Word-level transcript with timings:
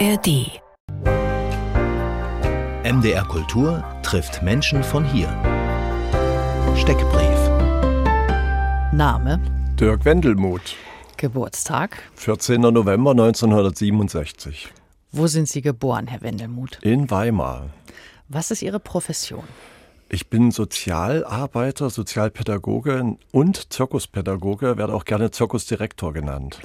ARD. 0.00 0.60
MDR 2.84 3.24
Kultur 3.28 3.84
trifft 4.02 4.42
Menschen 4.42 4.82
von 4.82 5.04
hier. 5.04 5.28
Steckbrief. 6.76 7.38
Name, 8.92 9.40
Dirk 9.78 10.04
Wendelmuth, 10.04 10.74
Geburtstag. 11.16 12.02
14. 12.16 12.60
November 12.62 13.12
1967. 13.12 14.72
Wo 15.12 15.28
sind 15.28 15.48
Sie 15.48 15.62
geboren, 15.62 16.08
Herr 16.08 16.22
Wendelmuth? 16.22 16.78
In 16.82 17.08
Weimar. 17.10 17.70
Was 18.28 18.50
ist 18.50 18.62
Ihre 18.62 18.80
Profession? 18.80 19.44
Ich 20.08 20.28
bin 20.28 20.50
Sozialarbeiter, 20.50 21.88
Sozialpädagoge 21.88 23.16
und 23.30 23.72
Zirkuspädagoge, 23.72 24.76
werde 24.76 24.92
auch 24.92 25.04
gerne 25.04 25.30
Zirkusdirektor 25.30 26.12
genannt. 26.12 26.58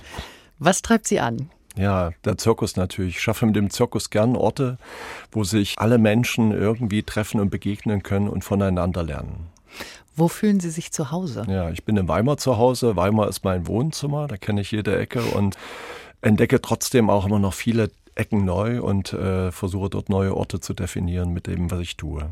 Was 0.57 0.81
treibt 0.81 1.07
Sie 1.07 1.19
an? 1.19 1.51
Ja, 1.79 2.11
der 2.25 2.37
Zirkus 2.37 2.75
natürlich. 2.75 3.15
Ich 3.15 3.21
schaffe 3.21 3.45
mit 3.45 3.55
dem 3.55 3.69
Zirkus 3.69 4.09
gern 4.09 4.35
Orte, 4.35 4.77
wo 5.31 5.45
sich 5.45 5.75
alle 5.79 5.97
Menschen 5.97 6.51
irgendwie 6.51 7.03
treffen 7.03 7.39
und 7.39 7.49
begegnen 7.49 8.03
können 8.03 8.27
und 8.27 8.43
voneinander 8.43 9.01
lernen. 9.01 9.47
Wo 10.13 10.27
fühlen 10.27 10.59
Sie 10.59 10.71
sich 10.71 10.91
zu 10.91 11.11
Hause? 11.11 11.45
Ja, 11.47 11.69
ich 11.69 11.85
bin 11.85 11.95
in 11.95 12.09
Weimar 12.09 12.35
zu 12.35 12.57
Hause. 12.57 12.97
Weimar 12.97 13.29
ist 13.29 13.45
mein 13.45 13.65
Wohnzimmer, 13.65 14.27
da 14.27 14.35
kenne 14.35 14.59
ich 14.59 14.71
jede 14.71 14.99
Ecke 14.99 15.21
und 15.21 15.57
entdecke 16.21 16.61
trotzdem 16.61 17.09
auch 17.09 17.25
immer 17.25 17.39
noch 17.39 17.53
viele 17.53 17.89
Ecken 18.15 18.43
neu 18.43 18.81
und 18.81 19.13
äh, 19.13 19.53
versuche 19.53 19.89
dort 19.89 20.09
neue 20.09 20.35
Orte 20.35 20.59
zu 20.59 20.73
definieren 20.73 21.31
mit 21.31 21.47
dem, 21.47 21.71
was 21.71 21.79
ich 21.79 21.95
tue. 21.95 22.29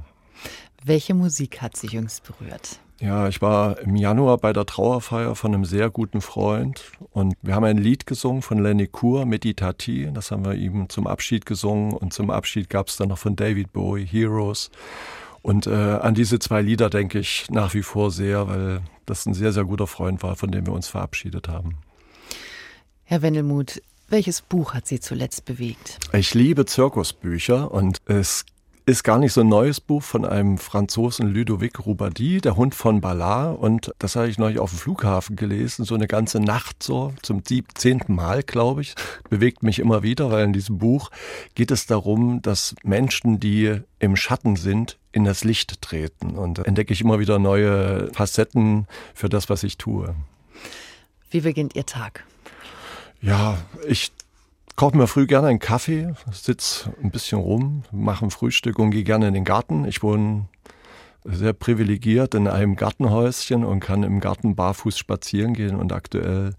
Welche 0.83 1.13
Musik 1.13 1.61
hat 1.61 1.77
Sie 1.77 1.87
jüngst 1.87 2.23
berührt? 2.23 2.79
Ja, 2.99 3.27
ich 3.27 3.41
war 3.43 3.79
im 3.79 3.95
Januar 3.95 4.39
bei 4.39 4.53
der 4.53 4.65
Trauerfeier 4.65 5.35
von 5.35 5.53
einem 5.53 5.65
sehr 5.65 5.91
guten 5.91 6.19
Freund 6.19 6.83
und 7.11 7.35
wir 7.43 7.53
haben 7.53 7.63
ein 7.63 7.77
Lied 7.77 8.07
gesungen 8.07 8.41
von 8.41 8.57
Lenny 8.57 8.87
Kur, 8.87 9.25
Meditati. 9.25 10.09
Das 10.11 10.31
haben 10.31 10.43
wir 10.43 10.55
ihm 10.55 10.89
zum 10.89 11.05
Abschied 11.05 11.45
gesungen 11.45 11.93
und 11.93 12.11
zum 12.11 12.31
Abschied 12.31 12.71
gab 12.71 12.87
es 12.87 12.97
dann 12.97 13.09
noch 13.09 13.19
von 13.19 13.35
David 13.35 13.71
Bowie, 13.71 14.05
Heroes. 14.05 14.71
Und 15.43 15.67
äh, 15.67 15.71
an 15.71 16.15
diese 16.15 16.39
zwei 16.39 16.61
Lieder 16.61 16.89
denke 16.89 17.19
ich 17.19 17.45
nach 17.51 17.75
wie 17.75 17.83
vor 17.83 18.09
sehr, 18.09 18.47
weil 18.47 18.81
das 19.05 19.27
ein 19.27 19.35
sehr, 19.35 19.53
sehr 19.53 19.65
guter 19.65 19.87
Freund 19.87 20.23
war, 20.23 20.35
von 20.35 20.49
dem 20.51 20.65
wir 20.65 20.73
uns 20.73 20.87
verabschiedet 20.87 21.47
haben. 21.47 21.77
Herr 23.03 23.21
Wendelmuth, 23.21 23.79
welches 24.09 24.41
Buch 24.41 24.73
hat 24.73 24.87
Sie 24.87 24.99
zuletzt 24.99 25.45
bewegt? 25.45 25.99
Ich 26.13 26.33
liebe 26.33 26.65
Zirkusbücher 26.65 27.71
und 27.71 27.99
es 28.05 28.45
ist 28.87 29.03
gar 29.03 29.19
nicht 29.19 29.33
so 29.33 29.41
ein 29.41 29.49
neues 29.49 29.81
Buch 29.81 30.01
von 30.01 30.23
einem 30.23 30.57
Franzosen 30.57 31.27
Ludovic 31.27 31.85
Roubardi, 31.85 32.39
der 32.39 32.55
Hund 32.55 32.73
von 32.73 33.01
Ballard. 33.01 33.59
Und 33.59 33.93
das 33.99 34.15
habe 34.15 34.29
ich 34.29 34.37
neulich 34.37 34.59
auf 34.59 34.69
dem 34.69 34.79
Flughafen 34.79 35.35
gelesen, 35.35 35.83
so 35.83 35.93
eine 35.93 36.07
ganze 36.07 36.39
Nacht 36.39 36.81
so, 36.81 37.13
zum 37.21 37.43
zehnten 37.43 38.15
Mal, 38.15 38.43
glaube 38.43 38.81
ich. 38.81 38.95
Bewegt 39.29 39.61
mich 39.61 39.79
immer 39.79 40.03
wieder, 40.03 40.31
weil 40.31 40.45
in 40.45 40.53
diesem 40.53 40.77
Buch 40.77 41.11
geht 41.53 41.69
es 41.69 41.85
darum, 41.85 42.41
dass 42.41 42.75
Menschen, 42.81 43.41
die 43.41 43.81
im 43.99 44.15
Schatten 44.15 44.55
sind, 44.55 44.97
in 45.11 45.25
das 45.25 45.43
Licht 45.43 45.81
treten. 45.81 46.37
Und 46.37 46.59
entdecke 46.59 46.93
ich 46.93 47.01
immer 47.01 47.19
wieder 47.19 47.39
neue 47.39 48.09
Facetten 48.13 48.87
für 49.13 49.27
das, 49.27 49.49
was 49.49 49.63
ich 49.63 49.77
tue. 49.77 50.15
Wie 51.29 51.41
beginnt 51.41 51.75
Ihr 51.75 51.85
Tag? 51.85 52.23
Ja, 53.19 53.57
ich 53.85 54.11
koche 54.77 54.95
mir 54.95 55.07
früh 55.07 55.25
gerne 55.25 55.47
einen 55.47 55.59
Kaffee, 55.59 56.13
sitze 56.31 56.93
ein 57.03 57.11
bisschen 57.11 57.39
rum, 57.39 57.83
mache 57.91 58.25
ein 58.25 58.31
Frühstück 58.31 58.79
und 58.79 58.91
gehe 58.91 59.03
gerne 59.03 59.27
in 59.27 59.33
den 59.33 59.43
Garten. 59.43 59.85
Ich 59.85 60.03
wohne 60.03 60.45
sehr 61.25 61.51
privilegiert 61.51 62.35
in 62.35 62.47
einem 62.47 62.75
Gartenhäuschen 62.77 63.65
und 63.65 63.81
kann 63.81 64.03
im 64.03 64.21
Garten 64.21 64.55
barfuß 64.55 64.97
spazieren 64.97 65.55
gehen. 65.55 65.75
Und 65.75 65.91
aktuell, 65.91 66.53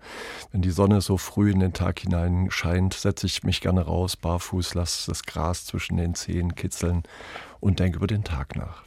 wenn 0.53 0.61
die 0.61 0.71
Sonne 0.71 1.01
so 1.01 1.17
früh 1.17 1.53
in 1.53 1.61
den 1.61 1.73
Tag 1.73 2.01
hinein 2.01 2.49
scheint, 2.51 2.93
setze 2.93 3.27
ich 3.27 3.45
mich 3.45 3.61
gerne 3.61 3.83
raus, 3.83 4.17
barfuß, 4.17 4.75
lasse 4.75 5.11
das 5.11 5.23
Gras 5.23 5.65
zwischen 5.65 5.97
den 5.97 6.15
Zehen 6.15 6.55
kitzeln 6.55 7.05
und 7.61 7.79
denke 7.79 7.99
über 7.99 8.09
den 8.09 8.25
Tag 8.25 8.57
nach. 8.57 8.83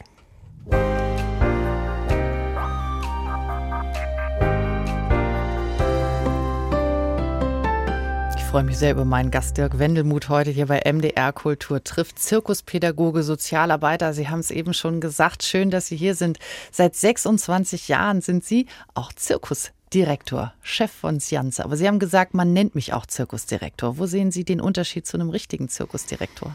Freue 8.52 8.64
mich 8.64 8.80
sehr 8.80 8.92
über 8.92 9.06
meinen 9.06 9.32
Gast 9.32 9.56
Dirk 9.56 9.80
Wendelmuth 9.80 10.28
heute 10.28 10.52
hier 10.52 10.66
bei 10.66 10.82
MDR 10.84 11.32
Kultur 11.32 11.82
trifft. 11.86 12.20
Zirkuspädagoge, 12.20 13.24
Sozialarbeiter. 13.24 14.14
Sie 14.14 14.28
haben 14.28 14.42
es 14.42 14.52
eben 14.52 14.74
schon 14.74 15.00
gesagt. 15.00 15.44
Schön, 15.44 15.72
dass 15.72 15.88
Sie 15.88 15.96
hier 15.96 16.16
sind. 16.16 16.38
Seit 16.70 16.94
26 16.94 17.88
Jahren 17.88 18.20
sind 18.20 18.44
Sie 18.44 18.68
auch 18.94 19.14
Zirkusdirektor, 19.14 20.54
Chef 20.64 20.92
von 20.92 21.22
Sianza. 21.22 21.64
Aber 21.64 21.78
Sie 21.78 21.88
haben 21.88 22.00
gesagt, 22.00 22.34
man 22.34 22.52
nennt 22.52 22.76
mich 22.76 22.92
auch 22.92 23.06
Zirkusdirektor. 23.06 23.98
Wo 23.98 24.06
sehen 24.06 24.32
Sie 24.32 24.44
den 24.44 24.60
Unterschied 24.60 25.08
zu 25.08 25.16
einem 25.16 25.30
richtigen 25.30 25.70
Zirkusdirektor? 25.70 26.54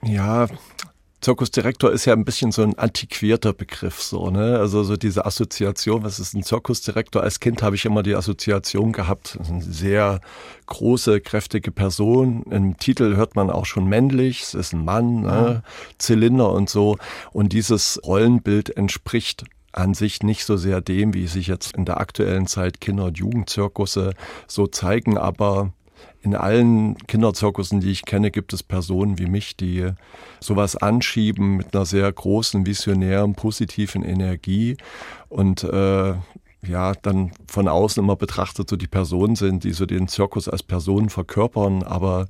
Ja, 0.00 0.46
Zirkusdirektor 1.24 1.90
ist 1.90 2.04
ja 2.04 2.12
ein 2.12 2.26
bisschen 2.26 2.52
so 2.52 2.62
ein 2.62 2.78
antiquierter 2.78 3.54
Begriff, 3.54 4.02
so, 4.02 4.28
ne? 4.28 4.58
Also 4.58 4.84
so 4.84 4.96
diese 4.96 5.24
Assoziation, 5.24 6.04
was 6.04 6.20
ist 6.20 6.34
ein 6.34 6.42
Zirkusdirektor? 6.42 7.22
Als 7.22 7.40
Kind 7.40 7.62
habe 7.62 7.76
ich 7.76 7.86
immer 7.86 8.02
die 8.02 8.14
Assoziation 8.14 8.92
gehabt, 8.92 9.38
eine 9.48 9.62
sehr 9.62 10.20
große, 10.66 11.22
kräftige 11.22 11.70
Person. 11.70 12.42
Im 12.50 12.76
Titel 12.76 13.16
hört 13.16 13.36
man 13.36 13.48
auch 13.48 13.64
schon 13.64 13.86
männlich, 13.86 14.42
es 14.42 14.52
ist 14.52 14.74
ein 14.74 14.84
Mann, 14.84 15.22
ne? 15.22 15.62
Zylinder 15.96 16.52
und 16.52 16.68
so. 16.68 16.98
Und 17.32 17.54
dieses 17.54 17.98
Rollenbild 18.04 18.76
entspricht 18.76 19.44
an 19.72 19.94
sich 19.94 20.22
nicht 20.22 20.44
so 20.44 20.58
sehr 20.58 20.82
dem, 20.82 21.14
wie 21.14 21.26
sich 21.26 21.46
jetzt 21.46 21.74
in 21.74 21.86
der 21.86 22.00
aktuellen 22.00 22.46
Zeit 22.46 22.82
Kinder- 22.82 23.06
und 23.06 23.18
Jugendzirkusse 23.18 24.12
so 24.46 24.66
zeigen, 24.66 25.16
aber 25.16 25.72
in 26.24 26.34
allen 26.34 26.96
Kinderzirkussen, 27.06 27.80
die 27.80 27.90
ich 27.90 28.06
kenne, 28.06 28.30
gibt 28.30 28.54
es 28.54 28.62
Personen 28.62 29.18
wie 29.18 29.26
mich, 29.26 29.58
die 29.58 29.90
sowas 30.40 30.74
anschieben 30.74 31.58
mit 31.58 31.74
einer 31.74 31.84
sehr 31.84 32.10
großen, 32.10 32.64
visionären, 32.64 33.34
positiven 33.34 34.02
Energie. 34.02 34.78
Und 35.28 35.64
äh, 35.64 36.14
ja, 36.66 36.94
dann 37.02 37.32
von 37.46 37.68
außen 37.68 38.02
immer 38.02 38.16
betrachtet 38.16 38.70
so 38.70 38.76
die 38.76 38.86
Personen 38.86 39.36
sind, 39.36 39.64
die 39.64 39.72
so 39.72 39.84
den 39.84 40.08
Zirkus 40.08 40.48
als 40.48 40.62
Personen 40.62 41.10
verkörpern, 41.10 41.82
aber 41.82 42.26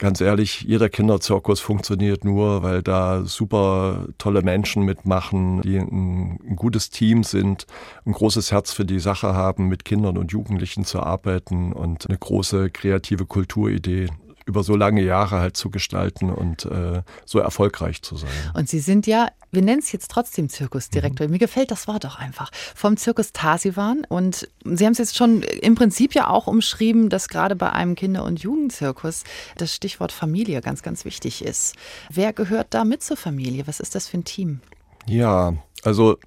ganz 0.00 0.20
ehrlich, 0.20 0.62
jeder 0.62 0.88
Kinderzirkus 0.88 1.60
funktioniert 1.60 2.24
nur, 2.24 2.62
weil 2.62 2.82
da 2.82 3.22
super 3.24 4.06
tolle 4.18 4.42
Menschen 4.42 4.84
mitmachen, 4.84 5.60
die 5.60 5.78
ein, 5.78 6.38
ein, 6.42 6.56
gutes 6.56 6.88
Team 6.90 7.22
sind, 7.22 7.66
ein 8.06 8.12
großes 8.12 8.50
Herz 8.50 8.72
für 8.72 8.86
die 8.86 8.98
Sache 8.98 9.34
haben, 9.34 9.68
mit 9.68 9.84
Kindern 9.84 10.16
und 10.16 10.32
Jugendlichen 10.32 10.84
zu 10.84 11.00
arbeiten 11.00 11.72
und 11.72 12.08
eine 12.08 12.18
große 12.18 12.70
kreative 12.70 13.26
Kulturidee 13.26 14.08
über 14.50 14.64
so 14.64 14.74
lange 14.74 15.02
Jahre 15.02 15.38
halt 15.38 15.56
zu 15.56 15.70
gestalten 15.70 16.28
und 16.28 16.64
äh, 16.64 17.02
so 17.24 17.38
erfolgreich 17.38 18.02
zu 18.02 18.16
sein. 18.16 18.30
Und 18.52 18.68
Sie 18.68 18.80
sind 18.80 19.06
ja, 19.06 19.28
wir 19.52 19.62
nennen 19.62 19.78
es 19.78 19.92
jetzt 19.92 20.10
trotzdem 20.10 20.48
Zirkusdirektor. 20.48 21.26
Mhm. 21.26 21.32
Mir 21.32 21.38
gefällt 21.38 21.70
das 21.70 21.86
Wort 21.86 22.04
auch 22.04 22.18
einfach. 22.18 22.50
Vom 22.74 22.96
Zirkus 22.96 23.32
Tarsivan. 23.32 24.04
Und 24.08 24.48
Sie 24.64 24.84
haben 24.84 24.92
es 24.92 24.98
jetzt 24.98 25.16
schon 25.16 25.42
im 25.42 25.76
Prinzip 25.76 26.14
ja 26.14 26.28
auch 26.28 26.48
umschrieben, 26.48 27.08
dass 27.08 27.28
gerade 27.28 27.54
bei 27.54 27.70
einem 27.70 27.94
Kinder- 27.94 28.24
und 28.24 28.40
Jugendzirkus 28.40 29.22
das 29.56 29.72
Stichwort 29.72 30.10
Familie 30.10 30.60
ganz, 30.60 30.82
ganz 30.82 31.04
wichtig 31.04 31.44
ist. 31.44 31.76
Wer 32.10 32.32
gehört 32.32 32.68
da 32.70 32.84
mit 32.84 33.04
zur 33.04 33.16
Familie? 33.16 33.68
Was 33.68 33.78
ist 33.78 33.94
das 33.94 34.08
für 34.08 34.18
ein 34.18 34.24
Team? 34.24 34.60
Ja, 35.06 35.54
also 35.84 36.18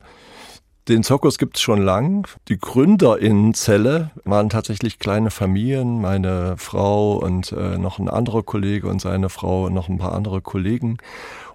den 0.88 1.04
Zirkus 1.04 1.38
gibt 1.38 1.58
es 1.58 1.62
schon 1.62 1.82
lang. 1.82 2.28
Die 2.50 2.58
Gründer 2.58 3.18
in 3.18 3.54
Celle 3.54 4.12
waren 4.26 4.50
tatsächlich 4.50 5.00
kleine 5.00 5.32
Familien. 5.32 6.02
Meine 6.02 6.56
Frau 6.58 7.16
und 7.18 7.54
äh, 7.54 7.78
noch 7.78 8.00
ein 8.00 8.10
anderer 8.10 8.44
Kollege 8.44 8.88
und 8.88 9.00
seine 9.00 9.30
Frau 9.30 9.66
und 9.66 9.74
noch 9.74 9.88
ein 9.88 9.98
paar 9.98 10.14
andere 10.14 10.42
Kollegen. 10.42 10.98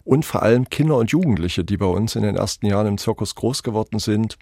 Und 0.05 0.25
vor 0.25 0.43
allem 0.43 0.71
Kinder 0.71 0.97
und 0.97 1.11
Jugendliche, 1.11 1.65
die 1.65 1.77
bei 1.77 1.87
uns 1.87 2.17
in 2.17 2.23
den 2.23 2.37
ersten 2.37 2.67
Jahren 2.67 2.87
im 2.87 2.99
Zirkus 2.99 3.35
groß 3.35 3.63
geworden 3.63 3.99
sind. 3.99 4.39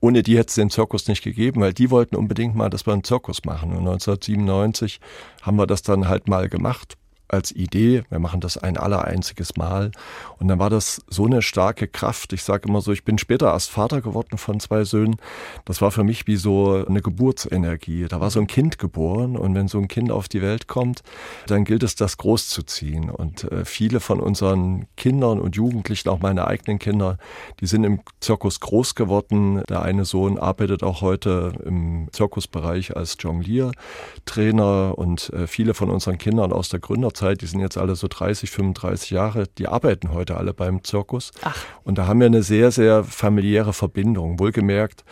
Ohne 0.00 0.22
die 0.22 0.38
hätte 0.38 0.48
es 0.48 0.54
den 0.54 0.70
Zirkus 0.70 1.08
nicht 1.08 1.22
gegeben, 1.22 1.60
weil 1.60 1.74
die 1.74 1.90
wollten 1.90 2.16
unbedingt 2.16 2.54
mal, 2.54 2.70
dass 2.70 2.86
wir 2.86 2.94
einen 2.94 3.04
Zirkus 3.04 3.44
machen. 3.44 3.72
Und 3.72 3.86
1997 3.86 5.00
haben 5.42 5.58
wir 5.58 5.66
das 5.66 5.82
dann 5.82 6.08
halt 6.08 6.28
mal 6.28 6.48
gemacht 6.48 6.96
als 7.32 7.52
Idee, 7.52 8.02
wir 8.10 8.18
machen 8.18 8.40
das 8.40 8.56
ein 8.56 8.76
aller 8.76 9.04
einziges 9.04 9.56
Mal. 9.56 9.92
Und 10.38 10.48
dann 10.48 10.58
war 10.58 10.70
das 10.70 11.02
so 11.08 11.26
eine 11.26 11.42
starke 11.42 11.86
Kraft. 11.86 12.32
Ich 12.32 12.42
sage 12.42 12.68
immer 12.68 12.80
so, 12.80 12.92
ich 12.92 13.04
bin 13.04 13.18
später 13.18 13.52
erst 13.52 13.70
Vater 13.70 14.00
geworden 14.00 14.38
von 14.38 14.60
zwei 14.60 14.84
Söhnen. 14.84 15.16
Das 15.64 15.80
war 15.80 15.90
für 15.90 16.04
mich 16.04 16.26
wie 16.26 16.36
so 16.36 16.84
eine 16.86 17.02
Geburtsenergie. 17.02 18.06
Da 18.08 18.20
war 18.20 18.30
so 18.30 18.40
ein 18.40 18.46
Kind 18.46 18.78
geboren 18.78 19.36
und 19.36 19.54
wenn 19.54 19.68
so 19.68 19.78
ein 19.78 19.88
Kind 19.88 20.10
auf 20.10 20.28
die 20.28 20.42
Welt 20.42 20.66
kommt, 20.66 21.02
dann 21.46 21.64
gilt 21.64 21.82
es, 21.82 21.94
das 21.94 22.16
großzuziehen. 22.16 23.10
Und 23.10 23.44
äh, 23.44 23.64
viele 23.64 24.00
von 24.00 24.20
unseren 24.20 24.86
Kindern 24.96 25.40
und 25.40 25.56
Jugendlichen, 25.56 26.08
auch 26.08 26.20
meine 26.20 26.46
eigenen 26.46 26.78
Kinder, 26.78 27.18
die 27.60 27.66
sind 27.66 27.84
im 27.84 28.00
Zirkus 28.20 28.60
groß 28.60 28.94
geworden. 28.94 29.62
Der 29.68 29.82
eine 29.82 30.04
Sohn 30.04 30.38
arbeitet 30.38 30.82
auch 30.82 31.00
heute 31.00 31.52
im 31.64 32.08
Zirkusbereich 32.12 32.96
als 32.96 33.16
Jonglier-Trainer 33.20 34.96
und 34.96 35.30
äh, 35.30 35.46
viele 35.46 35.74
von 35.74 35.90
unseren 35.90 36.18
Kindern 36.18 36.52
aus 36.52 36.68
der 36.68 36.80
Gründerzeit 36.80 37.19
Zeit, 37.20 37.42
die 37.42 37.46
sind 37.46 37.60
jetzt 37.60 37.76
alle 37.76 37.96
so 37.96 38.08
30, 38.08 38.50
35 38.50 39.10
Jahre, 39.10 39.44
die 39.58 39.68
arbeiten 39.68 40.12
heute 40.12 40.36
alle 40.36 40.54
beim 40.54 40.82
Zirkus. 40.84 41.32
Ach. 41.42 41.56
Und 41.84 41.98
da 41.98 42.06
haben 42.06 42.20
wir 42.20 42.26
eine 42.26 42.42
sehr, 42.42 42.70
sehr 42.70 43.04
familiäre 43.04 43.72
Verbindung. 43.72 44.38
Wohlgemerkt, 44.38 45.04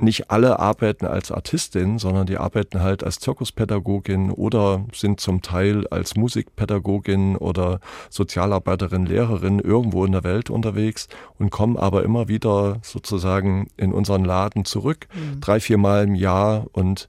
nicht 0.00 0.30
alle 0.30 0.60
arbeiten 0.60 1.06
als 1.06 1.32
Artistin, 1.32 1.98
sondern 1.98 2.26
die 2.26 2.38
arbeiten 2.38 2.80
halt 2.80 3.02
als 3.02 3.18
Zirkuspädagogin 3.18 4.30
oder 4.30 4.86
sind 4.92 5.18
zum 5.18 5.42
Teil 5.42 5.88
als 5.88 6.14
Musikpädagogin 6.14 7.36
oder 7.36 7.80
Sozialarbeiterin, 8.08 9.06
Lehrerin 9.06 9.58
irgendwo 9.58 10.04
in 10.04 10.12
der 10.12 10.22
Welt 10.22 10.50
unterwegs 10.50 11.08
und 11.38 11.50
kommen 11.50 11.76
aber 11.76 12.04
immer 12.04 12.28
wieder 12.28 12.78
sozusagen 12.82 13.68
in 13.76 13.92
unseren 13.92 14.24
Laden 14.24 14.64
zurück, 14.64 15.08
mhm. 15.12 15.40
drei, 15.40 15.58
vier 15.58 15.78
Mal 15.78 16.04
im 16.04 16.14
Jahr 16.14 16.66
und 16.72 17.08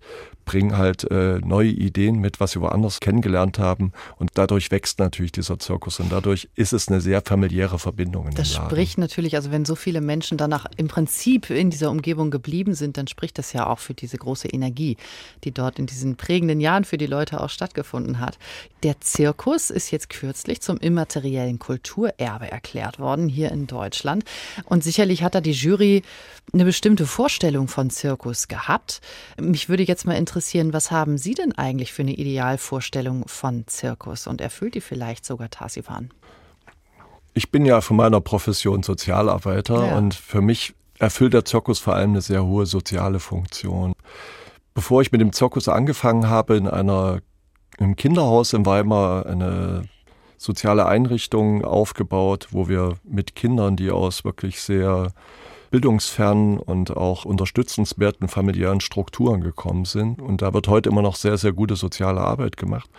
bringen 0.50 0.80
halt 0.80 1.04
äh, 1.12 1.38
neue 1.46 1.70
Ideen 1.70 2.18
mit, 2.18 2.40
was 2.40 2.54
sie 2.54 2.62
woanders 2.62 3.02
kennengelernt 3.02 3.60
haben. 3.60 3.92
Und 4.18 4.32
dadurch 4.34 4.72
wächst 4.72 4.98
natürlich 4.98 5.32
dieser 5.32 5.60
Zirkus 5.60 6.00
und 6.00 6.12
dadurch 6.12 6.50
ist 6.56 6.74
es 6.74 6.88
eine 6.88 7.02
sehr 7.02 7.22
familiäre 7.24 7.78
Verbindung. 7.78 8.30
In 8.30 8.34
das 8.34 8.56
spricht 8.56 8.98
natürlich, 8.98 9.36
also 9.36 9.52
wenn 9.52 9.64
so 9.64 9.76
viele 9.76 10.02
Menschen 10.02 10.40
danach 10.40 10.66
im 10.76 10.88
Prinzip 10.88 11.52
in 11.52 11.70
dieser 11.70 11.92
Umgebung 11.92 12.32
geblieben 12.32 12.74
sind, 12.74 12.98
dann 12.98 13.06
spricht 13.06 13.38
das 13.38 13.54
ja 13.54 13.68
auch 13.68 13.78
für 13.78 13.94
diese 13.94 14.18
große 14.18 14.48
Energie, 14.48 14.98
die 15.44 15.52
dort 15.52 15.78
in 15.78 15.86
diesen 15.86 16.16
prägenden 16.16 16.60
Jahren 16.60 16.84
für 16.84 16.98
die 16.98 17.06
Leute 17.06 17.42
auch 17.42 17.52
stattgefunden 17.52 18.20
hat. 18.20 18.40
Der 18.82 19.00
Zirkus 19.02 19.70
ist 19.70 19.92
jetzt 19.92 20.10
kürzlich 20.10 20.62
zum 20.62 20.78
immateriellen 20.78 21.60
Kulturerbe 21.60 22.50
erklärt 22.50 22.98
worden 22.98 23.30
hier 23.30 23.52
in 23.52 23.68
Deutschland. 23.68 24.24
Und 24.66 24.84
sicherlich 24.84 25.22
hat 25.22 25.36
da 25.36 25.42
die 25.42 25.52
Jury 25.52 26.02
eine 26.54 26.66
bestimmte 26.66 27.06
Vorstellung 27.06 27.68
von 27.68 27.92
Zirkus 27.92 28.48
gehabt. 28.48 29.02
Mich 29.40 29.70
würde 29.70 29.84
jetzt 29.84 30.06
mal 30.06 30.16
interessieren, 30.16 30.39
was 30.74 30.92
haben 30.92 31.18
Sie 31.18 31.34
denn 31.34 31.58
eigentlich 31.58 31.94
für 31.94 32.02
eine 32.02 32.14
Idealvorstellung 32.14 33.28
von 33.28 33.66
Zirkus 33.68 34.28
und 34.28 34.42
erfüllt 34.42 34.76
die 34.76 34.82
vielleicht 34.82 35.26
sogar 35.26 35.50
Tasivan? 35.50 36.12
Ich 37.34 37.52
bin 37.52 37.66
ja 37.66 37.82
von 37.82 37.98
meiner 37.98 38.22
Profession 38.22 38.84
Sozialarbeiter 38.84 39.88
ja. 39.88 39.98
und 39.98 40.14
für 40.14 40.42
mich 40.42 40.74
erfüllt 40.98 41.34
der 41.34 41.46
Zirkus 41.46 41.80
vor 41.80 41.96
allem 41.96 42.12
eine 42.12 42.22
sehr 42.22 42.46
hohe 42.46 42.66
soziale 42.66 43.20
Funktion. 43.20 43.94
Bevor 44.74 45.02
ich 45.02 45.12
mit 45.12 45.22
dem 45.22 45.34
Zirkus 45.34 45.68
angefangen 45.68 46.30
habe, 46.30 46.58
in 46.58 46.68
einer 46.68 47.22
im 47.78 47.96
Kinderhaus 47.96 48.54
in 48.54 48.66
Weimar 48.66 49.26
eine 49.26 49.84
soziale 50.38 50.86
Einrichtung 50.86 51.64
aufgebaut, 51.64 52.48
wo 52.52 52.68
wir 52.68 52.98
mit 53.04 53.36
Kindern, 53.36 53.76
die 53.76 53.92
aus 53.92 54.24
wirklich 54.26 54.62
sehr 54.62 55.12
bildungsfernen 55.72 56.58
und 56.60 56.96
auch 56.96 57.26
unterstützenswerten 57.26 58.28
familiären 58.28 58.82
Strukturen 58.82 59.42
gekommen 59.42 59.86
sind. 59.86 60.22
Und 60.22 60.42
da 60.42 60.54
wird 60.54 60.68
heute 60.68 60.90
immer 60.90 61.02
noch 61.02 61.16
sehr, 61.16 61.38
sehr 61.38 61.54
gute 61.54 61.76
soziale 61.76 62.22
Arbeit 62.22 62.58
gemacht. 62.58 62.90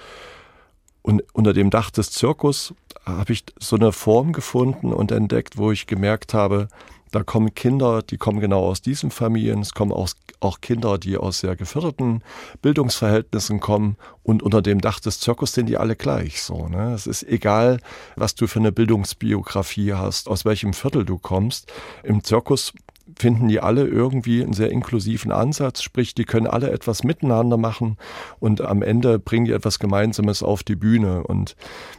Und 1.02 1.22
unter 1.32 1.52
dem 1.52 1.70
Dach 1.70 1.90
des 1.90 2.10
Zirkus 2.12 2.74
habe 3.04 3.32
ich 3.32 3.44
so 3.58 3.76
eine 3.76 3.92
Form 3.92 4.32
gefunden 4.32 4.92
und 4.92 5.12
entdeckt, 5.12 5.56
wo 5.56 5.72
ich 5.72 5.86
gemerkt 5.86 6.34
habe, 6.34 6.68
da 7.10 7.24
kommen 7.24 7.54
Kinder, 7.54 8.02
die 8.02 8.18
kommen 8.18 8.40
genau 8.40 8.64
aus 8.66 8.82
diesen 8.82 9.10
Familien. 9.10 9.60
Es 9.60 9.74
kommen 9.74 9.92
auch, 9.92 10.10
auch 10.38 10.60
Kinder, 10.60 10.98
die 10.98 11.16
aus 11.16 11.40
sehr 11.40 11.56
geförderten 11.56 12.22
Bildungsverhältnissen 12.62 13.60
kommen. 13.60 13.96
Und 14.22 14.42
unter 14.42 14.62
dem 14.62 14.80
Dach 14.80 15.00
des 15.00 15.20
Zirkus 15.20 15.52
sind 15.52 15.66
die 15.66 15.76
alle 15.76 15.96
gleich 15.96 16.42
so. 16.42 16.68
Ne? 16.68 16.92
Es 16.94 17.06
ist 17.06 17.24
egal, 17.24 17.80
was 18.16 18.34
du 18.34 18.46
für 18.46 18.60
eine 18.60 18.72
Bildungsbiografie 18.72 19.94
hast, 19.94 20.28
aus 20.28 20.44
welchem 20.44 20.72
Viertel 20.72 21.04
du 21.04 21.18
kommst. 21.18 21.72
Im 22.04 22.22
Zirkus 22.22 22.72
finden 23.18 23.48
die 23.48 23.60
alle 23.60 23.86
irgendwie 23.86 24.42
einen 24.42 24.52
sehr 24.52 24.70
inklusiven 24.70 25.32
Ansatz, 25.32 25.82
sprich, 25.82 26.14
die 26.14 26.24
können 26.24 26.46
alle 26.46 26.70
etwas 26.70 27.02
miteinander 27.02 27.56
machen 27.56 27.96
und 28.38 28.60
am 28.60 28.82
Ende 28.82 29.18
bringen 29.18 29.46
die 29.46 29.52
etwas 29.52 29.80
Gemeinsames 29.80 30.44
auf 30.44 30.62
die 30.62 30.76
Bühne. 30.76 31.24
Und 31.24 31.56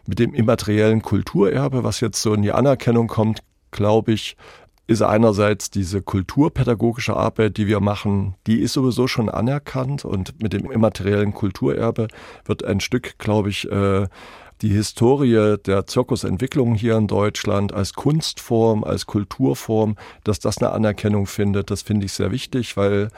mit 0.07 0.19
dem 0.19 0.33
immateriellen 0.33 1.01
Kulturerbe, 1.01 1.83
was 1.83 1.99
jetzt 1.99 2.21
so 2.21 2.33
in 2.33 2.41
die 2.41 2.53
Anerkennung 2.53 3.07
kommt, 3.07 3.43
glaube 3.71 4.13
ich, 4.13 4.35
ist 4.91 5.01
einerseits 5.01 5.71
diese 5.71 6.01
kulturpädagogische 6.01 7.15
Arbeit, 7.15 7.57
die 7.57 7.67
wir 7.67 7.79
machen, 7.79 8.35
die 8.45 8.59
ist 8.59 8.73
sowieso 8.73 9.07
schon 9.07 9.29
anerkannt 9.29 10.05
und 10.05 10.41
mit 10.41 10.53
dem 10.53 10.69
immateriellen 10.69 11.33
Kulturerbe 11.33 12.07
wird 12.45 12.63
ein 12.63 12.79
Stück, 12.79 13.17
glaube 13.17 13.49
ich, 13.49 13.71
äh, 13.71 14.07
die 14.61 14.69
Historie 14.69 15.55
der 15.65 15.87
Zirkusentwicklung 15.87 16.75
hier 16.75 16.95
in 16.97 17.07
Deutschland 17.07 17.73
als 17.73 17.93
Kunstform, 17.93 18.83
als 18.83 19.07
Kulturform, 19.07 19.95
dass 20.23 20.39
das 20.39 20.59
eine 20.59 20.71
Anerkennung 20.71 21.25
findet, 21.25 21.71
das 21.71 21.81
finde 21.81 22.05
ich 22.05 22.13
sehr 22.13 22.31
wichtig, 22.31 22.77
weil 22.77 23.09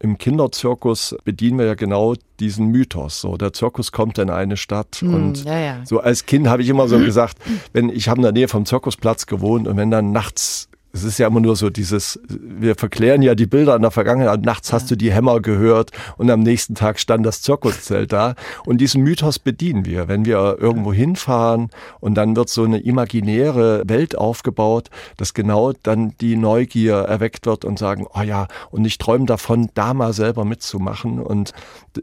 im 0.00 0.18
Kinderzirkus 0.18 1.16
bedienen 1.24 1.58
wir 1.58 1.66
ja 1.66 1.74
genau 1.74 2.14
diesen 2.40 2.68
Mythos. 2.68 3.20
So, 3.20 3.36
der 3.36 3.52
Zirkus 3.52 3.92
kommt 3.92 4.18
in 4.18 4.30
eine 4.30 4.56
Stadt 4.56 5.02
mm, 5.02 5.14
und 5.14 5.44
ja, 5.44 5.58
ja. 5.58 5.80
so 5.84 6.00
als 6.00 6.26
Kind 6.26 6.48
habe 6.48 6.62
ich 6.62 6.68
immer 6.68 6.88
so 6.88 6.98
gesagt, 6.98 7.38
wenn 7.72 7.90
ich 7.90 8.08
habe 8.08 8.18
in 8.18 8.22
der 8.22 8.32
Nähe 8.32 8.48
vom 8.48 8.64
Zirkusplatz 8.64 9.26
gewohnt 9.26 9.68
und 9.68 9.76
wenn 9.76 9.90
dann 9.90 10.12
nachts 10.12 10.68
es 10.92 11.04
ist 11.04 11.18
ja 11.18 11.26
immer 11.26 11.40
nur 11.40 11.54
so 11.54 11.68
dieses, 11.68 12.18
wir 12.28 12.74
verklären 12.74 13.20
ja 13.20 13.34
die 13.34 13.46
Bilder 13.46 13.76
in 13.76 13.82
der 13.82 13.90
Vergangenheit. 13.90 14.42
Nachts 14.42 14.72
hast 14.72 14.90
du 14.90 14.96
die 14.96 15.12
Hämmer 15.12 15.40
gehört 15.40 15.90
und 16.16 16.30
am 16.30 16.40
nächsten 16.40 16.74
Tag 16.74 16.98
stand 16.98 17.26
das 17.26 17.42
Zirkuszelt 17.42 18.12
da. 18.12 18.34
Und 18.64 18.80
diesen 18.80 19.02
Mythos 19.02 19.38
bedienen 19.38 19.84
wir. 19.84 20.08
Wenn 20.08 20.24
wir 20.24 20.56
irgendwo 20.58 20.92
hinfahren 20.92 21.70
und 22.00 22.14
dann 22.14 22.36
wird 22.36 22.48
so 22.48 22.64
eine 22.64 22.78
imaginäre 22.78 23.82
Welt 23.86 24.16
aufgebaut, 24.16 24.88
dass 25.18 25.34
genau 25.34 25.72
dann 25.82 26.14
die 26.20 26.36
Neugier 26.36 26.94
erweckt 26.94 27.44
wird 27.46 27.64
und 27.64 27.78
sagen, 27.78 28.06
oh 28.14 28.22
ja, 28.22 28.48
und 28.70 28.84
ich 28.86 28.96
träume 28.96 29.26
davon, 29.26 29.68
da 29.74 29.92
mal 29.92 30.14
selber 30.14 30.44
mitzumachen. 30.44 31.20
Und 31.20 31.52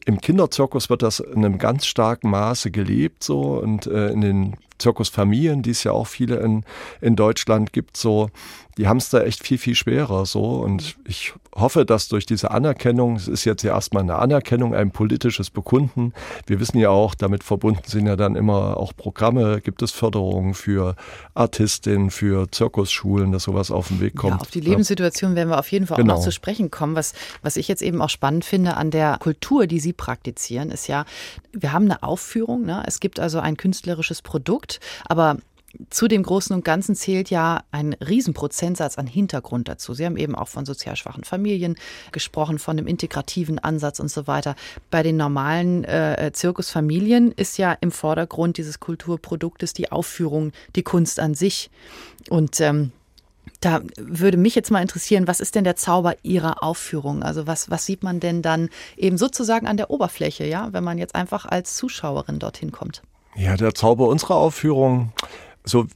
im 0.06 0.22
Kinderzirkus 0.22 0.90
wird 0.90 1.02
das 1.02 1.20
in 1.20 1.44
einem 1.44 1.58
ganz 1.58 1.86
starken 1.86 2.30
Maße 2.30 2.70
gelebt 2.70 3.24
so 3.24 3.60
und 3.60 3.88
äh, 3.88 4.10
in 4.10 4.22
den 4.22 4.56
Zirkusfamilien, 4.78 5.62
die 5.62 5.72
es 5.72 5.84
ja 5.84 5.92
auch 5.92 6.08
viele 6.08 6.38
in, 6.38 6.66
in 7.02 7.16
Deutschland 7.16 7.74
gibt, 7.74 7.98
so, 7.98 8.30
die 8.78 8.88
haben 8.88 8.98
es 8.98 9.10
da 9.10 9.22
echt 9.22 9.46
viel, 9.46 9.58
viel 9.58 9.76
schwerer 9.76 10.26
so. 10.26 10.44
Und 10.44 10.98
ich 11.06 11.34
hoffe, 11.56 11.86
dass 11.86 12.08
durch 12.10 12.26
diese 12.26 12.52
Anerkennung, 12.52 13.16
es 13.16 13.28
ist 13.28 13.46
jetzt 13.46 13.64
ja 13.64 13.74
erstmal 13.74 14.04
eine 14.04 14.16
Anerkennung, 14.16 14.76
ein 14.76 14.92
politisches 14.92 15.50
Bekunden. 15.50 16.14
Wir 16.46 16.60
wissen 16.60 16.78
ja 16.78 16.90
auch, 16.90 17.16
damit 17.16 17.44
verbunden 17.44 17.82
sind 17.86 18.08
ja 18.08 18.16
dann 18.16 18.36
immer 18.36 18.78
auch 18.78 18.94
Programme, 18.96 19.62
gibt 19.62 19.82
es 19.82 19.92
Förderungen 19.92 20.54
für 20.54 20.96
Artistinnen, 21.34 22.12
für 22.12 22.52
Zirkusschulen, 22.52 23.32
dass 23.32 23.44
sowas 23.44 23.72
auf 23.72 23.88
den 23.88 24.02
Weg 24.02 24.16
kommt. 24.16 24.36
Ja, 24.36 24.42
auf 24.42 24.52
die 24.52 24.60
Lebenssituation 24.60 25.36
werden 25.36 25.50
wir 25.50 25.60
auf 25.60 25.72
jeden 25.72 25.88
Fall 25.88 25.98
genau. 25.98 26.14
auch 26.14 26.18
noch 26.18 26.24
zu 26.24 26.32
sprechen 26.32 26.72
kommen. 26.72 26.96
Was, 26.96 27.14
was 27.42 27.56
ich 27.56 27.68
jetzt 27.68 27.82
eben 27.82 28.02
auch 28.02 28.10
spannend 28.10 28.44
finde 28.44 28.76
an 28.76 28.92
der 28.92 29.18
Kultur, 29.20 29.66
die 29.66 29.80
Sie 29.80 29.94
praktizieren, 29.94 30.72
ist 30.72 30.88
ja, 30.88 31.06
wir 31.54 31.72
haben 31.72 31.86
eine 31.86 32.04
Aufführung. 32.04 32.66
Ne? 32.66 32.84
Es 32.86 33.00
gibt 33.00 33.20
also 33.20 33.40
ein 33.40 33.56
künstlerisches 33.56 34.22
Produkt, 34.22 34.80
aber 35.08 35.38
zu 35.90 36.08
dem 36.08 36.24
Großen 36.24 36.56
und 36.56 36.66
Ganzen 36.66 36.96
zählt 36.96 37.30
ja 37.30 37.64
ein 37.72 37.94
Riesenprozentsatz 37.94 38.98
an 38.98 39.08
Hintergrund 39.08 39.68
dazu. 39.68 39.94
Sie 39.94 40.06
haben 40.06 40.18
eben 40.18 40.36
auch 40.36 40.48
von 40.48 40.66
sozial 40.66 40.96
schwachen 40.96 41.24
Familien 41.24 41.76
gesprochen, 42.12 42.60
von 42.60 42.78
einem 42.78 42.88
integrativen 42.88 43.60
Ansatz 43.60 44.00
und 44.00 44.10
so 44.10 44.28
weiter. 44.28 44.56
Bei 44.92 45.04
den 45.04 45.18
normalen 45.18 45.84
äh, 45.84 46.32
Zirkusfamilien 46.34 47.32
ist 47.32 47.58
ja 47.58 47.74
im 47.82 47.92
Vordergrund 47.92 48.58
dieses 48.58 48.80
Kulturproduktes 48.80 49.74
die 49.74 49.92
Aufführung, 49.92 50.52
die 50.76 50.84
Kunst 50.84 51.20
an 51.20 51.34
sich. 51.34 51.70
Und 52.30 52.60
ähm, 52.60 52.92
da 53.62 53.82
würde 53.98 54.38
mich 54.38 54.56
jetzt 54.56 54.72
mal 54.72 54.82
interessieren, 54.82 55.28
was 55.28 55.40
ist 55.40 55.56
denn 55.56 55.64
der 55.64 55.76
Zauber 55.76 56.16
Ihrer 56.24 56.64
Aufführung? 56.64 57.24
Also 57.24 57.48
was, 57.48 57.70
was 57.70 57.86
sieht 57.86 58.04
man 58.04 58.20
denn 58.20 58.42
dann 58.42 58.70
eben 58.98 59.18
sozusagen 59.18 59.68
an 59.68 59.78
der 59.78 59.90
Oberfläche, 59.90 60.46
ja, 60.46 60.72
wenn 60.72 60.84
man 60.84 60.98
jetzt 60.98 61.16
einfach 61.16 61.46
als 61.46 61.76
Zuschauerin 61.76 62.40
dorthin 62.40 62.72
kommt? 62.72 63.02
Ja, 63.36 63.58
der 63.58 63.74
Zauber 63.74 64.08
unserer 64.08 64.36
Aufführung 64.36 65.12
so 65.66 65.88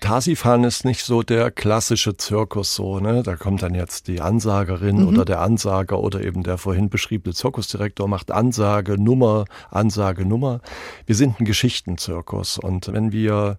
Tasifahren 0.00 0.64
ist 0.64 0.84
nicht 0.84 1.02
so 1.02 1.22
der 1.22 1.50
klassische 1.50 2.16
Zirkus 2.16 2.74
so, 2.74 3.00
ne? 3.00 3.22
Da 3.22 3.36
kommt 3.36 3.62
dann 3.62 3.74
jetzt 3.74 4.06
die 4.06 4.20
Ansagerin 4.20 5.00
mhm. 5.00 5.08
oder 5.08 5.24
der 5.24 5.40
Ansager 5.40 5.98
oder 5.98 6.22
eben 6.22 6.42
der 6.42 6.58
vorhin 6.58 6.90
beschriebene 6.90 7.34
Zirkusdirektor 7.34 8.06
macht 8.06 8.30
Ansage, 8.30 9.00
Nummer, 9.00 9.46
Ansage, 9.70 10.26
Nummer. 10.26 10.60
Wir 11.06 11.14
sind 11.14 11.40
ein 11.40 11.46
Geschichtenzirkus 11.46 12.58
und 12.58 12.92
wenn 12.92 13.12
wir 13.12 13.56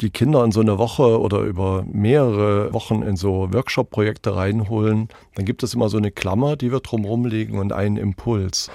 die 0.00 0.10
Kinder 0.10 0.42
in 0.44 0.50
so 0.50 0.60
eine 0.60 0.78
Woche 0.78 1.20
oder 1.20 1.40
über 1.40 1.84
mehrere 1.86 2.72
Wochen 2.72 3.02
in 3.02 3.16
so 3.16 3.52
Workshop-Projekte 3.52 4.34
reinholen, 4.34 5.08
dann 5.34 5.44
gibt 5.44 5.62
es 5.62 5.74
immer 5.74 5.88
so 5.88 5.98
eine 5.98 6.10
Klammer, 6.10 6.56
die 6.56 6.72
wir 6.72 6.80
drumherum 6.80 7.26
legen 7.26 7.58
und 7.58 7.72
einen 7.72 7.96
Impuls. 7.96 8.70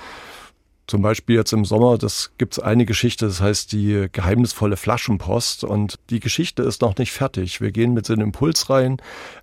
Zum 0.88 1.02
Beispiel 1.02 1.36
jetzt 1.36 1.52
im 1.52 1.66
Sommer, 1.66 1.98
das 1.98 2.32
gibt's 2.38 2.60
eine 2.60 2.86
Geschichte, 2.86 3.26
das 3.26 3.42
heißt 3.42 3.72
die 3.72 4.08
geheimnisvolle 4.12 4.78
Flaschenpost. 4.78 5.64
Und 5.64 5.98
die 6.12 6.20
Geschichte 6.20 6.62
ist 6.62 6.82
noch 6.82 6.98
nicht 6.98 7.12
fertig. 7.12 7.60
Wir 7.60 7.72
gehen 7.72 7.94
mit 7.94 8.06
so 8.06 8.14
einem 8.14 8.28
Impuls 8.28 8.70
rein. 8.70 8.98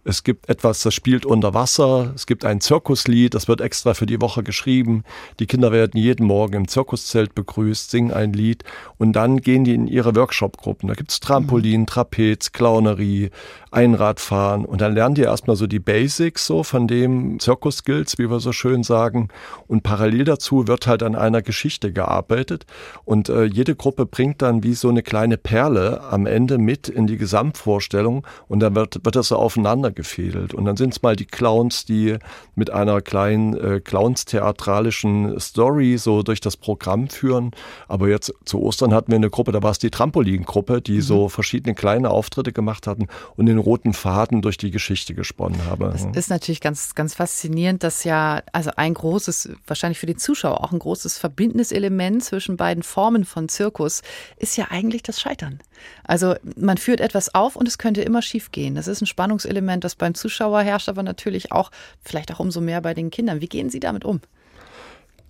Es 0.04 0.22
gibt 0.22 0.48
etwas, 0.48 0.82
das 0.82 0.94
spielt 0.94 1.26
unter 1.26 1.52
Wasser. 1.52 2.12
Es 2.14 2.26
gibt 2.26 2.44
ein 2.44 2.60
Zirkuslied, 2.60 3.34
das 3.34 3.48
wird 3.48 3.60
extra 3.60 3.94
für 3.94 4.06
die 4.06 4.20
Woche 4.20 4.44
geschrieben. 4.44 5.02
Die 5.40 5.46
Kinder 5.46 5.72
werden 5.72 5.98
jeden 5.98 6.26
Morgen 6.26 6.54
im 6.54 6.68
Zirkuszelt 6.68 7.34
begrüßt, 7.34 7.90
singen 7.90 8.12
ein 8.12 8.32
Lied 8.32 8.62
und 8.98 9.12
dann 9.14 9.40
gehen 9.40 9.64
die 9.64 9.74
in 9.74 9.88
ihre 9.88 10.14
Workshop-Gruppen. 10.14 10.88
Da 10.88 10.94
gibt's 10.94 11.18
Trampolin, 11.18 11.86
Trapez, 11.86 12.52
Clownerie, 12.52 13.30
Einradfahren 13.72 14.64
und 14.64 14.80
dann 14.80 14.94
lernen 14.94 15.14
die 15.14 15.22
erstmal 15.22 15.56
so 15.56 15.66
die 15.66 15.78
Basics 15.78 16.46
so 16.46 16.62
von 16.62 16.86
dem 16.86 17.38
Zirkus-Skills, 17.40 18.18
wie 18.18 18.30
wir 18.30 18.40
so 18.40 18.52
schön 18.52 18.82
sagen. 18.82 19.28
Und 19.66 19.82
parallel 19.82 20.24
dazu 20.24 20.68
wird 20.68 20.86
halt 20.86 21.02
an 21.02 21.14
einer 21.14 21.42
Geschichte 21.42 21.92
gearbeitet 21.92 22.66
und 23.04 23.28
äh, 23.28 23.44
jede 23.44 23.74
Gruppe 23.74 24.06
bringt 24.06 24.42
dann 24.42 24.62
wie 24.62 24.74
so 24.74 24.88
eine 24.88 25.02
kleine 25.02 25.38
Perle 25.38 26.02
am 26.02 26.26
Ende 26.26 26.58
mit 26.58 26.88
in 26.88 27.06
die 27.06 27.16
Gesamtvorstellung 27.16 28.26
und 28.48 28.60
dann 28.60 28.74
wird, 28.74 29.04
wird 29.04 29.16
das 29.16 29.28
so 29.28 29.36
aufeinander 29.36 29.90
gefädelt. 29.90 30.54
Und 30.54 30.64
dann 30.66 30.76
sind 30.76 30.92
es 30.92 31.02
mal 31.02 31.16
die 31.16 31.26
Clowns, 31.26 31.84
die 31.84 32.18
mit 32.54 32.70
einer 32.70 33.00
kleinen 33.00 33.54
äh, 33.54 33.80
Clowns-theatralischen 33.80 35.40
Story 35.40 35.96
so 35.98 36.22
durch 36.22 36.40
das 36.40 36.56
Programm 36.56 37.08
führen. 37.08 37.52
Aber 37.88 38.08
jetzt 38.08 38.34
zu 38.44 38.60
Ostern 38.60 38.92
hatten 38.92 39.10
wir 39.10 39.16
eine 39.16 39.30
Gruppe, 39.30 39.52
da 39.52 39.62
war 39.62 39.70
es 39.70 39.78
die 39.78 39.90
Trampolin-Gruppe, 39.90 40.82
die 40.82 40.96
mhm. 40.96 41.02
so 41.02 41.28
verschiedene 41.28 41.74
kleine 41.74 42.10
Auftritte 42.10 42.52
gemacht 42.52 42.86
hatten 42.86 43.06
und 43.36 43.46
den 43.46 43.58
roten 43.62 43.94
Faden 43.94 44.42
durch 44.42 44.56
die 44.56 44.70
Geschichte 44.70 45.14
gesponnen 45.14 45.64
haben. 45.64 45.90
Das 45.90 46.04
ist 46.04 46.30
natürlich 46.30 46.60
ganz, 46.60 46.94
ganz 46.94 47.14
faszinierend, 47.14 47.82
dass 47.82 48.04
ja, 48.04 48.42
also 48.52 48.70
ein 48.76 48.94
großes, 48.94 49.50
wahrscheinlich 49.66 49.98
für 49.98 50.06
die 50.06 50.16
Zuschauer 50.16 50.62
auch 50.62 50.72
ein 50.72 50.78
großes 50.78 51.18
verbindendes 51.18 51.72
Element 51.72 52.24
zwischen 52.24 52.56
beiden 52.56 52.82
Formen 52.82 53.24
von 53.24 53.48
Zirkus 53.48 54.02
ist 54.36 54.56
ja 54.56 54.66
eigentlich 54.70 55.02
das 55.02 55.20
Scheitern. 55.20 55.60
Also 56.04 56.34
man 56.56 56.76
führt 56.76 57.00
etwas 57.00 57.34
auf 57.34 57.56
und 57.56 57.66
es 57.66 57.78
könnte 57.78 58.02
immer 58.02 58.22
schief 58.22 58.52
gehen. 58.52 58.74
Das 58.74 58.88
ist 58.88 59.00
ein 59.00 59.06
Spannungselement, 59.06 59.84
das 59.84 59.94
beim 59.94 60.14
Zuschauer 60.14 60.62
herrscht, 60.62 60.88
aber 60.88 61.02
natürlich 61.02 61.52
auch, 61.52 61.70
vielleicht 62.02 62.32
auch 62.32 62.40
umso 62.40 62.60
mehr 62.60 62.80
bei 62.80 62.94
den 62.94 63.10
Kindern. 63.10 63.40
Wie 63.40 63.48
gehen 63.48 63.70
Sie 63.70 63.80
damit 63.80 64.04
um? 64.04 64.20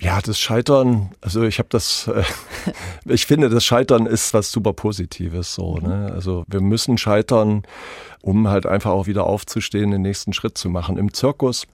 Ja, 0.03 0.21
das 0.21 0.41
Scheitern, 0.41 1.13
also 1.21 1.45
ich 1.45 1.61
habe 1.61 1.69
das, 1.71 2.09
äh, 2.09 2.25
ich 3.05 3.25
finde, 3.27 3.49
das 3.49 3.65
Scheitern 3.65 4.07
ist 4.07 4.35
was 4.35 4.51
super 4.51 4.73
Positives 4.73 5.55
so. 5.55 5.77
Ne? 5.77 6.11
Also 6.13 6.45
wir 6.49 6.61
müssen 6.61 6.99
scheitern, 6.99 7.63
um 8.23 8.49
halt 8.49 8.67
einfach 8.67 8.93
auch 8.93 9.07
wieder 9.07 9.27
aufzustehen, 9.27 9.91
den 9.91 10.03
nächsten 10.03 10.33
Schritt 10.33 10.57
zu 10.57 10.71
machen. 10.71 10.97
Im 10.97 11.13
Zirkus 11.13 11.67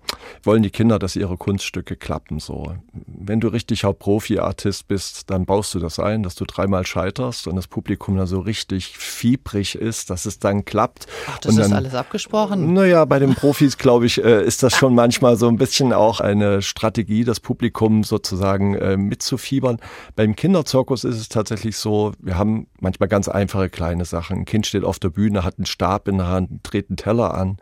wollen 0.43 0.63
die 0.63 0.71
Kinder, 0.71 0.99
dass 0.99 1.15
ihre 1.15 1.37
Kunststücke 1.37 1.95
klappen. 1.95 2.41
So, 2.41 2.75
wenn 3.07 3.41
du 3.41 3.49
richtig 3.49 3.83
Profi-Artist 3.99 4.89
bist, 4.89 5.31
dann 5.31 5.45
baust 5.45 5.75
du 5.75 5.79
das 5.79 5.99
ein, 5.99 6.23
dass 6.23 6.35
du 6.35 6.45
dreimal 6.45 6.87
scheiterst 6.87 7.47
und 7.47 7.57
das 7.57 7.67
Publikum 7.67 8.17
dann 8.17 8.27
so 8.27 8.41
richtig 8.41 8.97
fiebrig 8.97 9.75
ist, 9.75 10.11
dass 10.11 10.25
es 10.25 10.39
dann 10.39 10.65
klappt. 10.65 11.07
Ach, 11.27 11.39
das 11.39 11.57
dann, 11.57 11.67
ist 11.67 11.73
alles 11.73 11.95
abgesprochen. 11.95 12.73
Naja, 12.73 13.05
bei 13.05 13.19
den 13.19 13.35
Profis, 13.35 13.77
glaube 13.77 14.07
ich, 14.07 14.23
äh, 14.25 14.43
ist 14.43 14.63
das 14.63 14.75
schon 14.75 14.95
manchmal 14.95 15.37
so 15.37 15.49
ein 15.49 15.57
bisschen 15.57 15.93
auch 15.93 16.21
eine 16.21 16.63
Strategie, 16.63 17.25
das 17.25 17.41
Publikum 17.41 18.05
sozusagen 18.05 18.75
äh, 18.75 18.97
mitzufiebern. 18.97 19.79
Beim 20.17 20.35
Kinderzirkus 20.35 21.05
ist 21.05 21.17
es 21.17 21.29
tatsächlich 21.29 21.77
so, 21.77 22.13
wir 22.21 22.39
haben 22.39 22.67
manchmal 22.81 23.09
ganz 23.09 23.29
einfache 23.29 23.69
kleine 23.69 24.05
Sachen. 24.07 24.39
Ein 24.39 24.45
Kind 24.45 24.67
steht 24.67 24.85
auf 24.85 24.99
der 24.99 25.11
Bühne, 25.11 25.45
hat 25.45 25.59
einen 25.59 25.67
Stab 25.67 26.09
in 26.09 26.19
der 26.19 26.29
Hand, 26.29 26.38
Hand, 26.39 26.61
dreht 26.63 26.91
einen 26.91 26.97
Teller 26.97 27.35
an 27.35 27.59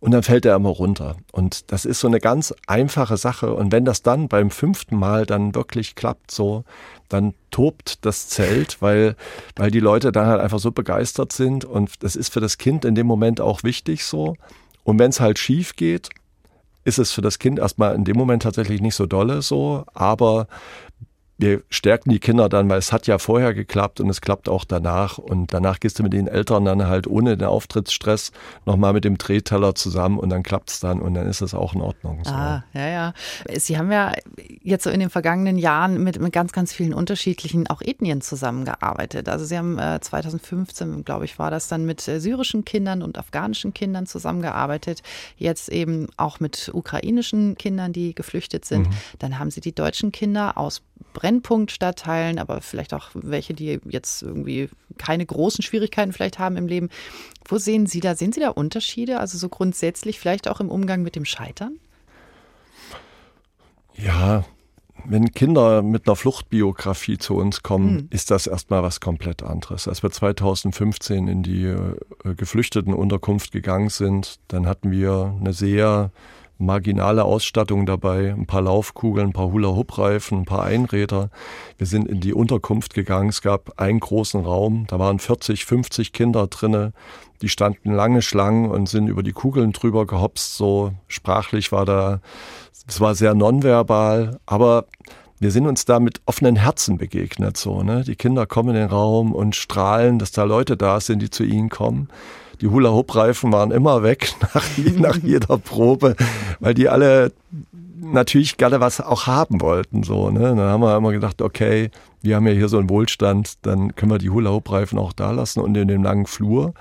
und 0.00 0.12
dann 0.12 0.22
fällt 0.22 0.46
er 0.46 0.56
immer 0.56 0.70
runter. 0.70 1.16
Und 1.30 1.70
das 1.72 1.84
ist 1.84 2.00
so 2.00 2.08
eine 2.08 2.20
ganz 2.20 2.54
einfache 2.66 3.18
Sache. 3.18 3.54
Und 3.54 3.70
wenn 3.70 3.84
das 3.84 4.02
dann 4.02 4.28
beim 4.28 4.50
fünften 4.50 4.96
Mal 4.96 5.26
dann 5.26 5.54
wirklich 5.54 5.94
klappt, 5.94 6.30
so, 6.30 6.64
dann 7.10 7.34
tobt 7.50 8.04
das 8.06 8.28
Zelt, 8.28 8.80
weil, 8.80 9.14
weil 9.56 9.70
die 9.70 9.80
Leute 9.80 10.10
dann 10.10 10.26
halt 10.26 10.40
einfach 10.40 10.58
so 10.58 10.72
begeistert 10.72 11.32
sind. 11.32 11.66
Und 11.66 12.02
das 12.02 12.16
ist 12.16 12.32
für 12.32 12.40
das 12.40 12.56
Kind 12.56 12.86
in 12.86 12.94
dem 12.94 13.06
Moment 13.06 13.42
auch 13.42 13.62
wichtig 13.62 14.06
so. 14.06 14.36
Und 14.84 14.98
wenn 14.98 15.10
es 15.10 15.20
halt 15.20 15.38
schief 15.38 15.76
geht, 15.76 16.08
ist 16.84 16.98
es 16.98 17.12
für 17.12 17.20
das 17.20 17.38
Kind 17.38 17.58
erstmal 17.58 17.94
in 17.94 18.04
dem 18.04 18.16
Moment 18.16 18.42
tatsächlich 18.42 18.80
nicht 18.80 18.94
so 18.94 19.04
dolle 19.04 19.42
so, 19.42 19.84
aber 19.92 20.46
wir 21.40 21.62
stärken 21.70 22.10
die 22.10 22.18
Kinder 22.18 22.48
dann, 22.48 22.68
weil 22.68 22.78
es 22.78 22.92
hat 22.92 23.06
ja 23.06 23.18
vorher 23.18 23.54
geklappt 23.54 24.00
und 24.00 24.10
es 24.10 24.20
klappt 24.20 24.48
auch 24.48 24.64
danach. 24.64 25.18
Und 25.18 25.54
danach 25.54 25.80
gehst 25.80 25.98
du 25.98 26.02
mit 26.02 26.12
den 26.12 26.28
Eltern 26.28 26.64
dann 26.64 26.86
halt 26.86 27.06
ohne 27.06 27.36
den 27.36 27.48
Auftrittsstress 27.48 28.32
nochmal 28.66 28.92
mit 28.92 29.04
dem 29.04 29.16
Drehteller 29.16 29.74
zusammen 29.74 30.18
und 30.18 30.28
dann 30.28 30.42
klappt 30.42 30.70
es 30.70 30.80
dann 30.80 31.00
und 31.00 31.14
dann 31.14 31.26
ist 31.26 31.40
es 31.40 31.54
auch 31.54 31.74
in 31.74 31.80
Ordnung. 31.80 32.22
So. 32.24 32.30
Ah, 32.30 32.64
ja, 32.74 32.88
ja. 32.88 33.14
Sie 33.56 33.78
haben 33.78 33.90
ja 33.90 34.12
jetzt 34.62 34.84
so 34.84 34.90
in 34.90 35.00
den 35.00 35.10
vergangenen 35.10 35.56
Jahren 35.56 36.02
mit, 36.02 36.20
mit 36.20 36.32
ganz, 36.32 36.52
ganz 36.52 36.72
vielen 36.72 36.92
unterschiedlichen 36.92 37.66
auch 37.68 37.80
Ethnien 37.80 38.20
zusammengearbeitet. 38.20 39.28
Also 39.28 39.44
Sie 39.46 39.56
haben 39.56 39.78
äh, 39.78 39.98
2015, 40.00 41.04
glaube 41.04 41.24
ich, 41.24 41.38
war 41.38 41.50
das 41.50 41.68
dann 41.68 41.86
mit 41.86 42.06
äh, 42.06 42.20
syrischen 42.20 42.64
Kindern 42.64 43.02
und 43.02 43.16
afghanischen 43.18 43.72
Kindern 43.72 44.06
zusammengearbeitet. 44.06 45.02
Jetzt 45.36 45.70
eben 45.70 46.08
auch 46.18 46.38
mit 46.40 46.70
ukrainischen 46.74 47.56
Kindern, 47.56 47.92
die 47.92 48.14
geflüchtet 48.14 48.66
sind. 48.66 48.88
Mhm. 48.88 48.94
Dann 49.18 49.38
haben 49.38 49.50
Sie 49.50 49.60
die 49.60 49.74
deutschen 49.74 50.12
Kinder 50.12 50.58
aus 50.58 50.82
Brennpunktstadtteilen, 51.12 52.38
aber 52.38 52.60
vielleicht 52.60 52.94
auch 52.94 53.10
welche, 53.14 53.54
die 53.54 53.80
jetzt 53.84 54.22
irgendwie 54.22 54.68
keine 54.98 55.24
großen 55.26 55.62
Schwierigkeiten 55.62 56.12
vielleicht 56.12 56.38
haben 56.38 56.56
im 56.56 56.66
Leben. 56.66 56.88
Wo 57.46 57.58
sehen 57.58 57.86
Sie 57.86 58.00
da? 58.00 58.14
Sehen 58.14 58.32
Sie 58.32 58.40
da 58.40 58.50
Unterschiede? 58.50 59.18
Also 59.18 59.38
so 59.38 59.48
grundsätzlich 59.48 60.20
vielleicht 60.20 60.48
auch 60.48 60.60
im 60.60 60.68
Umgang 60.68 61.02
mit 61.02 61.16
dem 61.16 61.24
Scheitern? 61.24 61.78
Ja, 63.94 64.44
wenn 65.04 65.32
Kinder 65.32 65.82
mit 65.82 66.06
einer 66.06 66.16
Fluchtbiografie 66.16 67.18
zu 67.18 67.36
uns 67.36 67.62
kommen, 67.62 67.98
hm. 67.98 68.08
ist 68.10 68.30
das 68.30 68.46
erstmal 68.46 68.82
was 68.82 69.00
komplett 69.00 69.42
anderes. 69.42 69.88
Als 69.88 70.02
wir 70.02 70.10
2015 70.10 71.28
in 71.28 71.42
die 71.42 71.64
äh, 71.64 71.96
Geflüchtetenunterkunft 72.36 73.52
gegangen 73.52 73.88
sind, 73.88 74.38
dann 74.48 74.66
hatten 74.66 74.90
wir 74.90 75.34
eine 75.40 75.52
sehr 75.52 76.10
marginale 76.60 77.24
Ausstattung 77.24 77.86
dabei, 77.86 78.32
ein 78.32 78.46
paar 78.46 78.62
Laufkugeln, 78.62 79.28
ein 79.28 79.32
paar 79.32 79.50
Hula-Hoop-Reifen, 79.50 80.40
ein 80.40 80.44
paar 80.44 80.64
Einräder. 80.64 81.30
Wir 81.78 81.86
sind 81.86 82.06
in 82.06 82.20
die 82.20 82.34
Unterkunft 82.34 82.94
gegangen. 82.94 83.30
Es 83.30 83.42
gab 83.42 83.80
einen 83.80 84.00
großen 84.00 84.44
Raum, 84.44 84.86
da 84.88 84.98
waren 84.98 85.18
40, 85.18 85.64
50 85.64 86.12
Kinder 86.12 86.46
drinne. 86.46 86.92
Die 87.42 87.48
standen 87.48 87.92
lange 87.92 88.22
Schlangen 88.22 88.70
und 88.70 88.88
sind 88.88 89.08
über 89.08 89.22
die 89.22 89.32
Kugeln 89.32 89.72
drüber 89.72 90.06
gehopst. 90.06 90.56
So 90.56 90.92
sprachlich 91.08 91.72
war 91.72 91.86
da, 91.86 92.20
es 92.86 93.00
war 93.00 93.14
sehr 93.14 93.34
nonverbal, 93.34 94.38
aber 94.44 94.84
wir 95.38 95.50
sind 95.50 95.66
uns 95.66 95.86
da 95.86 96.00
mit 96.00 96.20
offenen 96.26 96.56
Herzen 96.56 96.98
begegnet. 96.98 97.56
So, 97.56 97.82
ne? 97.82 98.04
Die 98.04 98.16
Kinder 98.16 98.44
kommen 98.46 98.70
in 98.70 98.74
den 98.74 98.90
Raum 98.90 99.32
und 99.32 99.56
strahlen, 99.56 100.18
dass 100.18 100.32
da 100.32 100.44
Leute 100.44 100.76
da 100.76 101.00
sind, 101.00 101.20
die 101.22 101.30
zu 101.30 101.44
ihnen 101.44 101.70
kommen. 101.70 102.08
Die 102.60 102.68
Hula-Hoop-Reifen 102.68 103.52
waren 103.52 103.70
immer 103.70 104.02
weg 104.02 104.34
nach, 104.54 104.64
nach 104.96 105.16
jeder 105.16 105.58
Probe, 105.58 106.16
weil 106.60 106.74
die 106.74 106.88
alle 106.88 107.32
natürlich 108.00 108.56
gerne 108.56 108.80
was 108.80 109.00
auch 109.00 109.26
haben 109.26 109.60
wollten. 109.60 110.02
So, 110.02 110.30
ne? 110.30 110.40
Dann 110.40 110.58
haben 110.58 110.82
wir 110.82 110.96
immer 110.96 111.12
gedacht, 111.12 111.42
okay, 111.42 111.90
wir 112.22 112.36
haben 112.36 112.46
ja 112.46 112.52
hier 112.52 112.68
so 112.68 112.78
einen 112.78 112.90
Wohlstand, 112.90 113.54
dann 113.62 113.94
können 113.94 114.10
wir 114.10 114.18
die 114.18 114.30
Hula-Hoop-Reifen 114.30 114.98
auch 114.98 115.12
da 115.12 115.30
lassen 115.30 115.60
und 115.60 115.76
in 115.76 115.88
dem 115.88 116.02
langen 116.02 116.26
Flur. 116.26 116.74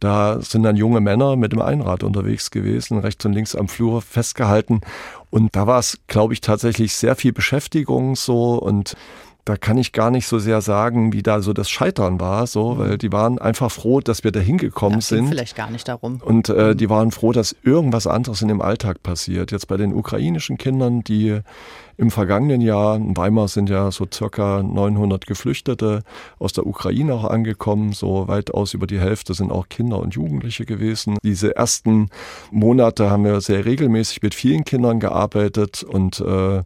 Da 0.00 0.40
sind 0.40 0.62
dann 0.62 0.76
junge 0.76 1.00
Männer 1.00 1.34
mit 1.34 1.52
dem 1.52 1.60
Einrad 1.60 2.04
unterwegs 2.04 2.52
gewesen, 2.52 2.98
rechts 2.98 3.24
und 3.24 3.32
links 3.32 3.56
am 3.56 3.66
Flur 3.66 4.00
festgehalten. 4.00 4.80
Und 5.30 5.56
da 5.56 5.66
war 5.66 5.80
es, 5.80 5.98
glaube 6.06 6.34
ich, 6.34 6.40
tatsächlich 6.40 6.94
sehr 6.94 7.16
viel 7.16 7.32
Beschäftigung 7.32 8.14
so 8.14 8.54
und 8.54 8.94
da 9.48 9.56
kann 9.56 9.78
ich 9.78 9.92
gar 9.92 10.10
nicht 10.10 10.26
so 10.26 10.38
sehr 10.38 10.60
sagen, 10.60 11.14
wie 11.14 11.22
da 11.22 11.40
so 11.40 11.54
das 11.54 11.70
Scheitern 11.70 12.20
war, 12.20 12.46
so, 12.46 12.74
mhm. 12.74 12.78
weil 12.78 12.98
die 12.98 13.12
waren 13.12 13.38
einfach 13.38 13.72
froh, 13.72 14.00
dass 14.00 14.22
wir 14.22 14.30
da 14.30 14.40
hingekommen 14.40 15.00
sind. 15.00 15.28
Vielleicht 15.28 15.56
gar 15.56 15.70
nicht 15.70 15.88
darum. 15.88 16.20
Und 16.22 16.50
äh, 16.50 16.74
mhm. 16.74 16.76
die 16.76 16.90
waren 16.90 17.12
froh, 17.12 17.32
dass 17.32 17.56
irgendwas 17.62 18.06
anderes 18.06 18.42
in 18.42 18.48
dem 18.48 18.60
Alltag 18.60 19.02
passiert. 19.02 19.50
Jetzt 19.50 19.66
bei 19.66 19.78
den 19.78 19.94
ukrainischen 19.94 20.58
Kindern, 20.58 21.02
die 21.02 21.40
im 21.96 22.10
vergangenen 22.10 22.60
Jahr, 22.60 22.96
in 22.96 23.16
Weimar 23.16 23.48
sind 23.48 23.70
ja 23.70 23.90
so 23.90 24.06
circa 24.12 24.62
900 24.62 25.26
Geflüchtete 25.26 26.02
aus 26.38 26.52
der 26.52 26.66
Ukraine 26.66 27.14
auch 27.14 27.24
angekommen, 27.24 27.94
so 27.94 28.28
weitaus 28.28 28.74
über 28.74 28.86
die 28.86 29.00
Hälfte 29.00 29.32
sind 29.32 29.50
auch 29.50 29.70
Kinder 29.70 29.98
und 29.98 30.14
Jugendliche 30.14 30.66
gewesen. 30.66 31.16
Diese 31.22 31.56
ersten 31.56 32.10
Monate 32.50 33.10
haben 33.10 33.24
wir 33.24 33.40
sehr 33.40 33.64
regelmäßig 33.64 34.20
mit 34.20 34.34
vielen 34.34 34.64
Kindern 34.64 35.00
gearbeitet 35.00 35.82
und 35.82 36.20
äh, 36.20 36.64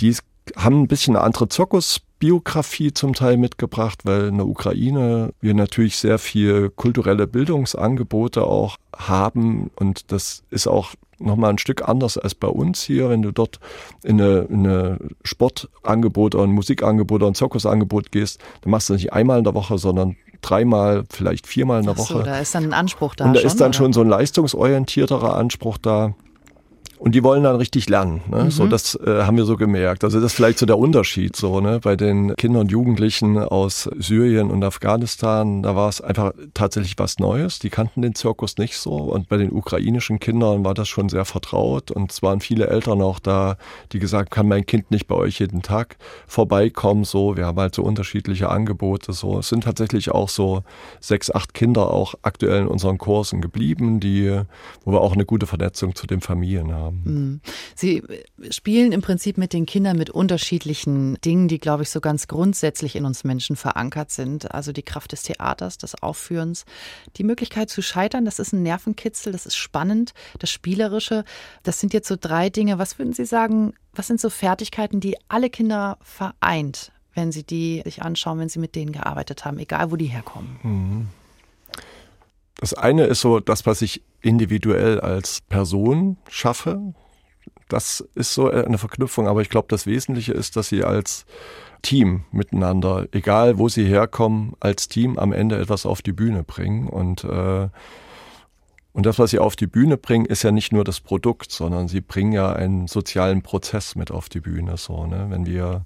die 0.00 0.16
haben 0.54 0.82
ein 0.82 0.88
bisschen 0.88 1.16
eine 1.16 1.24
andere 1.24 1.48
Zirkusbiografie 1.48 2.92
zum 2.92 3.14
Teil 3.14 3.36
mitgebracht, 3.36 4.00
weil 4.04 4.28
in 4.28 4.36
der 4.36 4.46
Ukraine 4.46 5.32
wir 5.40 5.54
natürlich 5.54 5.96
sehr 5.96 6.18
viel 6.18 6.70
kulturelle 6.70 7.26
Bildungsangebote 7.26 8.44
auch 8.44 8.76
haben 8.96 9.70
und 9.76 10.12
das 10.12 10.44
ist 10.50 10.66
auch 10.66 10.94
nochmal 11.18 11.50
ein 11.50 11.58
Stück 11.58 11.88
anders 11.88 12.18
als 12.18 12.34
bei 12.34 12.48
uns 12.48 12.82
hier. 12.82 13.08
Wenn 13.08 13.22
du 13.22 13.32
dort 13.32 13.58
in 14.04 14.20
eine, 14.20 14.40
in 14.50 14.66
eine 14.66 14.98
Sportangebot 15.24 16.34
oder 16.34 16.44
ein 16.44 16.52
Musikangebot 16.52 17.22
oder 17.22 17.30
ein 17.30 17.34
Zirkusangebot 17.34 18.12
gehst, 18.12 18.40
dann 18.60 18.70
machst 18.70 18.88
du 18.88 18.94
das 18.94 19.02
nicht 19.02 19.12
einmal 19.12 19.38
in 19.38 19.44
der 19.44 19.54
Woche, 19.54 19.78
sondern 19.78 20.16
dreimal, 20.42 21.04
vielleicht 21.10 21.46
viermal 21.46 21.80
in 21.80 21.86
der 21.86 21.98
Woche. 21.98 22.14
So, 22.14 22.22
da 22.22 22.38
ist 22.38 22.54
dann 22.54 22.64
ein 22.64 22.72
Anspruch 22.72 23.14
da. 23.14 23.24
Und 23.24 23.34
da 23.34 23.40
schon, 23.40 23.46
ist 23.46 23.60
dann 23.60 23.68
oder? 23.68 23.74
schon 23.74 23.92
so 23.92 24.02
ein 24.02 24.08
leistungsorientierterer 24.08 25.36
Anspruch 25.36 25.78
da. 25.78 26.14
Und 26.98 27.14
die 27.14 27.22
wollen 27.22 27.42
dann 27.42 27.56
richtig 27.56 27.88
lernen. 27.88 28.22
Ne? 28.30 28.44
Mhm. 28.44 28.50
So, 28.50 28.66
das 28.66 28.94
äh, 28.94 29.22
haben 29.22 29.36
wir 29.36 29.44
so 29.44 29.56
gemerkt. 29.56 30.02
Also 30.02 30.18
das 30.18 30.32
ist 30.32 30.36
vielleicht 30.36 30.58
so 30.58 30.66
der 30.66 30.78
Unterschied 30.78 31.36
so, 31.36 31.60
ne? 31.60 31.80
Bei 31.82 31.94
den 31.94 32.34
Kindern 32.36 32.62
und 32.62 32.70
Jugendlichen 32.70 33.38
aus 33.38 33.88
Syrien 33.98 34.50
und 34.50 34.64
Afghanistan, 34.64 35.62
da 35.62 35.76
war 35.76 35.88
es 35.88 36.00
einfach 36.00 36.32
tatsächlich 36.54 36.94
was 36.98 37.18
Neues. 37.18 37.58
Die 37.58 37.68
kannten 37.68 38.00
den 38.00 38.14
Zirkus 38.14 38.56
nicht 38.56 38.78
so. 38.78 38.92
Und 38.92 39.28
bei 39.28 39.36
den 39.36 39.52
ukrainischen 39.52 40.20
Kindern 40.20 40.64
war 40.64 40.72
das 40.72 40.88
schon 40.88 41.08
sehr 41.08 41.26
vertraut. 41.26 41.90
Und 41.90 42.12
es 42.12 42.22
waren 42.22 42.40
viele 42.40 42.68
Eltern 42.68 43.02
auch 43.02 43.18
da, 43.18 43.56
die 43.92 43.98
gesagt, 43.98 44.30
kann 44.30 44.48
mein 44.48 44.64
Kind 44.64 44.90
nicht 44.90 45.06
bei 45.06 45.16
euch 45.16 45.40
jeden 45.40 45.62
Tag 45.62 45.96
vorbeikommen. 46.26 47.04
So, 47.04 47.36
wir 47.36 47.44
haben 47.44 47.58
halt 47.58 47.74
so 47.74 47.82
unterschiedliche 47.82 48.48
Angebote. 48.48 49.12
So, 49.12 49.38
es 49.40 49.48
sind 49.48 49.64
tatsächlich 49.64 50.10
auch 50.10 50.30
so 50.30 50.62
sechs, 51.00 51.30
acht 51.30 51.52
Kinder 51.52 51.90
auch 51.90 52.14
aktuell 52.22 52.62
in 52.62 52.68
unseren 52.68 52.96
Kursen 52.96 53.42
geblieben, 53.42 54.00
die, 54.00 54.40
wo 54.84 54.92
wir 54.92 55.02
auch 55.02 55.12
eine 55.12 55.26
gute 55.26 55.46
Vernetzung 55.46 55.94
zu 55.94 56.06
den 56.06 56.20
Familien 56.20 56.72
haben. 56.72 56.85
Haben. 56.86 57.02
Mhm. 57.04 57.40
Sie 57.74 58.02
spielen 58.50 58.92
im 58.92 59.02
Prinzip 59.02 59.36
mit 59.36 59.52
den 59.52 59.66
Kindern 59.66 59.98
mit 59.98 60.10
unterschiedlichen 60.10 61.18
Dingen, 61.24 61.48
die, 61.48 61.58
glaube 61.58 61.82
ich, 61.82 61.90
so 61.90 62.00
ganz 62.00 62.28
grundsätzlich 62.28 62.96
in 62.96 63.04
uns 63.04 63.24
Menschen 63.24 63.56
verankert 63.56 64.10
sind. 64.10 64.54
Also 64.54 64.72
die 64.72 64.82
Kraft 64.82 65.12
des 65.12 65.22
Theaters, 65.22 65.78
des 65.78 66.02
Aufführens, 66.02 66.64
die 67.16 67.24
Möglichkeit 67.24 67.68
zu 67.68 67.82
scheitern, 67.82 68.24
das 68.24 68.38
ist 68.38 68.52
ein 68.52 68.62
Nervenkitzel, 68.62 69.32
das 69.32 69.46
ist 69.46 69.56
spannend, 69.56 70.14
das 70.38 70.50
Spielerische. 70.50 71.24
Das 71.62 71.80
sind 71.80 71.92
jetzt 71.92 72.08
so 72.08 72.16
drei 72.18 72.48
Dinge. 72.48 72.78
Was 72.78 72.98
würden 72.98 73.12
Sie 73.12 73.26
sagen, 73.26 73.74
was 73.92 74.06
sind 74.06 74.20
so 74.20 74.30
Fertigkeiten, 74.30 75.00
die 75.00 75.16
alle 75.28 75.50
Kinder 75.50 75.98
vereint, 76.00 76.92
wenn 77.14 77.32
Sie 77.32 77.44
die 77.44 77.82
sich 77.84 78.02
anschauen, 78.02 78.38
wenn 78.38 78.48
Sie 78.48 78.58
mit 78.58 78.74
denen 78.74 78.92
gearbeitet 78.92 79.44
haben, 79.44 79.58
egal 79.58 79.90
wo 79.90 79.96
die 79.96 80.06
herkommen? 80.06 80.58
Mhm. 80.62 81.08
Das 82.56 82.74
eine 82.74 83.04
ist 83.04 83.20
so 83.20 83.40
das, 83.40 83.66
was 83.66 83.82
ich 83.82 84.02
individuell 84.22 85.00
als 85.00 85.42
Person 85.42 86.16
schaffe. 86.28 86.94
Das 87.68 88.04
ist 88.14 88.32
so 88.32 88.50
eine 88.50 88.78
Verknüpfung, 88.78 89.28
aber 89.28 89.42
ich 89.42 89.50
glaube, 89.50 89.68
das 89.68 89.86
Wesentliche 89.86 90.32
ist, 90.32 90.56
dass 90.56 90.68
sie 90.68 90.84
als 90.84 91.26
Team 91.82 92.24
miteinander, 92.32 93.06
egal 93.12 93.58
wo 93.58 93.68
sie 93.68 93.84
herkommen, 93.84 94.54
als 94.60 94.88
Team 94.88 95.18
am 95.18 95.32
Ende 95.32 95.58
etwas 95.58 95.86
auf 95.86 96.02
die 96.02 96.12
Bühne 96.12 96.42
bringen. 96.42 96.88
Und, 96.88 97.24
äh, 97.24 97.68
und 98.92 99.06
das, 99.06 99.18
was 99.18 99.30
sie 99.30 99.38
auf 99.38 99.56
die 99.56 99.66
Bühne 99.66 99.96
bringen, 99.96 100.26
ist 100.26 100.42
ja 100.42 100.50
nicht 100.50 100.72
nur 100.72 100.84
das 100.84 101.00
Produkt, 101.00 101.52
sondern 101.52 101.88
sie 101.88 102.00
bringen 102.00 102.32
ja 102.32 102.52
einen 102.52 102.86
sozialen 102.86 103.42
Prozess 103.42 103.94
mit 103.94 104.10
auf 104.10 104.28
die 104.28 104.40
Bühne. 104.40 104.76
So, 104.78 105.06
ne? 105.06 105.26
Wenn 105.28 105.44
wir 105.46 105.84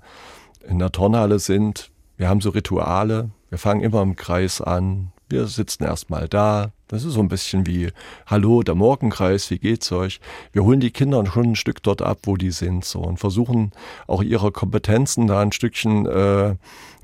in 0.66 0.78
der 0.78 0.92
Turnhalle 0.92 1.38
sind, 1.38 1.90
wir 2.16 2.28
haben 2.28 2.40
so 2.40 2.50
Rituale, 2.50 3.30
wir 3.48 3.58
fangen 3.58 3.80
immer 3.80 4.02
im 4.02 4.14
Kreis 4.14 4.60
an, 4.60 5.12
wir 5.30 5.46
sitzen 5.46 5.84
erstmal 5.84 6.28
da. 6.28 6.72
Das 6.88 7.04
ist 7.04 7.14
so 7.14 7.20
ein 7.20 7.28
bisschen 7.28 7.66
wie, 7.66 7.90
hallo, 8.26 8.62
der 8.62 8.74
Morgenkreis, 8.74 9.50
wie 9.50 9.58
geht's 9.58 9.90
euch? 9.92 10.20
Wir 10.52 10.64
holen 10.64 10.80
die 10.80 10.90
Kinder 10.90 11.24
schon 11.26 11.52
ein 11.52 11.56
Stück 11.56 11.82
dort 11.82 12.02
ab, 12.02 12.18
wo 12.24 12.36
die 12.36 12.50
sind, 12.50 12.84
so, 12.84 13.00
und 13.00 13.18
versuchen 13.18 13.72
auch 14.06 14.22
ihre 14.22 14.50
Kompetenzen 14.50 15.26
da 15.26 15.40
ein 15.40 15.52
Stückchen 15.52 16.06
äh, 16.06 16.56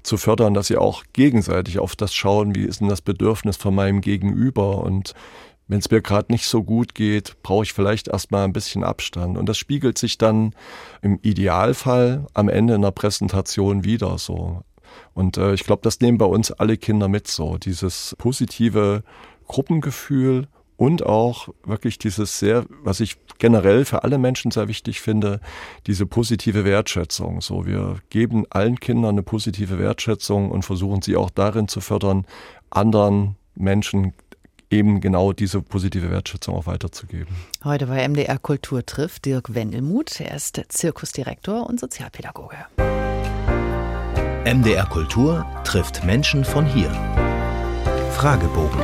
zu 0.03 0.17
fördern, 0.17 0.55
dass 0.55 0.69
sie 0.69 0.77
auch 0.77 1.05
gegenseitig 1.13 1.79
auf 1.79 1.97
das 1.97 2.15
schauen, 2.15 2.55
wie 2.55 2.65
ist 2.65 2.81
denn 2.81 2.89
das 2.89 3.01
Bedürfnis 3.01 3.57
von 3.57 3.75
meinem 3.75 4.01
Gegenüber 4.01 4.83
und 4.83 5.15
wenn 5.69 5.81
es 5.81 5.91
mir 5.91 6.01
gerade 6.01 6.33
nicht 6.33 6.47
so 6.47 6.63
gut 6.63 6.95
geht, 6.95 7.43
brauche 7.43 7.65
ich 7.65 7.73
vielleicht 7.73 8.09
erstmal 8.09 8.45
ein 8.45 8.53
bisschen 8.53 8.85
Abstand. 8.85 9.37
Und 9.37 9.49
das 9.49 9.59
spiegelt 9.59 9.99
sich 9.99 10.17
dann 10.17 10.55
im 11.03 11.19
Idealfall 11.23 12.27
am 12.35 12.49
Ende 12.49 12.75
in 12.75 12.83
der 12.83 12.93
Präsentation 12.93 13.83
wieder 13.83 14.17
so. 14.19 14.63
Und 15.15 15.37
äh, 15.37 15.55
ich 15.55 15.65
glaube, 15.65 15.83
das 15.83 16.01
nehmen 16.01 16.19
bei 16.19 16.27
uns 16.27 16.53
alle 16.53 16.77
Kinder 16.77 17.09
mit 17.09 17.29
so. 17.29 17.59
Dieses 17.59 18.15
positive 18.19 19.03
Gruppengefühl 19.47 20.49
und 20.77 21.05
auch 21.05 21.49
wirklich 21.65 21.99
dieses 21.99 22.39
sehr, 22.39 22.67
was 22.83 23.01
ich 23.01 23.17
generell 23.39 23.85
für 23.85 24.05
alle 24.05 24.19
Menschen 24.19 24.51
sehr 24.51 24.69
wichtig 24.69 25.01
finde, 25.01 25.41
diese 25.87 26.07
positive 26.07 26.65
Wertschätzung. 26.65 27.41
So, 27.41 27.67
wir 27.67 27.97
geben 28.11 28.45
allen 28.51 28.79
Kindern 28.79 29.15
eine 29.15 29.23
positive 29.23 29.79
Wertschätzung 29.79 30.51
und 30.51 30.65
versuchen 30.65 31.03
sie 31.03 31.17
auch 31.17 31.31
darin 31.31 31.69
zu 31.69 31.81
fördern, 31.81 32.27
anderen 32.71 33.37
Menschen 33.55 34.13
eben 34.71 35.01
genau 35.01 35.33
diese 35.33 35.63
positive 35.63 36.11
Wertschätzung 36.11 36.55
auch 36.57 36.67
weiterzugeben. 36.67 37.35
Heute 37.65 37.87
bei 37.87 38.07
MDR 38.07 38.39
Kultur 38.39 38.85
trifft 38.85 39.25
Dirk 39.25 39.55
Wendelmuth. 39.55 40.21
Er 40.21 40.35
ist 40.35 40.61
Zirkusdirektor 40.69 41.67
und 41.67 41.79
Sozialpädagoge. 41.79 42.57
MDR 44.47 44.87
Kultur 44.87 45.45
trifft 45.65 46.05
Menschen 46.05 46.45
von 46.45 46.65
hier. 46.65 46.93
Fragebogen. 48.13 48.81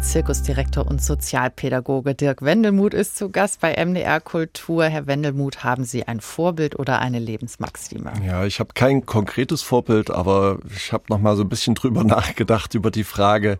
Zirkusdirektor 0.00 0.84
und 0.84 1.00
Sozialpädagoge 1.00 2.16
Dirk 2.16 2.42
Wendelmuth 2.42 2.92
ist 2.92 3.16
zu 3.16 3.30
Gast 3.30 3.60
bei 3.60 3.76
MDR 3.76 4.20
Kultur. 4.20 4.86
Herr 4.86 5.06
Wendelmuth, 5.06 5.62
haben 5.62 5.84
Sie 5.84 6.08
ein 6.08 6.20
Vorbild 6.20 6.76
oder 6.76 6.98
eine 6.98 7.20
Lebensmaxime? 7.20 8.14
Ja, 8.26 8.44
ich 8.44 8.58
habe 8.58 8.70
kein 8.74 9.06
konkretes 9.06 9.62
Vorbild, 9.62 10.10
aber 10.10 10.58
ich 10.74 10.92
habe 10.92 11.04
noch 11.08 11.20
mal 11.20 11.36
so 11.36 11.44
ein 11.44 11.48
bisschen 11.48 11.76
drüber 11.76 12.02
nachgedacht 12.04 12.74
über 12.74 12.90
die 12.90 13.04
Frage, 13.04 13.58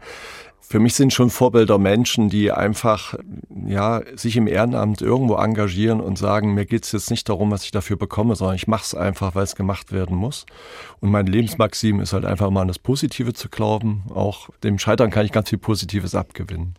für 0.60 0.80
mich 0.80 0.94
sind 0.94 1.14
schon 1.14 1.30
Vorbilder 1.30 1.78
Menschen, 1.78 2.28
die 2.28 2.52
einfach 2.52 3.14
ja 3.66 4.02
sich 4.16 4.36
im 4.36 4.46
Ehrenamt 4.46 5.00
irgendwo 5.00 5.36
engagieren 5.36 6.00
und 6.00 6.18
sagen, 6.18 6.52
mir 6.52 6.66
geht's 6.66 6.92
jetzt 6.92 7.10
nicht 7.10 7.28
darum, 7.28 7.50
was 7.50 7.64
ich 7.64 7.70
dafür 7.70 7.96
bekomme, 7.96 8.36
sondern 8.36 8.56
ich 8.56 8.68
mache 8.68 8.84
es 8.84 8.94
einfach, 8.94 9.34
weil 9.34 9.44
es 9.44 9.56
gemacht 9.56 9.92
werden 9.92 10.16
muss. 10.16 10.44
Und 11.00 11.10
mein 11.10 11.26
Lebensmaxim 11.26 12.00
ist 12.00 12.12
halt 12.12 12.26
einfach 12.26 12.50
mal 12.50 12.62
an 12.62 12.68
das 12.68 12.78
Positive 12.78 13.32
zu 13.32 13.48
glauben. 13.48 14.02
Auch 14.14 14.50
dem 14.62 14.78
Scheitern 14.78 15.10
kann 15.10 15.24
ich 15.24 15.32
ganz 15.32 15.48
viel 15.48 15.58
Positives 15.58 16.14
abgewinnen. 16.14 16.74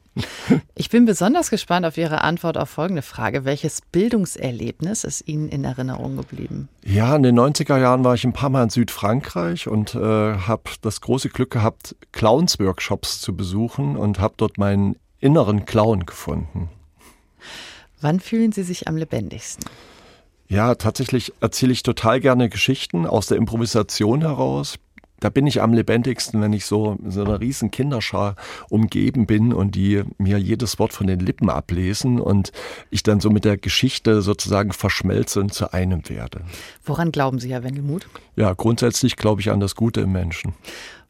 Ich 0.76 0.90
bin 0.90 1.06
besonders 1.06 1.50
gespannt 1.50 1.86
auf 1.86 1.98
Ihre 1.98 2.22
Antwort 2.22 2.58
auf 2.58 2.70
folgende 2.70 3.02
Frage. 3.02 3.46
Welches 3.46 3.82
Bildungserlebnis 3.82 5.04
ist 5.04 5.28
Ihnen 5.28 5.50
in 5.50 5.64
Erinnerung 5.64 6.18
geblieben? 6.18 6.70
Ja, 6.84 7.16
in 7.16 7.24
den 7.24 7.40
90er 7.40 7.78
Jahren 7.80 8.04
war 8.04 8.16
ich 8.16 8.24
ein 8.24 8.34
paar 8.34 8.50
Mal 8.50 8.64
in 8.64 8.70
Südfrankreich 8.70 9.68
und 9.68 9.96
äh, 9.96 10.00
habe 10.00 10.64
das 10.82 11.02
große 11.02 11.30
Glück 11.30 11.52
gehabt, 11.52 11.96
Clowns-Workshops 12.12 13.22
zu 13.22 13.36
besuchen 13.36 13.96
und 13.96 14.20
habe 14.20 14.34
dort 14.38 14.58
meinen 14.58 14.96
inneren 15.20 15.66
Clown 15.66 16.06
gefunden. 16.06 16.70
Wann 18.02 18.20
fühlen 18.20 18.52
Sie 18.52 18.64
sich 18.64 18.88
am 18.88 18.96
lebendigsten? 18.96 19.66
Ja, 20.48 20.74
tatsächlich 20.74 21.32
erzähle 21.42 21.74
ich 21.74 21.84
total 21.84 22.20
gerne 22.20 22.50
Geschichten 22.50 23.06
aus 23.06 23.28
der 23.28 23.38
Improvisation 23.38 24.22
heraus 24.22 24.80
da 25.20 25.30
bin 25.30 25.48
ich 25.48 25.62
am 25.62 25.74
lebendigsten, 25.74 26.42
wenn 26.42 26.54
ich 26.54 26.66
so 26.66 26.98
so 27.06 27.24
einer 27.24 27.40
riesen 27.40 27.72
Kinderschar 27.72 28.36
umgeben 28.70 29.26
bin 29.26 29.54
und 29.54 29.76
die 29.76 30.04
mir 30.18 30.38
jedes 30.38 30.80
Wort 30.80 30.94
von 30.94 31.08
den 31.08 31.20
Lippen 31.20 31.50
ablesen 31.50 32.20
und 32.20 32.52
ich 32.90 33.04
dann 33.04 33.20
so 33.20 33.30
mit 33.30 33.46
der 33.46 33.58
Geschichte 33.58 34.22
sozusagen 34.22 34.72
verschmelze 34.72 35.40
und 35.40 35.54
zu 35.54 35.74
einem 35.74 36.08
werde. 36.10 36.42
Woran 36.84 37.12
glauben 37.12 37.40
Sie, 37.40 37.52
Herr 37.52 37.64
Wendelmuth? 37.64 38.08
Ja, 38.36 38.54
grundsätzlich 38.54 39.16
glaube 39.16 39.42
ich 39.42 39.52
an 39.52 39.60
das 39.60 39.76
Gute 39.76 40.02
im 40.02 40.12
Menschen. 40.12 40.54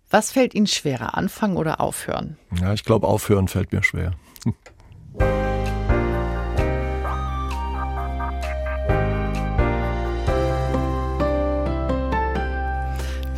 Was 0.09 0.31
fällt 0.31 0.55
Ihnen 0.55 0.67
schwerer, 0.67 1.15
anfangen 1.15 1.55
oder 1.55 1.79
aufhören? 1.79 2.37
Ja, 2.59 2.73
ich 2.73 2.83
glaube, 2.83 3.07
aufhören 3.07 3.47
fällt 3.47 3.71
mir 3.71 3.83
schwer. 3.83 4.13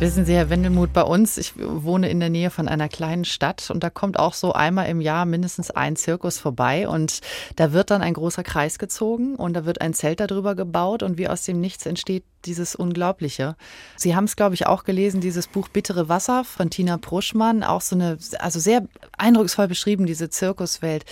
Wissen 0.02 0.24
Sie, 0.24 0.34
Herr 0.34 0.50
Wendelmuth, 0.50 0.92
bei 0.92 1.04
uns, 1.04 1.38
ich 1.38 1.52
wohne 1.56 2.10
in 2.10 2.18
der 2.18 2.28
Nähe 2.28 2.50
von 2.50 2.66
einer 2.66 2.88
kleinen 2.88 3.24
Stadt 3.24 3.70
und 3.70 3.84
da 3.84 3.88
kommt 3.88 4.18
auch 4.18 4.34
so 4.34 4.52
einmal 4.52 4.88
im 4.88 5.00
Jahr 5.00 5.26
mindestens 5.26 5.70
ein 5.70 5.94
Zirkus 5.94 6.38
vorbei 6.38 6.88
und 6.88 7.20
da 7.54 7.72
wird 7.72 7.92
dann 7.92 8.02
ein 8.02 8.14
großer 8.14 8.42
Kreis 8.42 8.80
gezogen 8.80 9.36
und 9.36 9.54
da 9.54 9.64
wird 9.64 9.80
ein 9.80 9.94
Zelt 9.94 10.18
darüber 10.18 10.56
gebaut 10.56 11.04
und 11.04 11.18
wie 11.18 11.28
aus 11.28 11.44
dem 11.44 11.60
Nichts 11.60 11.86
entsteht 11.86 12.24
dieses 12.46 12.74
Unglaubliche. 12.74 13.54
Sie 13.94 14.16
haben 14.16 14.24
es, 14.24 14.34
glaube 14.34 14.56
ich, 14.56 14.66
auch 14.66 14.82
gelesen, 14.82 15.20
dieses 15.20 15.46
Buch 15.46 15.68
Bittere 15.68 16.08
Wasser 16.08 16.42
von 16.42 16.68
Tina 16.68 16.98
Pruschmann, 16.98 17.62
auch 17.62 17.80
so 17.80 17.94
eine, 17.94 18.18
also 18.40 18.58
sehr 18.58 18.88
eindrucksvoll 19.16 19.68
beschrieben, 19.68 20.06
diese 20.06 20.30
Zirkuswelt. 20.30 21.04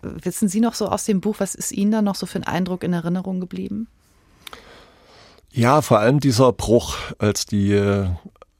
Wissen 0.00 0.48
Sie 0.48 0.60
noch 0.60 0.72
so 0.72 0.88
aus 0.88 1.04
dem 1.04 1.20
Buch, 1.20 1.36
was 1.36 1.54
ist 1.54 1.70
Ihnen 1.70 1.92
da 1.92 2.00
noch 2.00 2.14
so 2.14 2.24
für 2.24 2.38
ein 2.38 2.44
Eindruck 2.44 2.82
in 2.82 2.94
Erinnerung 2.94 3.40
geblieben? 3.40 3.88
Ja, 5.50 5.82
vor 5.82 5.98
allem 5.98 6.20
dieser 6.20 6.52
Bruch, 6.52 6.96
als 7.18 7.46
die 7.46 7.72
äh, 7.72 8.06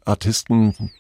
Artisten 0.09 0.91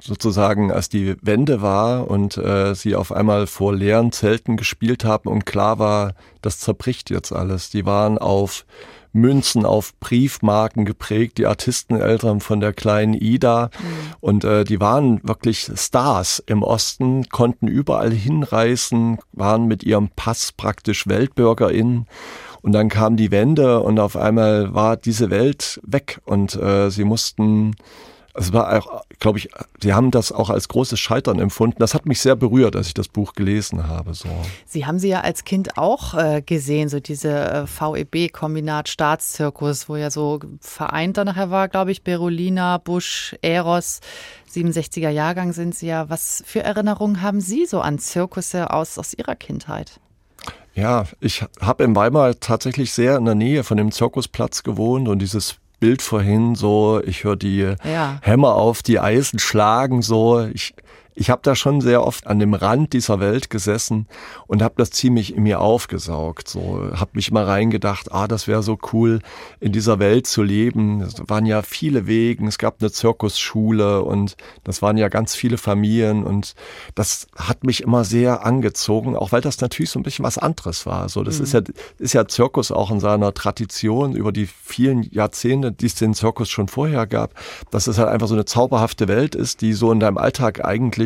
sozusagen, 0.00 0.72
als 0.72 0.88
die 0.88 1.16
Wende 1.22 1.62
war 1.62 2.10
und 2.10 2.36
äh, 2.36 2.74
sie 2.74 2.96
auf 2.96 3.12
einmal 3.12 3.46
vor 3.46 3.74
leeren 3.74 4.10
Zelten 4.10 4.56
gespielt 4.56 5.04
haben 5.04 5.28
und 5.28 5.46
klar 5.46 5.78
war, 5.78 6.14
das 6.40 6.58
zerbricht 6.58 7.10
jetzt 7.10 7.32
alles. 7.32 7.70
Die 7.70 7.86
waren 7.86 8.18
auf 8.18 8.64
Münzen, 9.12 9.66
auf 9.66 9.94
Briefmarken 10.00 10.84
geprägt, 10.84 11.38
die 11.38 11.46
Artisteneltern 11.46 12.40
von 12.40 12.60
der 12.60 12.72
kleinen 12.72 13.14
Ida. 13.14 13.66
Mhm. 13.66 14.14
Und 14.20 14.44
äh, 14.44 14.64
die 14.64 14.80
waren 14.80 15.20
wirklich 15.22 15.70
Stars 15.76 16.42
im 16.46 16.62
Osten, 16.62 17.28
konnten 17.28 17.68
überall 17.68 18.10
hinreisen, 18.10 19.18
waren 19.32 19.66
mit 19.66 19.84
ihrem 19.84 20.08
Pass 20.16 20.52
praktisch 20.52 21.06
WeltbürgerInnen. 21.06 22.06
Und 22.62 22.72
dann 22.72 22.88
kam 22.88 23.16
die 23.16 23.30
Wende 23.30 23.80
und 23.80 23.98
auf 23.98 24.16
einmal 24.16 24.72
war 24.72 24.96
diese 24.96 25.30
Welt 25.30 25.80
weg 25.84 26.20
und 26.24 26.54
äh, 26.54 26.90
sie 26.90 27.04
mussten 27.04 27.74
es 28.34 28.52
war 28.52 28.78
auch, 28.78 29.04
glaube 29.18 29.38
ich, 29.38 29.50
Sie 29.80 29.92
haben 29.92 30.10
das 30.10 30.32
auch 30.32 30.48
als 30.48 30.68
großes 30.68 30.98
Scheitern 30.98 31.38
empfunden. 31.38 31.76
Das 31.78 31.94
hat 31.94 32.06
mich 32.06 32.20
sehr 32.20 32.34
berührt, 32.34 32.76
als 32.76 32.86
ich 32.86 32.94
das 32.94 33.08
Buch 33.08 33.34
gelesen 33.34 33.88
habe. 33.88 34.14
So. 34.14 34.28
Sie 34.66 34.86
haben 34.86 34.98
sie 34.98 35.08
ja 35.08 35.20
als 35.20 35.44
Kind 35.44 35.76
auch 35.76 36.14
äh, 36.14 36.40
gesehen, 36.40 36.88
so 36.88 37.00
diese 37.00 37.28
äh, 37.28 37.66
VEB-Kombinat 37.66 38.88
Staatszirkus, 38.88 39.88
wo 39.88 39.96
ja 39.96 40.10
so 40.10 40.40
vereint 40.60 41.18
dann 41.18 41.26
nachher 41.26 41.50
war, 41.50 41.68
glaube 41.68 41.92
ich, 41.92 42.02
Berolina, 42.02 42.78
Busch, 42.78 43.36
Eros. 43.42 44.00
67er 44.50 45.10
Jahrgang 45.10 45.52
sind 45.52 45.74
Sie 45.74 45.86
ja. 45.86 46.08
Was 46.08 46.42
für 46.46 46.62
Erinnerungen 46.62 47.22
haben 47.22 47.40
Sie 47.40 47.66
so 47.66 47.80
an 47.80 47.98
Zirkusse 47.98 48.70
aus, 48.70 48.98
aus 48.98 49.14
Ihrer 49.14 49.34
Kindheit? 49.34 50.00
Ja, 50.74 51.04
ich 51.20 51.44
habe 51.60 51.84
in 51.84 51.94
Weimar 51.94 52.40
tatsächlich 52.40 52.92
sehr 52.92 53.16
in 53.16 53.26
der 53.26 53.34
Nähe 53.34 53.62
von 53.62 53.76
dem 53.76 53.92
Zirkusplatz 53.92 54.62
gewohnt 54.62 55.06
und 55.06 55.18
dieses 55.18 55.56
Bild 55.82 56.00
vorhin 56.00 56.54
so, 56.54 57.00
ich 57.04 57.24
höre 57.24 57.34
die 57.34 57.74
ja. 57.82 58.18
Hämmer 58.22 58.54
auf 58.54 58.84
die 58.84 59.00
Eisen 59.00 59.40
schlagen 59.40 60.00
so. 60.00 60.40
Ich 60.54 60.74
ich 61.14 61.30
habe 61.30 61.42
da 61.42 61.54
schon 61.54 61.80
sehr 61.80 62.04
oft 62.04 62.26
an 62.26 62.38
dem 62.38 62.54
Rand 62.54 62.92
dieser 62.92 63.20
Welt 63.20 63.50
gesessen 63.50 64.06
und 64.46 64.62
habe 64.62 64.74
das 64.78 64.90
ziemlich 64.90 65.36
in 65.36 65.42
mir 65.42 65.60
aufgesaugt. 65.60 66.48
So 66.48 66.90
habe 66.94 67.10
mich 67.14 67.30
mal 67.30 67.44
reingedacht, 67.44 68.12
ah, 68.12 68.26
das 68.26 68.48
wäre 68.48 68.62
so 68.62 68.78
cool, 68.92 69.20
in 69.60 69.72
dieser 69.72 69.98
Welt 69.98 70.26
zu 70.26 70.42
leben. 70.42 71.02
Es 71.02 71.16
waren 71.28 71.44
ja 71.44 71.62
viele 71.62 72.06
Wegen, 72.06 72.46
es 72.46 72.58
gab 72.58 72.80
eine 72.80 72.90
Zirkusschule 72.90 74.02
und 74.02 74.36
das 74.64 74.80
waren 74.80 74.96
ja 74.96 75.08
ganz 75.08 75.34
viele 75.34 75.58
Familien 75.58 76.24
und 76.24 76.54
das 76.94 77.26
hat 77.36 77.64
mich 77.64 77.82
immer 77.82 78.04
sehr 78.04 78.46
angezogen, 78.46 79.16
auch 79.16 79.32
weil 79.32 79.42
das 79.42 79.60
natürlich 79.60 79.90
so 79.90 79.98
ein 79.98 80.04
bisschen 80.04 80.24
was 80.24 80.38
anderes 80.38 80.86
war. 80.86 81.08
So, 81.08 81.22
das 81.22 81.38
mhm. 81.38 81.44
ist 81.44 81.52
ja 81.52 81.60
ist 81.98 82.12
ja 82.14 82.26
Zirkus 82.26 82.72
auch 82.72 82.90
in 82.90 83.00
seiner 83.00 83.34
Tradition 83.34 84.14
über 84.14 84.32
die 84.32 84.46
vielen 84.46 85.02
Jahrzehnte, 85.02 85.72
die 85.72 85.86
es 85.86 85.94
den 85.94 86.14
Zirkus 86.14 86.48
schon 86.48 86.68
vorher 86.68 87.06
gab, 87.06 87.34
dass 87.70 87.86
es 87.86 87.98
halt 87.98 88.08
einfach 88.08 88.28
so 88.28 88.34
eine 88.34 88.46
zauberhafte 88.46 89.08
Welt 89.08 89.34
ist, 89.34 89.60
die 89.60 89.74
so 89.74 89.92
in 89.92 90.00
deinem 90.00 90.16
Alltag 90.16 90.64
eigentlich 90.64 91.01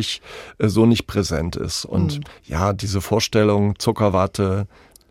äh, 0.57 0.67
so 0.67 0.85
nicht 0.85 1.07
präsent 1.07 1.55
ist. 1.55 1.85
Und 1.85 2.19
mhm. 2.19 2.23
ja, 2.43 2.73
diese 2.73 3.01
Vorstellung, 3.01 3.77
Zuckerwatte, 3.79 4.67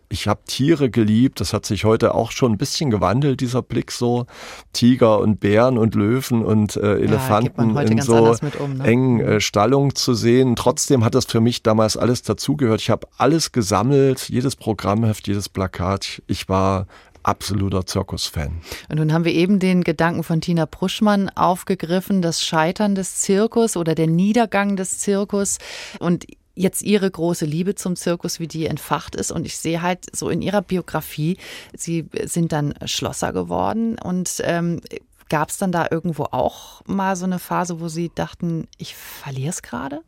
ich 0.09 0.27
habe 0.27 0.39
Tiere 0.47 0.89
geliebt, 0.89 1.41
das 1.41 1.51
hat 1.51 1.65
sich 1.65 1.83
heute 1.83 2.15
auch 2.15 2.31
schon 2.31 2.53
ein 2.53 2.57
bisschen 2.57 2.89
gewandelt, 2.89 3.41
dieser 3.41 3.61
Blick 3.61 3.91
so. 3.91 4.25
Tiger 4.71 5.19
und 5.19 5.39
Bären 5.39 5.77
und 5.77 5.95
Löwen 5.95 6.45
und 6.45 6.77
äh, 6.77 6.99
Elefanten 6.99 7.75
ja, 7.75 7.81
in 7.81 8.01
so 8.01 8.35
um, 8.59 8.77
ne? 8.77 8.83
engen 8.85 9.19
äh, 9.19 9.41
Stallungen 9.41 9.95
zu 9.95 10.13
sehen. 10.13 10.55
Trotzdem 10.55 11.03
hat 11.03 11.13
das 11.13 11.25
für 11.25 11.41
mich 11.41 11.61
damals 11.61 11.97
alles 11.97 12.21
dazugehört. 12.21 12.81
Ich 12.81 12.89
habe 12.89 13.07
alles 13.17 13.51
gesammelt, 13.51 14.29
jedes 14.29 14.55
Programmheft, 14.55 15.27
jedes 15.27 15.49
Plakat. 15.49 16.21
Ich 16.27 16.47
war 16.47 16.87
absoluter 17.27 17.85
Zirkusfan. 17.85 18.61
Und 18.89 18.97
nun 18.97 19.13
haben 19.13 19.25
wir 19.25 19.33
eben 19.33 19.59
den 19.59 19.83
Gedanken 19.83 20.23
von 20.23 20.41
Tina 20.41 20.65
Pruschmann 20.65 21.29
aufgegriffen, 21.29 22.21
das 22.21 22.43
Scheitern 22.43 22.95
des 22.95 23.17
Zirkus 23.17 23.77
oder 23.77 23.95
der 23.95 24.07
Niedergang 24.07 24.75
des 24.75 24.99
Zirkus. 24.99 25.57
Und 25.99 26.25
jetzt 26.55 26.81
ihre 26.81 27.09
große 27.09 27.45
Liebe 27.45 27.75
zum 27.75 27.95
Zirkus, 27.95 28.39
wie 28.39 28.47
die 28.47 28.65
entfacht 28.65 29.15
ist. 29.15 29.31
Und 29.31 29.45
ich 29.45 29.57
sehe 29.57 29.81
halt 29.81 30.15
so 30.15 30.29
in 30.29 30.41
ihrer 30.41 30.61
Biografie, 30.61 31.37
sie 31.75 32.07
sind 32.23 32.51
dann 32.51 32.73
Schlosser 32.85 33.31
geworden 33.31 33.97
und 33.99 34.41
ähm, 34.43 34.81
Gab 35.29 35.49
es 35.49 35.57
dann 35.57 35.71
da 35.71 35.87
irgendwo 35.91 36.23
auch 36.23 36.81
mal 36.85 37.15
so 37.15 37.25
eine 37.25 37.39
Phase, 37.39 37.81
wo 37.81 37.89
Sie 37.89 38.09
dachten, 38.13 38.67
ich 38.77 38.95
verliere 38.95 39.49
es 39.49 39.61
gerade? 39.61 40.01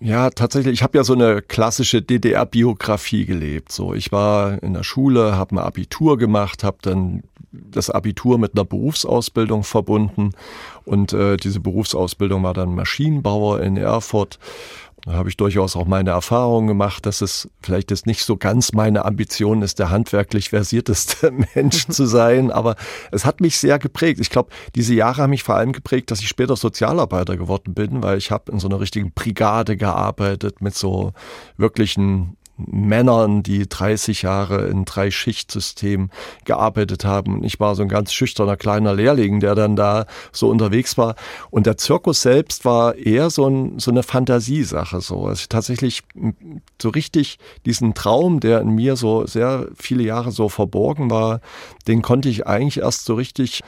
Ja, 0.00 0.30
tatsächlich. 0.30 0.74
Ich 0.74 0.82
habe 0.82 0.98
ja 0.98 1.04
so 1.04 1.14
eine 1.14 1.42
klassische 1.42 2.02
DDR-Biografie 2.02 3.24
gelebt. 3.26 3.72
So, 3.72 3.94
ich 3.94 4.12
war 4.12 4.62
in 4.62 4.74
der 4.74 4.82
Schule, 4.82 5.36
habe 5.36 5.56
ein 5.56 5.58
Abitur 5.58 6.18
gemacht, 6.18 6.64
habe 6.64 6.78
dann 6.82 7.22
das 7.52 7.90
Abitur 7.90 8.38
mit 8.38 8.54
einer 8.54 8.64
Berufsausbildung 8.64 9.64
verbunden 9.64 10.32
und 10.84 11.12
äh, 11.12 11.36
diese 11.36 11.60
Berufsausbildung 11.60 12.42
war 12.42 12.54
dann 12.54 12.74
Maschinenbauer 12.74 13.60
in 13.60 13.76
Erfurt 13.76 14.38
da 15.04 15.12
habe 15.12 15.28
ich 15.28 15.36
durchaus 15.36 15.76
auch 15.76 15.84
meine 15.84 16.10
Erfahrungen 16.10 16.66
gemacht, 16.66 17.04
dass 17.04 17.20
es 17.20 17.50
vielleicht 17.60 17.90
ist 17.90 18.06
nicht 18.06 18.24
so 18.24 18.36
ganz 18.36 18.72
meine 18.72 19.04
Ambition 19.04 19.60
ist, 19.60 19.78
der 19.78 19.90
handwerklich 19.90 20.48
versierteste 20.48 21.30
Mensch 21.54 21.86
zu 21.88 22.06
sein, 22.06 22.50
aber 22.50 22.76
es 23.10 23.24
hat 23.26 23.40
mich 23.40 23.58
sehr 23.58 23.78
geprägt. 23.78 24.20
Ich 24.20 24.30
glaube, 24.30 24.50
diese 24.74 24.94
Jahre 24.94 25.22
haben 25.22 25.30
mich 25.30 25.42
vor 25.42 25.56
allem 25.56 25.72
geprägt, 25.72 26.10
dass 26.10 26.20
ich 26.20 26.28
später 26.28 26.56
Sozialarbeiter 26.56 27.36
geworden 27.36 27.74
bin, 27.74 28.02
weil 28.02 28.16
ich 28.16 28.30
habe 28.30 28.50
in 28.50 28.58
so 28.58 28.68
einer 28.68 28.80
richtigen 28.80 29.12
Brigade 29.12 29.76
gearbeitet 29.76 30.62
mit 30.62 30.74
so 30.74 31.12
wirklichen 31.58 32.36
Männern, 32.56 33.42
die 33.42 33.68
30 33.68 34.22
Jahre 34.22 34.66
in 34.66 34.84
drei 34.84 35.10
Schichtsystem 35.10 36.10
gearbeitet 36.44 37.04
haben. 37.04 37.42
Ich 37.42 37.58
war 37.58 37.74
so 37.74 37.82
ein 37.82 37.88
ganz 37.88 38.12
schüchterner 38.12 38.56
kleiner 38.56 38.94
Lehrling, 38.94 39.40
der 39.40 39.54
dann 39.54 39.76
da 39.76 40.06
so 40.32 40.48
unterwegs 40.48 40.96
war. 40.96 41.16
Und 41.50 41.66
der 41.66 41.76
Zirkus 41.76 42.22
selbst 42.22 42.64
war 42.64 42.94
eher 42.94 43.30
so, 43.30 43.48
ein, 43.48 43.78
so 43.78 43.90
eine 43.90 44.02
Fantasiesache. 44.02 45.00
So. 45.00 45.26
Also 45.26 45.46
tatsächlich 45.48 46.02
so 46.80 46.88
richtig 46.90 47.38
diesen 47.66 47.94
Traum, 47.94 48.40
der 48.40 48.60
in 48.60 48.70
mir 48.70 48.96
so 48.96 49.26
sehr 49.26 49.68
viele 49.76 50.04
Jahre 50.04 50.30
so 50.30 50.48
verborgen 50.48 51.10
war, 51.10 51.40
den 51.88 52.02
konnte 52.02 52.28
ich 52.28 52.46
eigentlich 52.46 52.78
erst 52.78 53.04
so 53.04 53.14
richtig 53.14 53.62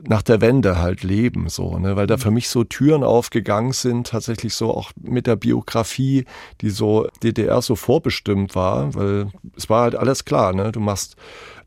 nach 0.00 0.22
der 0.22 0.40
Wende 0.40 0.78
halt 0.78 1.02
leben, 1.02 1.48
so, 1.48 1.78
ne, 1.78 1.96
weil 1.96 2.06
da 2.06 2.16
mhm. 2.16 2.20
für 2.20 2.30
mich 2.30 2.48
so 2.48 2.64
Türen 2.64 3.02
aufgegangen 3.02 3.72
sind, 3.72 4.06
tatsächlich 4.06 4.54
so 4.54 4.72
auch 4.72 4.92
mit 5.00 5.26
der 5.26 5.36
Biografie, 5.36 6.24
die 6.60 6.70
so 6.70 7.08
DDR 7.22 7.60
so 7.62 7.74
vorbestimmt 7.74 8.54
war, 8.54 8.94
weil 8.94 9.30
es 9.56 9.68
war 9.68 9.82
halt 9.82 9.96
alles 9.96 10.24
klar, 10.24 10.52
ne, 10.52 10.70
du 10.70 10.80
machst 10.80 11.16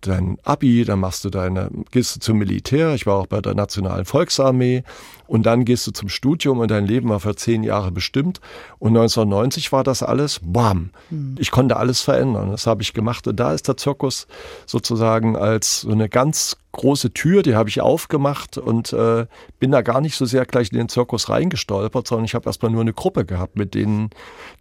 dein 0.01 0.37
Abi, 0.43 0.83
dann 0.85 0.99
machst 0.99 1.23
du 1.25 1.29
deine, 1.29 1.69
gehst 1.91 2.15
du 2.15 2.19
zum 2.19 2.37
Militär, 2.37 2.93
ich 2.93 3.05
war 3.05 3.15
auch 3.15 3.27
bei 3.27 3.41
der 3.41 3.53
Nationalen 3.53 4.05
Volksarmee. 4.05 4.83
Und 5.31 5.45
dann 5.45 5.63
gehst 5.63 5.87
du 5.87 5.91
zum 5.91 6.09
Studium 6.09 6.59
und 6.59 6.69
dein 6.71 6.85
Leben 6.85 7.07
war 7.07 7.21
für 7.21 7.33
zehn 7.33 7.63
Jahre 7.63 7.89
bestimmt. 7.89 8.41
Und 8.79 8.89
1990 8.89 9.71
war 9.71 9.85
das 9.85 10.03
alles, 10.03 10.41
bam, 10.43 10.89
hm. 11.07 11.35
ich 11.39 11.51
konnte 11.51 11.77
alles 11.77 12.01
verändern, 12.01 12.51
das 12.51 12.67
habe 12.67 12.81
ich 12.81 12.93
gemacht. 12.93 13.25
Und 13.27 13.39
da 13.39 13.53
ist 13.53 13.69
der 13.69 13.77
Zirkus 13.77 14.27
sozusagen 14.65 15.37
als 15.37 15.81
so 15.81 15.91
eine 15.91 16.09
ganz 16.09 16.57
große 16.73 17.13
Tür, 17.13 17.43
die 17.43 17.55
habe 17.55 17.69
ich 17.69 17.79
aufgemacht. 17.79 18.57
Und 18.57 18.91
äh, 18.91 19.25
bin 19.57 19.71
da 19.71 19.81
gar 19.81 20.01
nicht 20.01 20.17
so 20.17 20.25
sehr 20.25 20.45
gleich 20.45 20.73
in 20.73 20.77
den 20.77 20.89
Zirkus 20.89 21.29
reingestolpert, 21.29 22.07
sondern 22.07 22.25
ich 22.25 22.35
habe 22.35 22.49
erstmal 22.49 22.71
nur 22.73 22.81
eine 22.81 22.93
Gruppe 22.93 23.23
gehabt 23.23 23.55
mit 23.55 23.73
den 23.73 24.09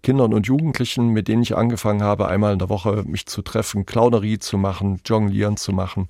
Kindern 0.04 0.32
und 0.32 0.46
Jugendlichen, 0.46 1.08
mit 1.08 1.26
denen 1.26 1.42
ich 1.42 1.56
angefangen 1.56 2.04
habe, 2.04 2.28
einmal 2.28 2.52
in 2.52 2.60
der 2.60 2.68
Woche 2.68 3.02
mich 3.08 3.26
zu 3.26 3.42
treffen, 3.42 3.86
Clownerie 3.86 4.38
zu 4.38 4.56
machen, 4.56 5.00
Jonglieren 5.04 5.29
zu 5.56 5.72
machen, 5.72 6.08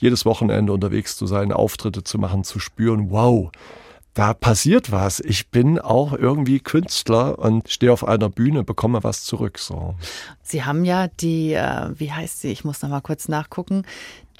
jedes 0.00 0.24
Wochenende 0.24 0.72
unterwegs 0.72 1.16
zu 1.16 1.26
sein, 1.26 1.52
Auftritte 1.52 2.04
zu 2.04 2.18
machen, 2.18 2.44
zu 2.44 2.58
spüren, 2.58 3.10
wow, 3.10 3.50
da 4.14 4.34
passiert 4.34 4.92
was. 4.92 5.20
Ich 5.20 5.48
bin 5.48 5.78
auch 5.78 6.12
irgendwie 6.12 6.60
Künstler 6.60 7.38
und 7.38 7.70
stehe 7.70 7.92
auf 7.92 8.06
einer 8.06 8.28
Bühne, 8.28 8.62
bekomme 8.62 9.02
was 9.02 9.24
zurück. 9.24 9.58
So. 9.58 9.94
Sie 10.42 10.64
haben 10.64 10.84
ja 10.84 11.08
die, 11.08 11.54
äh, 11.54 11.90
wie 11.94 12.12
heißt 12.12 12.40
sie? 12.40 12.48
Ich 12.52 12.64
muss 12.64 12.82
noch 12.82 12.90
mal 12.90 13.00
kurz 13.00 13.28
nachgucken. 13.28 13.84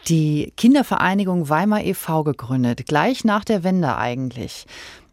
Die 0.08 0.52
Kindervereinigung 0.56 1.48
Weimar 1.48 1.84
e.V. 1.84 2.24
gegründet, 2.24 2.86
gleich 2.86 3.24
nach 3.24 3.44
der 3.44 3.64
Wende 3.64 3.96
eigentlich. 3.96 4.66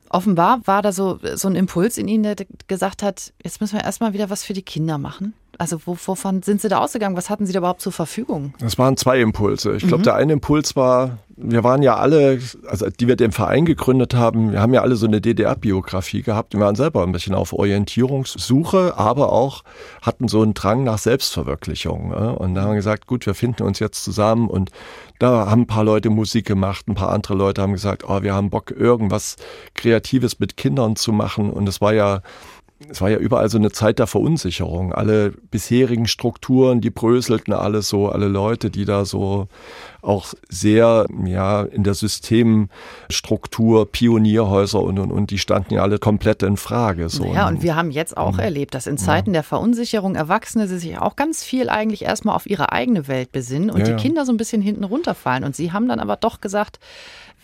Offenbar 0.09 0.61
war 0.65 0.81
da 0.81 0.91
so, 0.91 1.19
so 1.35 1.47
ein 1.47 1.55
Impuls 1.55 1.97
in 1.99 2.07
Ihnen, 2.07 2.23
der 2.23 2.35
gesagt 2.67 3.03
hat, 3.03 3.31
jetzt 3.43 3.61
müssen 3.61 3.77
wir 3.77 3.83
erstmal 3.83 4.13
wieder 4.13 4.31
was 4.31 4.43
für 4.43 4.53
die 4.53 4.63
Kinder 4.63 4.97
machen. 4.97 5.33
Also 5.59 5.77
wovon 5.85 6.41
sind 6.41 6.61
Sie 6.61 6.69
da 6.69 6.77
ausgegangen? 6.77 7.17
Was 7.17 7.29
hatten 7.29 7.45
Sie 7.45 7.51
da 7.51 7.59
überhaupt 7.59 7.81
zur 7.81 7.91
Verfügung? 7.91 8.53
Das 8.59 8.77
waren 8.77 8.95
zwei 8.95 9.19
Impulse. 9.19 9.75
Ich 9.75 9.85
glaube, 9.85 9.99
mhm. 9.99 10.03
der 10.03 10.15
eine 10.15 10.31
Impuls 10.31 10.77
war, 10.77 11.17
wir 11.35 11.65
waren 11.65 11.81
ja 11.81 11.97
alle, 11.97 12.39
also 12.65 12.89
die 12.89 13.07
wir 13.09 13.17
den 13.17 13.33
Verein 13.33 13.65
gegründet 13.65 14.13
haben, 14.13 14.53
wir 14.53 14.61
haben 14.61 14.73
ja 14.73 14.81
alle 14.81 14.95
so 14.95 15.05
eine 15.05 15.19
DDR-Biografie 15.19 16.21
gehabt. 16.21 16.53
Wir 16.53 16.61
waren 16.61 16.75
selber 16.75 17.03
ein 17.03 17.11
bisschen 17.11 17.35
auf 17.35 17.51
Orientierungssuche, 17.51 18.97
aber 18.97 19.33
auch 19.33 19.65
hatten 20.01 20.29
so 20.29 20.41
einen 20.41 20.53
Drang 20.53 20.85
nach 20.85 20.97
Selbstverwirklichung. 20.97 22.11
Und 22.11 22.55
da 22.55 22.61
haben 22.61 22.69
wir 22.69 22.75
gesagt, 22.75 23.05
gut, 23.05 23.25
wir 23.25 23.33
finden 23.33 23.63
uns 23.63 23.79
jetzt 23.79 24.01
zusammen 24.05 24.49
und 24.49 24.71
da 25.19 25.47
haben 25.49 25.63
ein 25.63 25.67
paar 25.67 25.83
Leute 25.83 26.09
Musik 26.09 26.45
gemacht, 26.45 26.87
ein 26.87 26.95
paar 26.95 27.09
andere 27.09 27.33
Leute 27.33 27.61
haben 27.61 27.73
gesagt, 27.73 28.05
oh, 28.07 28.21
wir 28.21 28.33
haben 28.33 28.49
Bock, 28.49 28.71
irgendwas 28.71 29.35
Kreatives 29.73 30.39
mit 30.39 30.55
Kindern 30.55 30.95
zu 30.95 31.11
machen. 31.11 31.51
Und 31.51 31.67
es 31.67 31.81
war 31.81 31.93
ja 31.93 32.21
es 32.87 33.01
war 33.01 33.09
ja 33.09 33.17
überall 33.17 33.49
so 33.49 33.57
eine 33.57 33.71
Zeit 33.71 33.99
der 33.99 34.07
Verunsicherung. 34.07 34.93
Alle 34.93 35.31
bisherigen 35.31 36.07
Strukturen, 36.07 36.79
die 36.79 36.89
bröselten 36.89 37.53
alles 37.53 37.89
so, 37.89 38.07
alle 38.07 38.29
Leute, 38.29 38.69
die 38.69 38.85
da 38.85 39.03
so 39.03 39.47
auch 40.01 40.33
sehr 40.47 41.05
ja 41.25 41.63
in 41.63 41.83
der 41.83 41.93
Systemstruktur 41.93 43.91
Pionierhäuser 43.91 44.81
und 44.81 44.97
und 44.97 45.11
und 45.11 45.29
die 45.31 45.39
standen 45.39 45.73
ja 45.73 45.81
alle 45.81 45.99
komplett 45.99 46.41
in 46.41 46.55
Frage 46.55 47.09
so. 47.09 47.25
Ja, 47.33 47.49
und 47.49 47.63
wir 47.63 47.75
haben 47.75 47.91
jetzt 47.91 48.15
auch 48.15 48.35
mhm. 48.35 48.39
erlebt, 48.39 48.73
dass 48.75 48.87
in 48.87 48.97
Zeiten 48.97 49.31
ja. 49.31 49.33
der 49.33 49.43
Verunsicherung 49.43 50.15
Erwachsene 50.15 50.67
sich 50.67 50.97
auch 50.97 51.17
ganz 51.17 51.43
viel 51.43 51.69
eigentlich 51.69 52.03
erstmal 52.03 52.35
auf 52.35 52.49
ihre 52.49 52.71
eigene 52.71 53.09
Welt 53.09 53.33
besinnen 53.33 53.71
und 53.71 53.79
ja, 53.79 53.87
die 53.87 53.95
Kinder 53.95 54.25
so 54.25 54.31
ein 54.31 54.37
bisschen 54.37 54.61
hinten 54.61 54.85
runterfallen 54.85 55.43
und 55.43 55.53
sie 55.53 55.73
haben 55.73 55.89
dann 55.89 55.99
aber 55.99 56.15
doch 56.15 56.39
gesagt, 56.39 56.79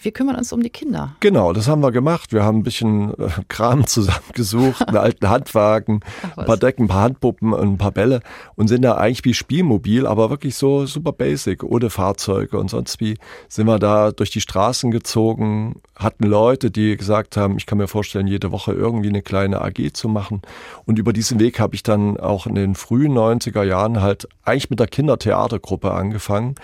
wir 0.01 0.11
kümmern 0.11 0.35
uns 0.35 0.51
um 0.53 0.61
die 0.61 0.69
Kinder. 0.69 1.15
Genau, 1.19 1.53
das 1.53 1.67
haben 1.67 1.81
wir 1.81 1.91
gemacht. 1.91 2.33
Wir 2.33 2.43
haben 2.43 2.59
ein 2.59 2.63
bisschen 2.63 3.13
äh, 3.19 3.29
Kram 3.49 3.87
zusammengesucht, 3.87 4.87
einen 4.87 4.97
alten 4.97 5.29
Handwagen, 5.29 6.01
ein 6.35 6.45
paar 6.45 6.57
Decken, 6.57 6.85
ein 6.85 6.87
paar 6.87 7.03
Handpuppen 7.03 7.53
und 7.53 7.73
ein 7.73 7.77
paar 7.77 7.91
Bälle 7.91 8.21
und 8.55 8.67
sind 8.67 8.83
da 8.83 8.95
eigentlich 8.95 9.25
wie 9.25 9.33
Spielmobil, 9.33 10.05
aber 10.05 10.29
wirklich 10.29 10.55
so 10.55 10.85
super 10.85 11.11
basic, 11.11 11.63
ohne 11.63 11.89
Fahrzeuge 11.89 12.57
und 12.57 12.69
sonst 12.69 12.99
wie 12.99 13.17
sind 13.47 13.67
wir 13.67 13.79
da 13.79 14.11
durch 14.11 14.31
die 14.31 14.41
Straßen 14.41 14.91
gezogen, 14.91 15.81
hatten 15.95 16.25
Leute, 16.25 16.71
die 16.71 16.97
gesagt 16.97 17.37
haben, 17.37 17.57
ich 17.57 17.65
kann 17.65 17.77
mir 17.77 17.87
vorstellen, 17.87 18.27
jede 18.27 18.51
Woche 18.51 18.73
irgendwie 18.73 19.09
eine 19.09 19.21
kleine 19.21 19.61
AG 19.61 19.93
zu 19.93 20.09
machen. 20.09 20.41
Und 20.85 20.99
über 20.99 21.13
diesen 21.13 21.39
Weg 21.39 21.59
habe 21.59 21.75
ich 21.75 21.83
dann 21.83 22.17
auch 22.17 22.47
in 22.47 22.55
den 22.55 22.75
frühen 22.75 23.13
90er 23.13 23.63
Jahren 23.63 24.01
halt 24.01 24.27
eigentlich 24.43 24.69
mit 24.69 24.79
der 24.79 24.87
Kindertheatergruppe 24.87 25.91
angefangen. 25.91 26.55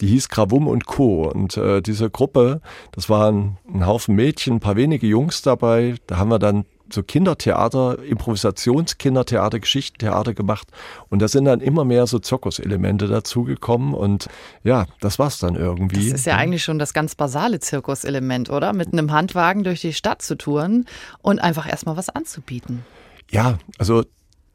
Die 0.00 0.06
hieß 0.06 0.28
Gravum 0.28 0.66
und 0.66 0.86
Co. 0.86 1.28
Und 1.28 1.56
äh, 1.56 1.82
diese 1.82 2.10
Gruppe, 2.10 2.60
das 2.92 3.08
waren 3.08 3.58
ein 3.72 3.86
Haufen 3.86 4.14
Mädchen, 4.14 4.56
ein 4.56 4.60
paar 4.60 4.76
wenige 4.76 5.06
Jungs 5.06 5.42
dabei. 5.42 5.94
Da 6.06 6.16
haben 6.16 6.30
wir 6.30 6.38
dann 6.38 6.64
so 6.92 7.02
Kindertheater, 7.02 8.02
Improvisationskindertheater, 8.02 9.60
Geschichtentheater 9.60 10.34
gemacht. 10.34 10.68
Und 11.08 11.20
da 11.20 11.28
sind 11.28 11.44
dann 11.44 11.60
immer 11.60 11.84
mehr 11.84 12.06
so 12.06 12.18
Zirkuselemente 12.18 13.06
dazugekommen. 13.06 13.94
Und 13.94 14.28
ja, 14.64 14.86
das 15.00 15.18
war's 15.18 15.38
dann 15.38 15.54
irgendwie. 15.54 16.10
Das 16.10 16.20
ist 16.20 16.26
ja 16.26 16.36
eigentlich 16.36 16.64
schon 16.64 16.78
das 16.78 16.92
ganz 16.92 17.14
basale 17.14 17.60
Zirkuselement, 17.60 18.50
oder? 18.50 18.72
Mit 18.72 18.92
einem 18.92 19.12
Handwagen 19.12 19.64
durch 19.64 19.80
die 19.80 19.92
Stadt 19.92 20.22
zu 20.22 20.36
touren 20.36 20.86
und 21.22 21.40
einfach 21.40 21.68
erstmal 21.68 21.96
was 21.96 22.08
anzubieten. 22.08 22.84
Ja, 23.30 23.58
also 23.78 24.02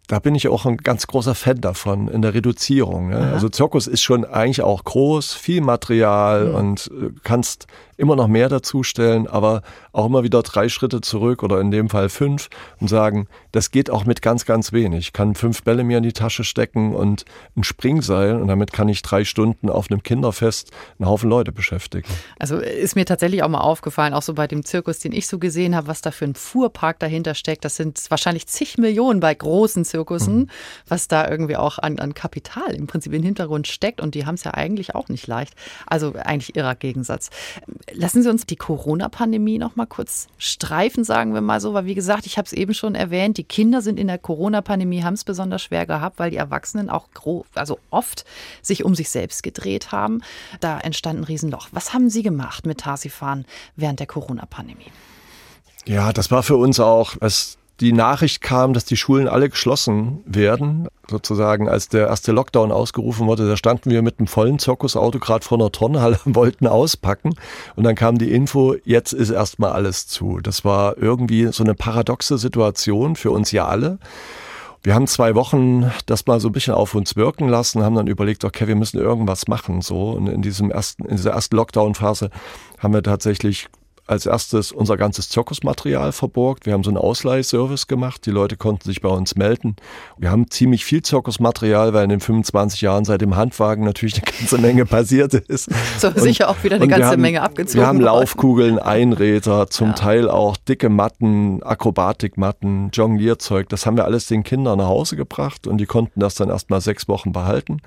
da 0.08 0.20
bin 0.20 0.36
ich 0.36 0.48
auch 0.48 0.66
ein 0.66 0.78
ganz 0.78 1.08
großer 1.08 1.34
Fan 1.34 1.62
davon 1.62 2.08
in 2.08 2.22
der 2.22 2.34
Reduzierung. 2.34 3.10
Ne? 3.10 3.32
Also 3.34 3.50
Zirkus 3.50 3.88
ist 3.88 4.04
schon 4.04 4.24
eigentlich 4.24 4.62
auch 4.62 4.84
groß, 4.84 5.34
viel 5.34 5.62
Material 5.62 6.50
mhm. 6.50 6.56
und 6.56 6.92
äh, 6.94 7.10
kannst 7.24 7.66
immer 7.98 8.16
noch 8.16 8.28
mehr 8.28 8.50
dazustellen, 8.50 9.28
aber 9.28 9.62
auch 9.92 10.06
immer 10.06 10.24
wieder 10.24 10.44
drei 10.44 10.70
Schritte 10.70 11.02
zurück 11.02 11.44
oder 11.44 11.62
in 11.62 11.72
dem 11.72 11.90
Fall 11.90 12.10
fünf 12.10 12.50
und 12.80 12.90
sagen, 12.90 13.28
das 13.52 13.72
geht 13.72 13.90
auch 13.90 14.06
mit 14.06 14.22
ganz, 14.22 14.46
ganz 14.46 14.74
wenig. 14.74 15.00
Ich 15.00 15.14
kann 15.14 15.36
fünf 15.36 15.64
Bälle 15.64 15.84
mir 15.84 15.98
in 15.98 16.04
die 16.04 16.14
Tasche 16.14 16.44
stecken 16.44 16.94
und 16.94 17.26
ein 17.56 17.64
Springseil 17.64 18.36
und 18.36 18.48
damit 18.48 18.74
kann 18.74 18.90
ich 18.90 19.02
drei 19.02 19.24
Stunden 19.24 19.70
auf 19.70 19.90
einem 19.90 20.04
Kinderfest 20.04 20.72
einen 21.00 21.08
Haufen 21.08 21.30
Leute 21.30 21.52
beschäftigen. 21.52 22.08
Also 22.38 22.58
ist 22.58 22.96
mir 22.96 23.06
tatsächlich 23.06 23.44
auch 23.44 23.50
mal 23.50 23.62
aufgefallen, 23.62 24.14
auch 24.14 24.22
so 24.22 24.34
bei 24.34 24.48
dem 24.48 24.66
Zirkus, 24.66 25.00
den 25.00 25.12
ich 25.12 25.28
so 25.28 25.40
gesehen 25.40 25.76
habe, 25.76 25.88
was 25.88 26.02
da 26.02 26.12
für 26.12 26.26
ein 26.26 26.36
Fuhrpark 26.36 27.00
dahinter 27.00 27.34
steckt. 27.34 27.64
Das 27.64 27.76
sind 27.76 28.04
wahrscheinlich 28.10 28.48
zig 28.48 28.78
Millionen 28.78 29.20
bei 29.20 29.34
großen 29.34 29.86
Zirkussen, 29.86 30.38
mhm. 30.38 30.50
was 30.88 31.08
da 31.08 31.30
irgendwie 31.30 31.56
auch 31.56 31.80
an, 31.80 32.00
an 32.00 32.14
Kapital 32.14 32.74
im 32.76 32.88
Prinzip 32.88 33.14
im 33.14 33.24
Hintergrund 33.24 33.68
steckt 33.68 34.02
und 34.02 34.16
die 34.16 34.26
haben 34.26 34.36
es 34.36 34.44
ja 34.44 34.54
eigentlich 34.54 34.96
auch 34.96 35.08
nicht 35.08 35.28
leicht. 35.28 35.54
Also 35.88 36.14
eigentlich 36.16 36.56
irrer 36.56 36.76
Gegensatz. 36.76 37.30
Lassen 37.91 38.24
Sie 38.24 38.30
uns 38.30 38.48
die 38.48 38.56
Corona-Pandemie 38.56 39.60
noch 39.60 39.76
mal 39.76 39.86
kurz 39.86 40.28
streifen, 40.39 41.04
sagen 41.04 41.36
wir 41.36 41.41
mal 41.41 41.62
so, 41.62 41.76
weil 41.76 41.86
wie 41.86 41.93
gesagt, 41.93 42.26
ich 42.26 42.38
habe 42.38 42.48
es 42.48 42.54
eben 42.54 42.74
schon 42.74 42.95
erwähnt, 42.95 43.38
die 43.38 43.43
Kinder 43.43 43.82
sind 43.84 44.00
in 44.00 44.08
der 44.08 44.17
Corona-Pandemie, 44.17 45.04
haben 45.04 45.13
es 45.13 45.24
besonders 45.24 45.62
schwer 45.62 45.86
gehabt, 45.86 46.17
weil 46.17 46.32
die 46.32 46.38
Erwachsenen 46.38 46.89
auch 46.89 47.10
also 47.54 47.78
oft 47.91 48.26
sich 48.63 48.84
um 48.84 48.95
sich 48.95 49.10
selbst 49.10 49.43
gedreht 49.43 49.91
haben. 49.91 50.21
Da 50.60 50.80
entstand 50.80 51.19
ein 51.19 51.24
Riesenloch. 51.26 51.67
Was 51.71 51.93
haben 51.93 52.10
Sie 52.10 52.24
gemacht 52.24 52.65
mit 52.65 52.80
Tarsifan 52.80 53.45
während 53.76 54.00
der 54.00 54.08
Corona-Pandemie? 54.08 54.91
Ja, 55.86 56.12
das 56.12 56.32
war 56.32 56.41
für 56.41 56.58
uns 56.58 56.80
auch, 56.80 57.15
es 57.21 57.60
die 57.82 57.92
Nachricht 57.92 58.42
kam, 58.42 58.74
dass 58.74 58.86
die 58.86 58.96
Schulen 58.96 59.28
alle 59.28 59.50
geschlossen 59.50 60.24
werden, 60.26 60.88
sozusagen 61.10 61.68
als 61.68 61.90
der 61.90 62.08
erste 62.08 62.32
Lockdown 62.32 62.72
ausgerufen 62.72 63.28
wurde, 63.28 63.48
da 63.48 63.58
standen 63.58 63.92
wir 63.92 64.02
mit 64.02 64.20
einem 64.20 64.28
vollen 64.28 64.60
Zirkusauto 64.60 65.20
gerade 65.20 65.46
vor 65.46 65.60
einer 65.60 65.72
Turnhalle 65.72 66.20
und 66.26 66.36
wollten 66.36 66.68
auspacken. 66.68 67.36
Und 67.76 67.84
dann 67.84 67.96
kam 67.96 68.18
die 68.18 68.32
Info, 68.32 68.76
jetzt 68.86 69.14
ist 69.14 69.30
erstmal 69.30 69.74
alles 69.74 70.08
zu. 70.08 70.40
Das 70.40 70.64
war 70.64 70.98
irgendwie 70.98 71.48
so 71.48 71.64
eine 71.64 71.76
paradoxe 71.76 72.38
Situation 72.38 73.16
für 73.16 73.32
uns 73.32 73.52
ja 73.52 73.68
alle. 73.68 74.00
Wir 74.82 74.94
haben 74.94 75.08
zwei 75.08 75.34
Wochen 75.34 75.92
das 76.06 76.28
mal 76.28 76.40
so 76.40 76.50
ein 76.50 76.52
bisschen 76.52 76.76
auf 76.76 76.94
uns 76.94 77.16
wirken 77.16 77.50
lassen, 77.50 77.84
haben 77.84 77.96
dann 77.96 78.08
überlegt, 78.08 78.46
okay, 78.46 78.68
wir 78.68 78.76
müssen 78.76 79.00
irgendwas 79.00 79.48
machen, 79.48 79.82
so. 79.82 80.12
Und 80.12 80.28
in 80.28 80.44
diesem 80.44 80.70
ersten, 80.70 81.06
in 81.06 81.16
dieser 81.18 81.32
ersten 81.32 81.56
Lockdown-Phase 81.56 82.30
haben 82.78 82.94
wir 82.94 83.02
tatsächlich 83.02 83.68
als 84.08 84.26
erstes 84.28 84.72
unser 84.72 84.98
ganzes 84.98 85.30
Zirkusmaterial 85.30 86.12
verborgt. 86.12 86.65
Wir 86.65 86.74
haben 86.74 86.84
so 86.84 86.91
einen 86.91 86.98
Ausleihservice 86.98 87.88
gemacht. 87.88 88.26
Die 88.26 88.32
Leute 88.32 88.56
konnten 88.56 88.88
sich 88.88 89.02
bei 89.02 89.10
uns 89.10 89.36
melden. 89.36 89.76
Wir 90.18 90.30
haben 90.30 90.50
ziemlich 90.52 90.86
viel 90.86 91.02
Zirkusmaterial, 91.02 91.94
weil 91.94 92.04
in 92.04 92.10
den 92.10 92.20
25 92.20 92.82
Jahren 92.82 93.04
seit 93.04 93.22
dem 93.22 93.36
Handwagen 93.36 93.84
natürlich 93.84 94.15
eine 94.15 94.32
ganze 94.32 94.58
Menge 94.60 94.86
passiert 94.86 95.34
ist. 95.34 95.70
So 96.00 96.10
und, 96.10 96.20
sicher 96.20 96.50
auch 96.50 96.63
wieder 96.63 96.76
eine 96.76 96.88
ganze 96.88 97.08
haben, 97.08 97.22
Menge 97.22 97.41
abgezogen. 97.41 97.82
Wir 97.82 97.88
haben 97.88 98.00
Laufkugeln, 98.00 98.78
Einräder, 98.78 99.68
zum 99.70 99.89
ja. 99.89 99.94
Teil 99.94 100.30
auch 100.30 100.56
dicke 100.58 100.89
Matten, 100.89 101.63
Akrobatikmatten, 101.63 102.91
Jonglierzeug. 102.94 103.70
Das 103.70 103.88
haben 103.88 103.98
wir 103.98 104.06
alles 104.06 104.28
den 104.28 104.44
Kindern 104.44 104.78
nach 104.78 104.88
Hause 104.88 105.15
gebracht 105.15 105.65
und 105.65 105.80
die 105.80 105.88
konnten 105.88 106.20
das 106.20 106.36
dann 106.36 106.50
erst 106.50 106.70
mal 106.70 106.82
sechs 106.82 107.08
Wochen 107.08 107.32
behalten. 107.32 107.82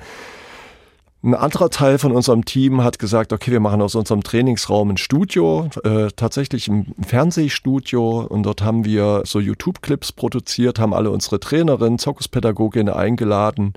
Ein 1.20 1.34
anderer 1.34 1.68
Teil 1.68 1.98
von 1.98 2.12
unserem 2.12 2.44
Team 2.44 2.84
hat 2.84 3.00
gesagt, 3.00 3.32
okay, 3.32 3.50
wir 3.50 3.58
machen 3.58 3.82
aus 3.82 3.96
unserem 3.96 4.22
Trainingsraum 4.22 4.90
ein 4.90 4.96
Studio, 4.98 5.68
äh, 5.82 6.12
tatsächlich 6.14 6.68
ein 6.68 6.94
Fernsehstudio 7.04 8.20
und 8.20 8.44
dort 8.44 8.62
haben 8.62 8.84
wir 8.84 9.22
so 9.24 9.40
YouTube-Clips 9.40 10.12
produziert, 10.12 10.78
haben 10.78 10.94
alle 10.94 11.10
unsere 11.10 11.40
Trainerinnen, 11.40 11.98
Zirkuspädagoginnen 11.98 12.94
eingeladen, 12.94 13.72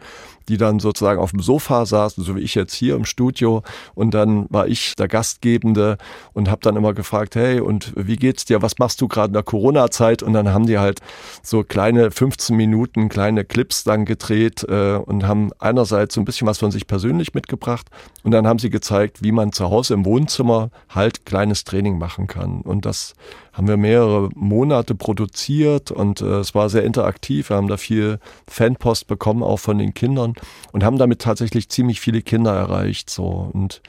die 0.50 0.58
dann 0.58 0.80
sozusagen 0.80 1.20
auf 1.20 1.32
dem 1.32 1.40
Sofa 1.40 1.86
saßen, 1.86 2.24
so 2.24 2.36
wie 2.36 2.42
ich 2.42 2.56
jetzt 2.56 2.74
hier 2.74 2.96
im 2.96 3.06
Studio. 3.06 3.64
Und 3.96 4.14
dann 4.14 4.48
war 4.50 4.68
ich 4.68 4.96
der 4.96 5.08
Gastgebende 5.08 5.98
und 6.34 6.50
habe 6.50 6.62
dann 6.62 6.76
immer 6.76 6.94
gefragt, 6.94 7.36
hey, 7.36 7.60
und 7.60 7.94
wie 7.96 8.18
geht's 8.18 8.46
dir? 8.46 8.62
Was 8.62 8.78
machst 8.78 9.02
du 9.02 9.08
gerade 9.08 9.28
in 9.28 9.34
der 9.34 9.44
Corona-Zeit? 9.44 10.24
Und 10.24 10.34
dann 10.34 10.50
haben 10.54 10.66
die 10.66 10.78
halt 10.78 11.00
so 11.42 11.64
kleine 11.64 12.12
15 12.12 12.56
Minuten, 12.56 13.10
kleine 13.10 13.46
Clips 13.46 13.84
dann 13.84 14.06
gedreht 14.06 14.64
äh, 14.68 14.96
und 14.96 15.26
haben 15.26 15.52
einerseits 15.60 16.16
so 16.16 16.22
ein 16.22 16.26
bisschen 16.26 16.48
was 16.48 16.58
von 16.58 16.72
sich 16.72 16.86
persönlich 16.86 17.34
mitgebracht 17.42 17.88
und 18.24 18.32
dann 18.32 18.48
haben 18.48 18.60
sie 18.60 18.70
gezeigt, 18.70 19.24
wie 19.24 19.32
man 19.32 19.52
zu 19.52 19.70
Hause 19.70 19.94
im 19.94 20.06
Wohnzimmer 20.06 20.70
halt 20.90 21.26
kleines 21.26 21.64
Training 21.64 21.98
machen 21.98 22.28
kann. 22.28 22.62
Und 22.62 22.86
das 22.86 23.16
haben 23.54 23.68
wir 23.68 23.78
mehrere 23.78 24.30
Monate 24.36 24.96
produziert 24.96 25.92
und 25.92 26.22
äh, 26.22 26.40
es 26.40 26.56
war 26.56 26.70
sehr 26.70 26.84
interaktiv. 26.84 27.50
Wir 27.50 27.58
haben 27.58 27.68
da 27.68 27.78
viel 27.78 28.20
Fanpost 28.48 29.08
bekommen, 29.08 29.44
auch 29.44 29.60
von 29.60 29.78
den 29.78 29.94
Kindern 29.94 30.36
und 30.72 30.84
haben 30.84 30.98
damit 30.98 31.20
tatsächlich 31.20 31.70
ziemlich 31.70 32.00
viele 32.00 32.22
Kinder 32.22 32.54
erreicht. 32.54 33.10
So 33.10 33.50
und 33.52 33.82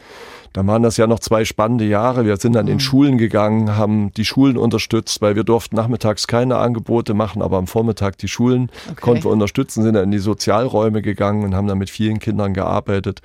da 0.53 0.67
waren 0.67 0.83
das 0.83 0.97
ja 0.97 1.07
noch 1.07 1.21
zwei 1.21 1.45
spannende 1.45 1.85
Jahre. 1.85 2.25
Wir 2.25 2.37
sind 2.37 2.55
dann 2.55 2.67
mhm. 2.67 2.73
in 2.73 2.81
Schulen 2.81 3.19
gegangen, 3.19 3.77
haben 3.77 4.13
die 4.15 4.25
Schulen 4.25 4.57
unterstützt, 4.57 5.23
weil 5.23 5.37
wir 5.37 5.45
durften 5.45 5.77
nachmittags 5.77 6.27
keine 6.27 6.57
Angebote 6.57 7.15
machen, 7.15 7.43
aber 7.43 7.59
am 7.59 7.67
Vormittag 7.67 8.19
die 8.19 8.29
Schulen 8.29 8.71
okay. 8.91 9.01
konnten 9.01 9.25
wir 9.25 9.31
unterstützen, 9.31 9.83
sind 9.83 9.95
dann 9.95 10.05
in 10.05 10.11
die 10.11 10.19
Sozialräume 10.19 11.03
gegangen 11.03 11.45
und 11.45 11.55
haben 11.55 11.67
dann 11.67 11.79
mit 11.79 11.91
vielen 11.91 12.19
Kindern 12.19 12.55
gearbeitet. 12.55 13.21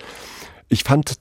Ich 0.69 0.83
fand 0.83 1.15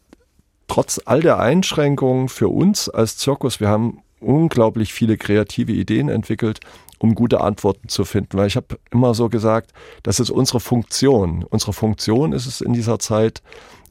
trotz 0.69 1.01
all 1.05 1.21
der 1.21 1.39
Einschränkungen 1.39 2.29
für 2.29 2.49
uns 2.49 2.89
als 2.89 3.17
Zirkus, 3.17 3.61
wir 3.61 3.69
haben 3.69 4.03
unglaublich 4.21 4.93
viele 4.93 5.17
kreative 5.17 5.73
Ideen 5.73 6.09
entwickelt, 6.09 6.61
um 6.99 7.15
gute 7.15 7.41
Antworten 7.41 7.89
zu 7.89 8.05
finden. 8.05 8.39
Weil 8.39 8.47
ich 8.47 8.57
habe 8.57 8.79
immer 8.91 9.15
so 9.15 9.29
gesagt, 9.29 9.73
das 10.03 10.21
ist 10.21 10.31
unsere 10.31 10.61
Funktion. 10.61 11.45
Unsere 11.49 11.73
Funktion 11.73 12.33
ist 12.33 12.47
es 12.47 12.61
in 12.61 12.73
dieser 12.73 12.99
Zeit 12.99 13.43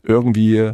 irgendwie 0.03 0.73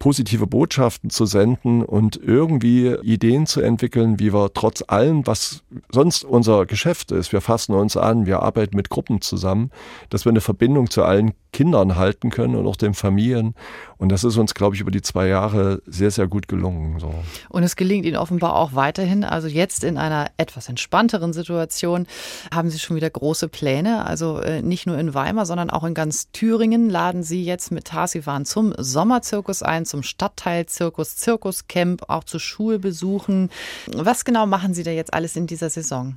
positive 0.00 0.46
Botschaften 0.46 1.10
zu 1.10 1.26
senden 1.26 1.84
und 1.84 2.16
irgendwie 2.16 2.96
Ideen 3.02 3.46
zu 3.46 3.60
entwickeln, 3.60 4.18
wie 4.18 4.32
wir 4.32 4.52
trotz 4.54 4.82
allem, 4.88 5.26
was 5.26 5.62
sonst 5.92 6.24
unser 6.24 6.66
Geschäft 6.66 7.12
ist, 7.12 7.32
wir 7.32 7.42
fassen 7.42 7.74
uns 7.74 7.96
an, 7.96 8.26
wir 8.26 8.40
arbeiten 8.40 8.76
mit 8.76 8.88
Gruppen 8.88 9.20
zusammen, 9.20 9.70
dass 10.08 10.24
wir 10.24 10.30
eine 10.30 10.40
Verbindung 10.40 10.90
zu 10.90 11.04
allen 11.04 11.34
Kindern 11.52 11.96
halten 11.96 12.30
können 12.30 12.54
und 12.54 12.66
auch 12.66 12.76
den 12.76 12.94
Familien. 12.94 13.54
Und 13.98 14.10
das 14.10 14.24
ist 14.24 14.36
uns, 14.36 14.54
glaube 14.54 14.74
ich, 14.74 14.80
über 14.80 14.90
die 14.90 15.02
zwei 15.02 15.26
Jahre 15.26 15.82
sehr, 15.86 16.10
sehr 16.10 16.26
gut 16.26 16.48
gelungen. 16.48 16.98
So. 16.98 17.12
Und 17.48 17.62
es 17.62 17.76
gelingt 17.76 18.06
Ihnen 18.06 18.16
offenbar 18.16 18.56
auch 18.56 18.74
weiterhin. 18.74 19.24
Also 19.24 19.48
jetzt 19.48 19.84
in 19.84 19.98
einer 19.98 20.30
etwas 20.36 20.68
entspannteren 20.68 21.32
Situation 21.32 22.06
haben 22.54 22.70
Sie 22.70 22.78
schon 22.78 22.96
wieder 22.96 23.10
große 23.10 23.48
Pläne. 23.48 24.04
Also 24.06 24.38
äh, 24.38 24.62
nicht 24.62 24.86
nur 24.86 24.98
in 24.98 25.14
Weimar, 25.14 25.46
sondern 25.46 25.70
auch 25.70 25.84
in 25.84 25.94
ganz 25.94 26.30
Thüringen 26.32 26.88
laden 26.88 27.22
Sie 27.22 27.44
jetzt 27.44 27.72
mit 27.72 27.86
Tarsivan 27.86 28.44
zum 28.44 28.72
Sommerzirkus 28.78 29.62
ein, 29.62 29.84
zum 29.84 30.02
Stadtteilzirkus, 30.02 31.16
Zirkuscamp, 31.16 32.08
auch 32.08 32.24
zu 32.24 32.38
Schulbesuchen. 32.38 33.50
Was 33.94 34.24
genau 34.24 34.46
machen 34.46 34.74
Sie 34.74 34.82
da 34.82 34.90
jetzt 34.90 35.12
alles 35.12 35.36
in 35.36 35.46
dieser 35.46 35.70
Saison? 35.70 36.16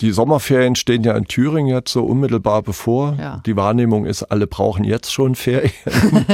Die 0.00 0.10
Sommerferien 0.10 0.76
stehen 0.76 1.04
ja 1.04 1.16
in 1.16 1.24
Thüringen 1.24 1.74
jetzt 1.74 1.92
so 1.92 2.04
unmittelbar 2.04 2.62
bevor. 2.62 3.16
Ja. 3.18 3.42
Die 3.46 3.56
Wahrnehmung 3.56 4.04
ist, 4.04 4.24
alle 4.24 4.46
brauchen 4.46 4.84
jetzt 4.84 5.12
schon 5.12 5.34
Ferien. 5.34 5.72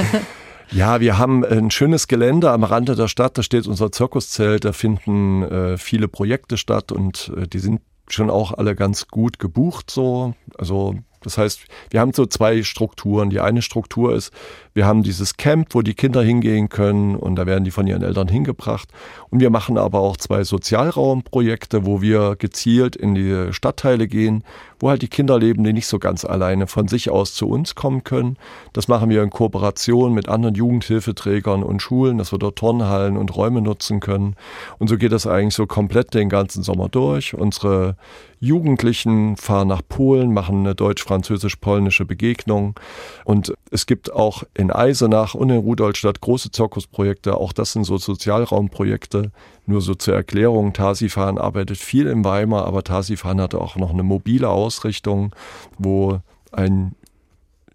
ja, 0.73 1.01
wir 1.01 1.19
haben 1.19 1.45
ein 1.45 1.71
schönes 1.71 2.09
Gelände 2.09 2.51
am 2.51 2.65
Rande 2.65 2.97
der 2.97 3.09
Stadt. 3.09 3.39
Da 3.39 3.43
steht 3.43 3.69
unser 3.69 3.93
Zirkuszelt. 3.93 4.65
Da 4.65 4.73
finden 4.73 5.43
äh, 5.43 5.79
viele 5.79 6.09
Projekte 6.09 6.57
statt 6.57 6.91
und 6.91 7.33
äh, 7.37 7.47
die 7.47 7.61
sind 7.61 7.81
schon 8.09 8.31
auch 8.31 8.53
alle 8.53 8.75
ganz 8.75 9.07
gut 9.09 9.39
gebucht 9.39 9.91
so. 9.91 10.35
Also 10.59 10.97
das 11.23 11.39
heißt, 11.39 11.61
wir 11.91 12.01
haben 12.01 12.13
so 12.13 12.27
zwei 12.27 12.63
Strukturen. 12.63 13.31
Die 13.31 13.41
eine 13.41 13.63
Struktur 13.63 14.15
ist, 14.15 14.33
wir 14.75 14.87
haben 14.87 15.03
dieses 15.03 15.37
Camp, 15.37 15.75
wo 15.75 15.83
die 15.83 15.95
Kinder 15.95 16.23
hingehen 16.23 16.69
können 16.69 17.15
und 17.15 17.37
da 17.37 17.47
werden 17.47 17.65
die 17.65 17.71
von 17.71 17.87
ihren 17.87 18.03
Eltern 18.03 18.29
hingebracht. 18.29 18.89
Und 19.31 19.41
wir 19.41 19.51
machen 19.51 19.77
aber 19.77 20.01
auch 20.01 20.17
zwei 20.17 20.45
Sozialraumprojekte, 20.45 21.85
wo 21.85 22.01
wir 22.01 22.37
gezielt 22.37 22.97
in 22.97 23.15
die 23.15 23.53
Stadtteile 23.53 24.09
gehen, 24.09 24.45
wo 24.81 24.89
halt 24.89 25.03
die 25.03 25.09
Kinder 25.09 25.39
leben, 25.39 25.63
die 25.63 25.73
nicht 25.73 25.87
so 25.87 25.99
ganz 25.99 26.25
alleine 26.25 26.67
von 26.67 26.89
sich 26.89 27.11
aus 27.11 27.35
zu 27.35 27.49
uns 27.49 27.75
kommen 27.75 28.03
können. 28.03 28.37
Das 28.73 28.89
machen 28.89 29.11
wir 29.11 29.23
in 29.23 29.31
Kooperation 29.31 30.13
mit 30.15 30.29
anderen 30.29 30.55
Jugendhilfeträgern 30.55 31.63
und 31.63 31.81
Schulen, 31.81 32.19
dass 32.19 32.33
wir 32.33 32.39
dort 32.39 32.57
Turnhallen 32.57 33.17
und 33.17 33.37
Räume 33.37 33.61
nutzen 33.61 34.01
können. 34.01 34.37
Und 34.79 34.89
so 34.89 34.97
geht 34.97 35.13
das 35.13 35.27
eigentlich 35.27 35.55
so 35.55 35.67
komplett 35.67 36.15
den 36.15 36.29
ganzen 36.29 36.63
Sommer 36.63 36.89
durch. 36.89 37.35
Unsere 37.35 37.97
Jugendlichen 38.41 39.37
fahren 39.37 39.69
nach 39.69 39.83
Polen, 39.89 40.35
machen 40.35 40.61
eine 40.61 40.75
deutsch-französisch-polnische 40.75 42.05
Begegnung. 42.05 42.75
Und 43.25 43.55
es 43.71 43.87
gibt 43.87 44.13
auch 44.13 44.43
in 44.55 44.62
Eisenach 44.71 45.35
und 45.35 45.51
in 45.51 45.59
Rudolstadt 45.59 46.21
große 46.21 46.51
Zirkusprojekte. 46.51 47.37
Auch 47.37 47.53
das 47.53 47.73
sind 47.73 47.85
so 47.85 47.99
Sozialraumprojekte. 47.99 49.33
Nur 49.67 49.81
so 49.81 49.95
zur 49.95 50.15
Erklärung, 50.15 50.73
Tasifan 50.73 51.39
arbeitet 51.39 51.79
viel 51.79 52.07
in 52.07 52.25
Weimar, 52.25 52.67
aber 52.67 52.85
Tasifan 52.85 53.41
hatte 53.41 53.61
auch 53.61 53.77
noch 53.77 53.91
eine 53.91 54.03
mobile 54.03 54.49
Ausrichtung, 54.49 55.35
wo 55.79 56.21
ein 56.53 56.95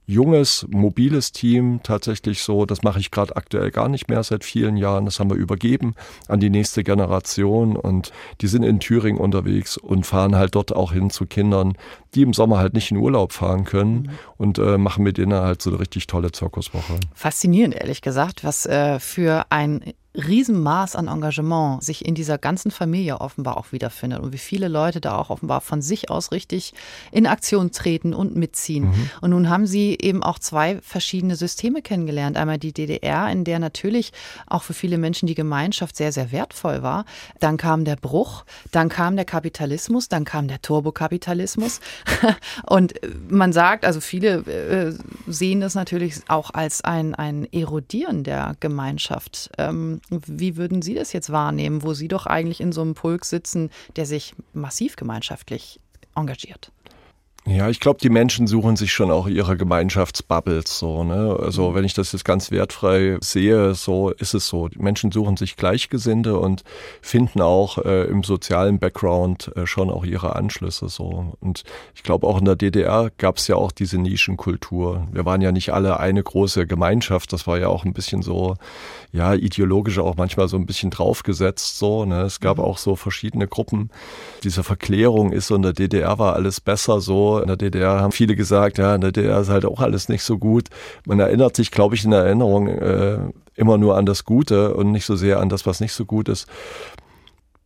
junges, 0.08 0.66
mobiles 0.70 1.34
Team 1.34 1.82
tatsächlich 1.84 2.42
so, 2.42 2.66
das 2.66 2.82
mache 2.82 3.00
ich 3.00 3.12
gerade 3.12 3.36
aktuell 3.36 3.72
gar 3.72 3.90
nicht 3.90 4.10
mehr 4.10 4.24
seit 4.24 4.46
vielen 4.46 4.78
Jahren, 4.78 5.06
das 5.06 5.20
haben 5.20 5.30
wir 5.30 5.38
übergeben 5.38 5.96
an 6.30 6.40
die 6.40 6.50
nächste 6.50 6.84
Generation 6.84 7.76
und 7.76 8.14
die 8.40 8.48
sind 8.48 8.64
in 8.64 8.80
Thüringen 8.80 9.20
unterwegs 9.20 9.76
und 9.76 10.06
fahren 10.06 10.36
halt 10.36 10.56
dort 10.56 10.74
auch 10.74 10.94
hin 10.94 11.10
zu 11.10 11.26
Kindern, 11.26 11.74
die 12.16 12.22
im 12.22 12.34
Sommer 12.34 12.58
halt 12.58 12.74
nicht 12.74 12.90
in 12.90 12.98
Urlaub 12.98 13.34
fahren 13.34 13.66
können 13.66 14.04
mhm. 14.04 14.10
und 14.38 14.60
äh, 14.60 14.78
machen 14.78 15.04
mit 15.04 15.18
denen 15.18 15.34
halt 15.34 15.62
so 15.62 15.72
eine 15.72 15.80
richtig 15.82 16.08
tolle 16.08 16.32
Zirkuswoche. 16.32 17.00
Faszinierend, 17.14 17.76
ehrlich 17.76 18.02
gesagt, 18.02 18.46
was 18.46 18.66
äh, 18.66 19.00
für 19.00 19.46
ein 19.50 19.94
Riesenmaß 20.18 20.96
an 20.96 21.08
Engagement 21.08 21.84
sich 21.84 22.06
in 22.06 22.16
dieser 22.16 22.38
ganzen 22.38 22.72
Familie 22.72 23.22
offenbar 23.22 23.58
auch 23.58 23.72
wiederfindet 23.72 24.20
und 24.20 24.34
wie 24.34 24.40
viele 24.40 24.68
Leute 24.68 25.00
da 25.00 25.18
auch 25.18 25.30
offenbar 25.30 25.62
von 25.62 25.82
sich 25.82 26.10
aus 26.10 26.32
richtig 26.32 26.74
in 27.12 27.28
Aktion 27.28 27.72
treten 27.72 28.14
und 28.14 28.36
mitziehen. 28.36 28.86
Mhm. 28.86 29.10
Und 29.22 29.30
nun 29.30 29.50
haben 29.50 29.68
Sie 29.68 29.98
eben 30.02 30.24
auch 30.24 30.40
zwei 30.40 30.80
verschiedene 30.82 31.36
Systeme 31.36 31.82
kennengelernt. 31.82 32.36
Einmal 32.36 32.58
die 32.58 32.74
DDR, 32.74 33.30
in 33.30 33.44
der 33.44 33.60
natürlich 33.60 34.12
auch 34.48 34.64
für 34.64 34.74
viele 34.74 34.98
Menschen 34.98 35.28
die 35.28 35.36
Gemeinschaft 35.36 35.96
sehr, 35.96 36.12
sehr 36.12 36.32
wertvoll 36.32 36.82
war. 36.82 37.06
Dann 37.40 37.58
kam 37.58 37.86
der 37.86 37.96
Bruch, 37.96 38.46
dann 38.72 38.90
kam 38.90 39.16
der 39.16 39.26
Kapitalismus, 39.26 40.10
dann 40.10 40.26
kam 40.26 40.48
der 40.48 40.62
Turbokapitalismus. 40.62 41.80
und 42.66 42.94
man 43.30 43.54
sagt, 43.54 43.86
also 43.86 44.02
viele 44.02 44.38
äh, 44.48 44.94
sehen 45.28 45.62
das 45.62 45.76
natürlich 45.76 46.22
auch 46.28 46.52
als 46.54 46.84
ein, 46.84 47.14
ein 47.14 47.48
Erodieren 47.52 48.24
der 48.24 48.56
Gemeinschaft. 48.60 49.52
Ähm, 49.58 50.02
wie 50.10 50.58
würden 50.58 50.82
Sie 50.82 50.94
das 50.94 51.14
jetzt 51.14 51.32
wahrnehmen, 51.32 51.84
wo 51.84 51.94
Sie 51.94 52.08
doch 52.08 52.26
eigentlich 52.26 52.62
in 52.62 52.72
so 52.72 52.82
einem 52.82 52.94
Pulk 52.94 53.26
sitzen, 53.26 53.70
der 53.96 54.06
sich 54.06 54.34
massiv 54.54 54.96
gemeinschaftlich 54.96 55.80
engagiert? 56.16 56.72
Ja, 57.48 57.70
ich 57.70 57.80
glaube, 57.80 57.98
die 58.02 58.10
Menschen 58.10 58.46
suchen 58.46 58.76
sich 58.76 58.92
schon 58.92 59.10
auch 59.10 59.26
ihre 59.26 59.56
Gemeinschaftsbubbles 59.56 60.80
so. 60.80 61.06
Ne? 61.06 61.38
Also 61.42 61.70
mhm. 61.70 61.76
wenn 61.76 61.86
ich 61.86 61.94
das 61.94 62.12
jetzt 62.12 62.26
ganz 62.26 62.52
wertfrei 62.52 63.18
sehe, 63.22 63.74
so 63.74 64.10
ist 64.10 64.34
es 64.34 64.50
so. 64.50 64.68
Die 64.68 64.80
Menschen 64.80 65.14
suchen 65.14 65.38
sich 65.38 65.56
Gleichgesinnte 65.56 66.38
und 66.38 66.66
finden 67.02 67.40
auch 67.40 67.78
äh, 67.78 68.04
im 68.04 68.24
sozialen 68.24 68.80
Background 68.80 69.50
äh, 69.56 69.66
schon 69.66 69.90
auch 69.90 70.04
ihre 70.04 70.36
Anschlüsse 70.36 70.90
so. 70.90 71.38
Und 71.40 71.64
ich 71.96 72.04
glaube 72.04 72.28
auch 72.28 72.38
in 72.38 72.44
der 72.44 72.58
DDR 72.58 73.12
gab 73.18 73.38
es 73.38 73.48
ja 73.48 73.56
auch 73.56 73.72
diese 73.72 73.98
Nischenkultur. 73.98 75.08
Wir 75.14 75.24
waren 75.24 75.40
ja 75.40 75.54
nicht 75.54 75.72
alle 75.72 76.02
eine 76.02 76.22
große 76.22 76.68
Gemeinschaft. 76.68 77.32
Das 77.32 77.48
war 77.48 77.58
ja 77.58 77.70
auch 77.70 77.86
ein 77.86 77.94
bisschen 77.94 78.24
so, 78.24 78.56
ja, 79.14 79.34
ideologisch 79.34 80.00
auch 80.00 80.18
manchmal 80.18 80.50
so 80.50 80.58
ein 80.58 80.66
bisschen 80.66 80.90
draufgesetzt 80.90 81.78
so. 81.78 82.04
Ne? 82.04 82.24
Es 82.24 82.42
gab 82.42 82.58
mhm. 82.58 82.66
auch 82.66 82.78
so 82.78 82.98
verschiedene 82.98 83.48
Gruppen. 83.48 83.90
Diese 84.44 84.66
Verklärung 84.66 85.32
ist 85.32 85.48
so 85.48 85.56
in 85.56 85.62
der 85.62 85.72
DDR 85.72 86.20
war 86.20 86.34
alles 86.34 86.60
besser 86.60 87.00
so 87.00 87.37
in 87.42 87.48
der 87.48 87.58
DDR 87.58 88.02
haben 88.02 88.12
viele 88.12 88.36
gesagt, 88.36 88.78
ja, 88.78 88.96
in 88.96 89.02
der 89.02 89.12
DDR 89.12 89.40
ist 89.40 89.50
halt 89.50 89.66
auch 89.66 89.80
alles 89.80 90.10
nicht 90.10 90.24
so 90.24 90.38
gut. 90.38 90.70
Man 91.06 91.20
erinnert 91.20 91.56
sich, 91.56 91.72
glaube 91.72 91.96
ich, 91.96 92.04
in 92.04 92.12
der 92.12 92.22
Erinnerung 92.22 92.68
äh, 92.68 93.20
immer 93.56 93.78
nur 93.78 93.98
an 93.98 94.06
das 94.06 94.24
Gute 94.24 94.74
und 94.76 94.92
nicht 94.92 95.06
so 95.06 95.16
sehr 95.16 95.40
an 95.40 95.50
das, 95.50 95.66
was 95.66 95.80
nicht 95.80 95.94
so 95.94 96.06
gut 96.06 96.30
ist. 96.30 96.48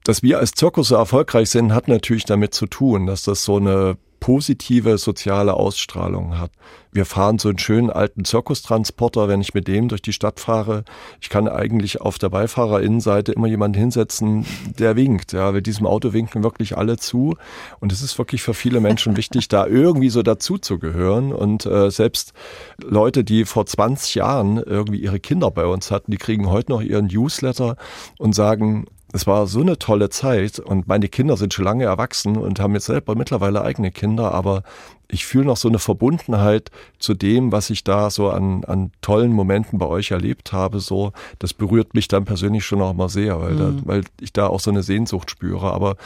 Dass 0.03 0.23
wir 0.23 0.39
als 0.39 0.51
Zirkus 0.53 0.87
so 0.87 0.95
erfolgreich 0.95 1.49
sind, 1.49 1.73
hat 1.73 1.87
natürlich 1.87 2.25
damit 2.25 2.53
zu 2.53 2.65
tun, 2.65 3.05
dass 3.05 3.23
das 3.23 3.43
so 3.43 3.57
eine 3.57 3.97
positive 4.21 4.97
soziale 4.97 5.55
Ausstrahlung 5.55 6.39
hat. 6.39 6.51
Wir 6.93 7.05
fahren 7.05 7.39
so 7.39 7.49
einen 7.49 7.57
schönen 7.57 7.89
alten 7.89 8.23
Zirkustransporter, 8.23 9.27
wenn 9.27 9.41
ich 9.41 9.53
mit 9.53 9.67
dem 9.67 9.87
durch 9.87 10.01
die 10.01 10.13
Stadt 10.13 10.39
fahre. 10.39 10.83
Ich 11.21 11.29
kann 11.29 11.47
eigentlich 11.47 12.01
auf 12.01 12.19
der 12.19 12.29
Beifahrerinnenseite 12.29 13.31
immer 13.31 13.47
jemanden 13.47 13.79
hinsetzen, 13.79 14.45
der 14.77 14.95
winkt. 14.95 15.33
Ja, 15.33 15.51
mit 15.51 15.65
diesem 15.65 15.87
Auto 15.87 16.13
winken 16.13 16.43
wirklich 16.43 16.77
alle 16.77 16.97
zu. 16.97 17.35
Und 17.79 17.91
es 17.91 18.01
ist 18.01 18.17
wirklich 18.17 18.43
für 18.43 18.53
viele 18.53 18.79
Menschen 18.79 19.17
wichtig, 19.17 19.47
da 19.47 19.65
irgendwie 19.65 20.09
so 20.09 20.21
dazu 20.21 20.57
zu 20.57 20.79
gehören. 20.79 21.33
Und 21.33 21.65
äh, 21.65 21.89
selbst 21.89 22.33
Leute, 22.77 23.23
die 23.23 23.45
vor 23.45 23.65
20 23.65 24.15
Jahren 24.15 24.57
irgendwie 24.57 25.01
ihre 25.01 25.19
Kinder 25.19 25.49
bei 25.49 25.65
uns 25.65 25.89
hatten, 25.89 26.11
die 26.11 26.17
kriegen 26.17 26.49
heute 26.49 26.71
noch 26.71 26.81
ihren 26.81 27.07
Newsletter 27.07 27.75
und 28.19 28.35
sagen, 28.35 28.85
es 29.13 29.27
war 29.27 29.47
so 29.47 29.61
eine 29.61 29.77
tolle 29.77 30.09
Zeit 30.09 30.59
und 30.59 30.87
meine 30.87 31.09
Kinder 31.09 31.35
sind 31.35 31.53
schon 31.53 31.65
lange 31.65 31.83
erwachsen 31.83 32.37
und 32.37 32.59
haben 32.59 32.73
jetzt 32.73 32.85
selber 32.85 33.15
mittlerweile 33.15 33.61
eigene 33.61 33.91
Kinder, 33.91 34.33
aber 34.33 34.63
ich 35.09 35.25
fühle 35.25 35.45
noch 35.45 35.57
so 35.57 35.67
eine 35.67 35.79
Verbundenheit 35.79 36.71
zu 36.97 37.13
dem, 37.13 37.51
was 37.51 37.69
ich 37.69 37.83
da 37.83 38.09
so 38.09 38.29
an, 38.29 38.63
an 38.63 38.91
tollen 39.01 39.33
Momenten 39.33 39.77
bei 39.77 39.85
euch 39.85 40.11
erlebt 40.11 40.53
habe. 40.53 40.79
So, 40.79 41.11
das 41.39 41.53
berührt 41.53 41.93
mich 41.93 42.07
dann 42.07 42.23
persönlich 42.23 42.65
schon 42.65 42.81
auch 42.81 42.93
mal 42.93 43.09
sehr, 43.09 43.39
weil, 43.41 43.53
mhm. 43.53 43.57
da, 43.57 43.73
weil 43.83 44.03
ich 44.21 44.31
da 44.31 44.47
auch 44.47 44.61
so 44.61 44.71
eine 44.71 44.83
Sehnsucht 44.83 45.29
spüre. 45.29 45.73
Aber 45.73 45.97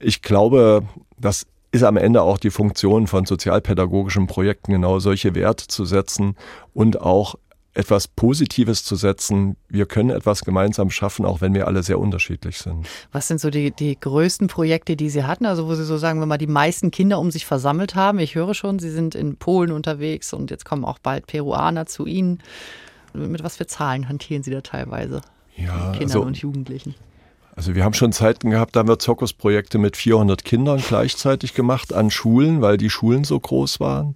ich 0.00 0.22
glaube, 0.22 0.84
das 1.18 1.46
ist 1.72 1.82
am 1.82 1.98
Ende 1.98 2.22
auch 2.22 2.38
die 2.38 2.50
Funktion 2.50 3.06
von 3.06 3.26
sozialpädagogischen 3.26 4.26
Projekten, 4.26 4.72
genau 4.72 4.98
solche 4.98 5.34
Werte 5.34 5.66
zu 5.66 5.84
setzen 5.84 6.36
und 6.72 7.00
auch 7.02 7.34
etwas 7.76 8.08
Positives 8.08 8.84
zu 8.84 8.96
setzen. 8.96 9.56
Wir 9.68 9.86
können 9.86 10.10
etwas 10.10 10.42
gemeinsam 10.42 10.90
schaffen, 10.90 11.26
auch 11.26 11.40
wenn 11.40 11.54
wir 11.54 11.66
alle 11.66 11.82
sehr 11.82 11.98
unterschiedlich 11.98 12.58
sind. 12.58 12.86
Was 13.12 13.28
sind 13.28 13.40
so 13.40 13.50
die, 13.50 13.70
die 13.70 13.98
größten 14.00 14.48
Projekte, 14.48 14.96
die 14.96 15.10
Sie 15.10 15.24
hatten? 15.24 15.44
Also 15.44 15.66
wo 15.68 15.74
Sie 15.74 15.84
so 15.84 15.98
sagen 15.98 16.18
wir 16.18 16.26
mal 16.26 16.38
die 16.38 16.46
meisten 16.46 16.90
Kinder 16.90 17.18
um 17.18 17.30
sich 17.30 17.44
versammelt 17.44 17.94
haben. 17.94 18.18
Ich 18.18 18.34
höre 18.34 18.54
schon, 18.54 18.78
Sie 18.78 18.90
sind 18.90 19.14
in 19.14 19.36
Polen 19.36 19.72
unterwegs 19.72 20.32
und 20.32 20.50
jetzt 20.50 20.64
kommen 20.64 20.84
auch 20.84 20.98
bald 20.98 21.26
Peruaner 21.26 21.86
zu 21.86 22.06
Ihnen. 22.06 22.42
Mit 23.12 23.44
was 23.44 23.56
für 23.56 23.66
Zahlen 23.66 24.08
hantieren 24.08 24.42
Sie 24.42 24.50
da 24.50 24.62
teilweise? 24.62 25.20
Ja, 25.56 25.92
Kindern 25.92 26.02
also, 26.02 26.22
und 26.22 26.38
Jugendlichen. 26.38 26.94
Also 27.54 27.74
wir 27.74 27.84
haben 27.84 27.94
schon 27.94 28.12
Zeiten 28.12 28.50
gehabt, 28.50 28.76
da 28.76 28.80
haben 28.80 28.88
wir 28.88 28.98
Zirkusprojekte 28.98 29.78
mit 29.78 29.96
400 29.96 30.44
Kindern 30.44 30.82
gleichzeitig 30.86 31.54
gemacht 31.54 31.92
an 31.92 32.10
Schulen, 32.10 32.60
weil 32.60 32.76
die 32.76 32.90
Schulen 32.90 33.24
so 33.24 33.38
groß 33.38 33.80
waren 33.80 34.14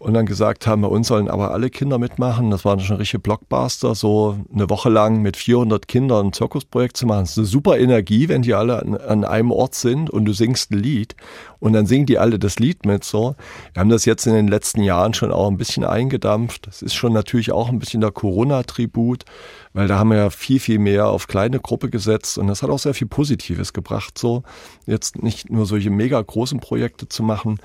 und 0.00 0.14
dann 0.14 0.24
gesagt 0.24 0.66
haben, 0.66 0.80
bei 0.80 0.88
uns 0.88 1.08
sollen 1.08 1.28
aber 1.28 1.50
alle 1.50 1.68
Kinder 1.68 1.98
mitmachen. 1.98 2.50
Das 2.50 2.64
war 2.64 2.80
schon 2.80 2.96
ein 2.96 3.00
richtiger 3.00 3.20
Blockbuster, 3.20 3.94
so 3.94 4.38
eine 4.52 4.70
Woche 4.70 4.88
lang 4.88 5.20
mit 5.20 5.36
400 5.36 5.86
Kindern 5.88 6.28
ein 6.28 6.32
Zirkusprojekt 6.32 6.96
zu 6.96 7.04
machen. 7.04 7.20
Das 7.20 7.32
ist 7.32 7.38
eine 7.38 7.46
super 7.46 7.78
Energie, 7.78 8.26
wenn 8.30 8.40
die 8.40 8.54
alle 8.54 8.80
an, 8.80 8.96
an, 8.96 9.24
einem 9.26 9.50
Ort 9.50 9.74
sind 9.74 10.08
und 10.08 10.24
du 10.24 10.32
singst 10.32 10.70
ein 10.70 10.78
Lied 10.78 11.16
und 11.58 11.74
dann 11.74 11.84
singen 11.84 12.06
die 12.06 12.18
alle 12.18 12.38
das 12.38 12.58
Lied 12.58 12.86
mit 12.86 13.04
so. 13.04 13.36
Wir 13.74 13.80
haben 13.80 13.90
das 13.90 14.06
jetzt 14.06 14.26
in 14.26 14.32
den 14.32 14.48
letzten 14.48 14.82
Jahren 14.82 15.12
schon 15.12 15.32
auch 15.32 15.50
ein 15.50 15.58
bisschen 15.58 15.84
eingedampft. 15.84 16.66
Das 16.66 16.80
ist 16.80 16.94
schon 16.94 17.12
natürlich 17.12 17.52
auch 17.52 17.68
ein 17.68 17.78
bisschen 17.78 18.00
der 18.00 18.10
Corona-Tribut, 18.10 19.26
weil 19.74 19.86
da 19.86 19.98
haben 19.98 20.08
wir 20.08 20.16
ja 20.16 20.30
viel, 20.30 20.60
viel 20.60 20.78
mehr 20.78 21.08
auf 21.08 21.26
kleine 21.26 21.60
Gruppe 21.60 21.90
gesetzt 21.90 22.38
und 22.38 22.46
das 22.46 22.62
hat 22.62 22.70
auch 22.70 22.78
sehr 22.78 22.94
viel 22.94 23.06
Positives 23.06 23.74
gebracht, 23.74 24.16
so 24.16 24.44
jetzt 24.86 25.22
nicht 25.22 25.50
nur 25.50 25.66
solche 25.66 25.90
mega 25.90 26.22
großen 26.22 26.58
Projekte 26.58 27.06
zu 27.06 27.22
machen, 27.22 27.58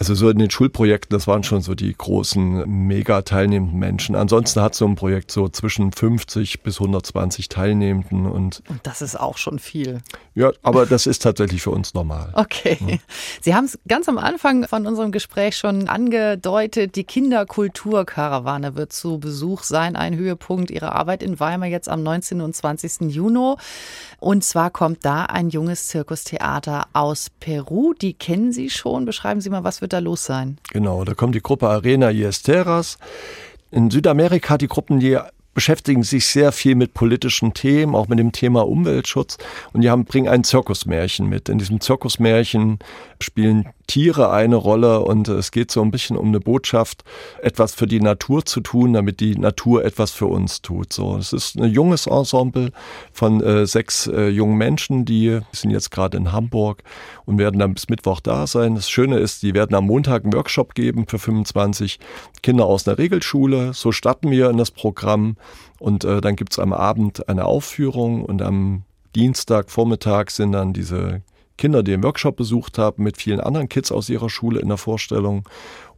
also 0.00 0.14
so 0.14 0.30
in 0.30 0.38
den 0.38 0.50
Schulprojekten, 0.50 1.14
das 1.14 1.26
waren 1.26 1.44
schon 1.44 1.60
so 1.60 1.74
die 1.74 1.92
großen, 1.92 2.66
mega 2.66 3.20
teilnehmenden 3.20 3.78
Menschen. 3.78 4.16
Ansonsten 4.16 4.62
hat 4.62 4.74
so 4.74 4.86
ein 4.86 4.94
Projekt 4.94 5.30
so 5.30 5.50
zwischen 5.50 5.92
50 5.92 6.62
bis 6.62 6.80
120 6.80 7.50
Teilnehmenden 7.50 8.24
und. 8.24 8.62
Und 8.66 8.80
das 8.82 9.02
ist 9.02 9.20
auch 9.20 9.36
schon 9.36 9.58
viel. 9.58 10.00
Ja, 10.34 10.52
aber 10.62 10.86
das 10.86 11.06
ist 11.06 11.20
tatsächlich 11.20 11.60
für 11.60 11.70
uns 11.70 11.92
normal. 11.92 12.32
Okay. 12.32 12.78
Ja. 12.80 12.96
Sie 13.42 13.54
haben 13.54 13.66
es 13.66 13.78
ganz 13.86 14.08
am 14.08 14.16
Anfang 14.16 14.66
von 14.66 14.86
unserem 14.86 15.12
Gespräch 15.12 15.58
schon 15.58 15.86
angedeutet. 15.90 16.96
Die 16.96 17.04
Kinderkulturkarawane 17.04 18.76
wird 18.76 18.94
zu 18.94 19.18
Besuch 19.18 19.64
sein. 19.64 19.96
Ein 19.96 20.16
Höhepunkt 20.16 20.70
Ihrer 20.70 20.92
Arbeit 20.92 21.22
in 21.22 21.38
Weimar 21.40 21.68
jetzt 21.68 21.90
am 21.90 22.02
19. 22.02 22.40
und 22.40 22.56
20. 22.56 23.12
Juni. 23.12 23.54
Und 24.18 24.44
zwar 24.44 24.70
kommt 24.70 25.04
da 25.04 25.26
ein 25.26 25.50
junges 25.50 25.88
Zirkustheater 25.88 26.86
aus 26.94 27.28
Peru. 27.38 27.92
Die 27.92 28.14
kennen 28.14 28.52
Sie 28.52 28.70
schon. 28.70 29.04
Beschreiben 29.04 29.42
Sie 29.42 29.50
mal, 29.50 29.62
was 29.62 29.82
wird 29.82 29.89
wird 29.89 29.89
da 29.92 29.98
los 29.98 30.24
sein? 30.24 30.58
Genau, 30.72 31.04
da 31.04 31.14
kommt 31.14 31.34
die 31.34 31.42
Gruppe 31.42 31.68
Arena 31.68 32.10
Iesteras. 32.10 32.98
In 33.70 33.90
Südamerika 33.90 34.58
die 34.58 34.68
Gruppen, 34.68 35.00
die 35.00 35.18
beschäftigen 35.54 36.02
sich 36.02 36.26
sehr 36.26 36.52
viel 36.52 36.74
mit 36.74 36.94
politischen 36.94 37.54
Themen, 37.54 37.94
auch 37.94 38.08
mit 38.08 38.18
dem 38.18 38.32
Thema 38.32 38.66
Umweltschutz. 38.66 39.38
Und 39.72 39.82
die 39.82 39.90
haben, 39.90 40.04
bringen 40.04 40.28
ein 40.28 40.44
Zirkusmärchen 40.44 41.28
mit. 41.28 41.48
In 41.48 41.58
diesem 41.58 41.80
Zirkusmärchen 41.80 42.78
spielen 43.20 43.68
Tiere 43.90 44.30
eine 44.30 44.54
Rolle 44.54 45.00
und 45.00 45.26
es 45.26 45.50
geht 45.50 45.72
so 45.72 45.82
ein 45.82 45.90
bisschen 45.90 46.16
um 46.16 46.28
eine 46.28 46.38
Botschaft, 46.38 47.02
etwas 47.42 47.74
für 47.74 47.88
die 47.88 47.98
Natur 47.98 48.44
zu 48.44 48.60
tun, 48.60 48.92
damit 48.92 49.18
die 49.18 49.36
Natur 49.36 49.84
etwas 49.84 50.12
für 50.12 50.26
uns 50.26 50.62
tut. 50.62 50.92
So, 50.92 51.16
es 51.16 51.32
ist 51.32 51.58
ein 51.58 51.72
junges 51.72 52.06
Ensemble 52.06 52.70
von 53.12 53.42
äh, 53.42 53.66
sechs 53.66 54.06
äh, 54.06 54.28
jungen 54.28 54.56
Menschen, 54.56 55.06
die 55.06 55.40
sind 55.50 55.72
jetzt 55.72 55.90
gerade 55.90 56.16
in 56.18 56.30
Hamburg 56.30 56.84
und 57.24 57.38
werden 57.38 57.58
dann 57.58 57.74
bis 57.74 57.88
Mittwoch 57.88 58.20
da 58.20 58.46
sein. 58.46 58.76
Das 58.76 58.88
Schöne 58.88 59.18
ist, 59.18 59.42
die 59.42 59.54
werden 59.54 59.74
am 59.74 59.86
Montag 59.86 60.22
einen 60.22 60.34
Workshop 60.34 60.76
geben 60.76 61.08
für 61.08 61.18
25 61.18 61.98
Kinder 62.44 62.66
aus 62.66 62.86
einer 62.86 62.96
Regelschule. 62.96 63.74
So 63.74 63.90
starten 63.90 64.30
wir 64.30 64.50
in 64.50 64.56
das 64.56 64.70
Programm 64.70 65.34
und 65.80 66.04
äh, 66.04 66.20
dann 66.20 66.36
gibt's 66.36 66.60
am 66.60 66.72
Abend 66.72 67.28
eine 67.28 67.44
Aufführung 67.44 68.24
und 68.24 68.40
am 68.40 68.84
Dienstag 69.16 69.68
Vormittag 69.68 70.30
sind 70.30 70.52
dann 70.52 70.72
diese 70.72 71.22
Kinder, 71.60 71.82
die 71.82 71.90
den 71.90 72.02
Workshop 72.02 72.36
besucht 72.36 72.78
haben, 72.78 73.04
mit 73.04 73.18
vielen 73.18 73.38
anderen 73.38 73.68
Kids 73.68 73.92
aus 73.92 74.08
ihrer 74.08 74.30
Schule 74.30 74.60
in 74.60 74.68
der 74.68 74.78
Vorstellung. 74.78 75.48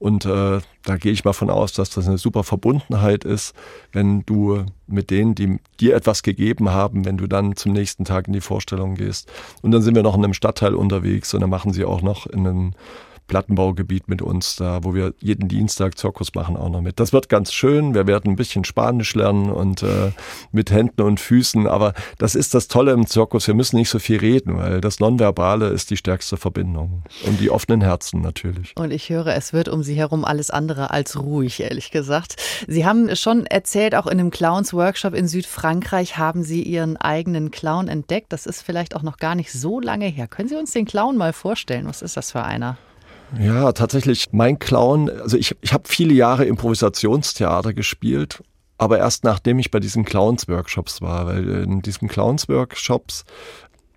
Und 0.01 0.27
äh, 0.27 0.61
da 0.85 0.97
gehe 0.97 1.13
ich 1.13 1.25
mal 1.25 1.33
von 1.33 1.49
aus, 1.49 1.73
dass 1.73 1.91
das 1.91 2.09
eine 2.09 2.19
super 2.19 2.43
Verbundenheit 2.43 3.25
ist, 3.25 3.55
wenn 3.93 4.27
du 4.27 4.65
mit 4.89 5.11
denen, 5.11 5.37
die 5.37 5.61
dir 5.79 5.95
etwas 5.95 6.25
gegeben 6.25 6.71
haben, 6.71 7.05
wenn 7.05 7.17
du 7.17 7.29
dann 7.29 7.55
zum 7.55 7.73
nächsten 7.73 8.05
Tag 8.05 8.27
in 8.27 8.33
die 8.33 8.41
Vorstellung 8.41 8.97
gehst. 8.97 9.31
Und 9.63 9.71
dann 9.71 9.83
sind 9.83 9.95
wir 9.95 10.03
noch 10.03 10.17
in 10.17 10.25
einem 10.25 10.35
Stadtteil 10.35 10.75
unterwegs 10.75 11.33
und 11.33 11.41
dann 11.41 11.51
machen 11.51 11.73
sie 11.73 11.85
auch 11.85 12.03
noch 12.03 12.27
in 12.27 12.47
einem 12.47 12.73
Plattenbaugebiet 13.27 14.09
mit 14.09 14.23
uns, 14.23 14.57
da 14.57 14.81
wo 14.83 14.95
wir 14.95 15.15
jeden 15.21 15.49
Dienstag 15.49 15.99
Zirkus 15.99 16.35
machen 16.35 16.57
auch 16.57 16.69
noch 16.69 16.81
mit. 16.81 17.01
Das 17.01 17.13
wird 17.13 17.29
ganz 17.29 17.53
schön. 17.53 17.95
Wir 17.95 18.07
werden 18.07 18.33
ein 18.33 18.37
bisschen 18.37 18.65
Spanisch 18.65 19.15
lernen 19.15 19.51
und 19.51 19.83
äh, 19.83 20.13
mit 20.51 20.71
Händen 20.71 21.03
und 21.03 21.21
Füßen. 21.21 21.67
Aber 21.67 21.95
das 22.19 22.35
ist 22.35 22.55
das 22.55 22.69
Tolle 22.69 22.93
im 22.93 23.07
Zirkus. 23.07 23.47
Wir 23.47 23.55
müssen 23.55 23.77
nicht 23.77 23.89
so 23.89 23.99
viel 23.99 24.19
reden, 24.19 24.57
weil 24.57 24.81
das 24.81 25.01
Nonverbale 25.01 25.69
ist 25.69 25.91
die 25.91 25.97
stärkste 25.97 26.37
Verbindung. 26.37 27.03
Und 27.27 27.41
die 27.41 27.51
offenen 27.51 27.81
Herzen 27.81 28.21
natürlich. 28.21 28.75
Und 28.77 28.93
ich 28.93 29.09
höre, 29.09 29.29
es 29.29 29.53
wird 29.53 29.69
um 29.69 29.83
Sie 29.83 29.95
herum 29.95 30.25
alles 30.25 30.51
andere 30.51 30.91
als 30.91 31.19
ruhig, 31.19 31.61
ehrlich 31.61 31.91
gesagt. 31.91 32.37
Sie 32.69 32.85
haben 32.85 33.15
schon 33.17 33.47
erzählt, 33.47 33.95
auch 33.95 34.07
in 34.07 34.21
einem 34.21 34.31
Clowns-Workshop 34.31 35.15
in 35.15 35.29
Südfrankreich 35.29 36.19
haben 36.19 36.43
Sie 36.43 36.63
Ihren 36.63 36.97
eigenen 36.97 37.51
Clown 37.51 37.89
entdeckt. 37.89 38.33
Das 38.33 38.47
ist 38.47 38.63
vielleicht 38.63 38.95
auch 38.97 39.03
noch 39.03 39.17
gar 39.17 39.35
nicht 39.35 39.53
so 39.53 39.81
lange 39.81 40.07
her. 40.07 40.27
Können 40.27 40.49
Sie 40.49 40.57
uns 40.57 40.73
den 40.73 40.85
Clown 40.85 41.17
mal 41.17 41.33
vorstellen? 41.33 41.87
Was 41.87 42.03
ist 42.03 42.17
das 42.17 42.33
für 42.33 42.43
einer? 42.43 42.77
Ja, 43.39 43.73
tatsächlich. 43.73 44.29
Mein 44.33 44.59
Clown, 44.59 45.09
also 45.09 45.37
ich, 45.37 45.57
ich 45.61 45.73
habe 45.73 45.85
viele 45.87 46.15
Jahre 46.15 46.45
Improvisationstheater 46.45 47.73
gespielt, 47.73 48.43
aber 48.79 48.99
erst 48.99 49.25
nachdem 49.25 49.59
ich 49.59 49.71
bei 49.71 49.81
diesen 49.81 50.05
Clowns-Workshops 50.05 51.01
war, 51.01 51.27
weil 51.27 51.49
in 51.49 51.83
diesen 51.83 52.09
Clowns-Workshops 52.09 53.25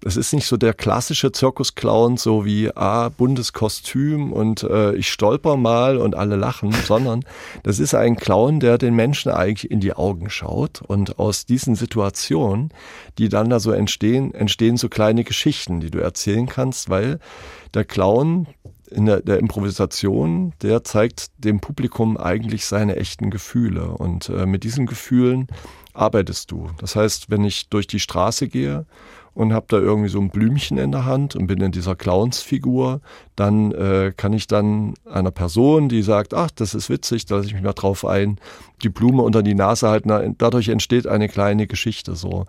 es 0.05 0.17
ist 0.17 0.33
nicht 0.33 0.45
so 0.45 0.55
der 0.55 0.75
klassische 0.75 1.31
Zirkusclown, 1.31 2.17
so 2.17 2.45
wie 2.45 2.69
ah, 2.75 3.09
buntes 3.09 3.53
Kostüm 3.53 4.31
und 4.31 4.61
äh, 4.61 4.93
ich 4.93 5.09
stolper 5.09 5.57
mal 5.57 5.97
und 5.97 6.13
alle 6.13 6.35
lachen, 6.35 6.71
sondern 6.85 7.25
das 7.63 7.79
ist 7.79 7.95
ein 7.95 8.15
Clown, 8.15 8.59
der 8.59 8.77
den 8.77 8.95
Menschen 8.95 9.31
eigentlich 9.31 9.71
in 9.71 9.79
die 9.79 9.93
Augen 9.93 10.29
schaut 10.29 10.83
und 10.83 11.17
aus 11.17 11.47
diesen 11.47 11.73
Situationen, 11.75 12.69
die 13.17 13.29
dann 13.29 13.49
da 13.49 13.59
so 13.59 13.71
entstehen, 13.71 14.33
entstehen 14.35 14.77
so 14.77 14.89
kleine 14.89 15.23
Geschichten, 15.23 15.79
die 15.79 15.89
du 15.89 15.99
erzählen 15.99 16.45
kannst, 16.45 16.89
weil 16.89 17.19
der 17.73 17.83
Clown 17.83 18.45
in 18.95 19.05
der, 19.05 19.21
der, 19.21 19.39
Improvisation, 19.39 20.53
der 20.61 20.83
zeigt 20.83 21.27
dem 21.37 21.59
Publikum 21.59 22.17
eigentlich 22.17 22.65
seine 22.65 22.95
echten 22.95 23.29
Gefühle. 23.29 23.89
Und 23.89 24.29
äh, 24.29 24.45
mit 24.45 24.63
diesen 24.63 24.85
Gefühlen 24.85 25.47
arbeitest 25.93 26.51
du. 26.51 26.69
Das 26.79 26.95
heißt, 26.95 27.29
wenn 27.29 27.43
ich 27.43 27.69
durch 27.69 27.87
die 27.87 27.99
Straße 27.99 28.47
gehe 28.47 28.85
und 29.33 29.51
habe 29.51 29.65
da 29.67 29.77
irgendwie 29.77 30.09
so 30.09 30.19
ein 30.19 30.29
Blümchen 30.29 30.77
in 30.77 30.91
der 30.91 31.05
Hand 31.05 31.35
und 31.35 31.47
bin 31.47 31.59
in 31.59 31.73
dieser 31.73 31.95
Clownsfigur, 31.95 33.01
dann 33.35 33.73
äh, 33.73 34.13
kann 34.15 34.31
ich 34.31 34.47
dann 34.47 34.93
einer 35.03 35.31
Person, 35.31 35.89
die 35.89 36.01
sagt, 36.01 36.33
ach, 36.33 36.51
das 36.51 36.73
ist 36.73 36.89
witzig, 36.89 37.25
da 37.25 37.35
lasse 37.35 37.47
ich 37.47 37.53
mich 37.53 37.63
mal 37.63 37.73
drauf 37.73 38.05
ein, 38.05 38.39
die 38.81 38.89
Blume 38.89 39.23
unter 39.23 39.43
die 39.43 39.55
Nase 39.55 39.89
halten. 39.89 40.35
Dadurch 40.37 40.69
entsteht 40.69 41.05
eine 41.05 41.27
kleine 41.27 41.67
Geschichte 41.67 42.15
so 42.15 42.45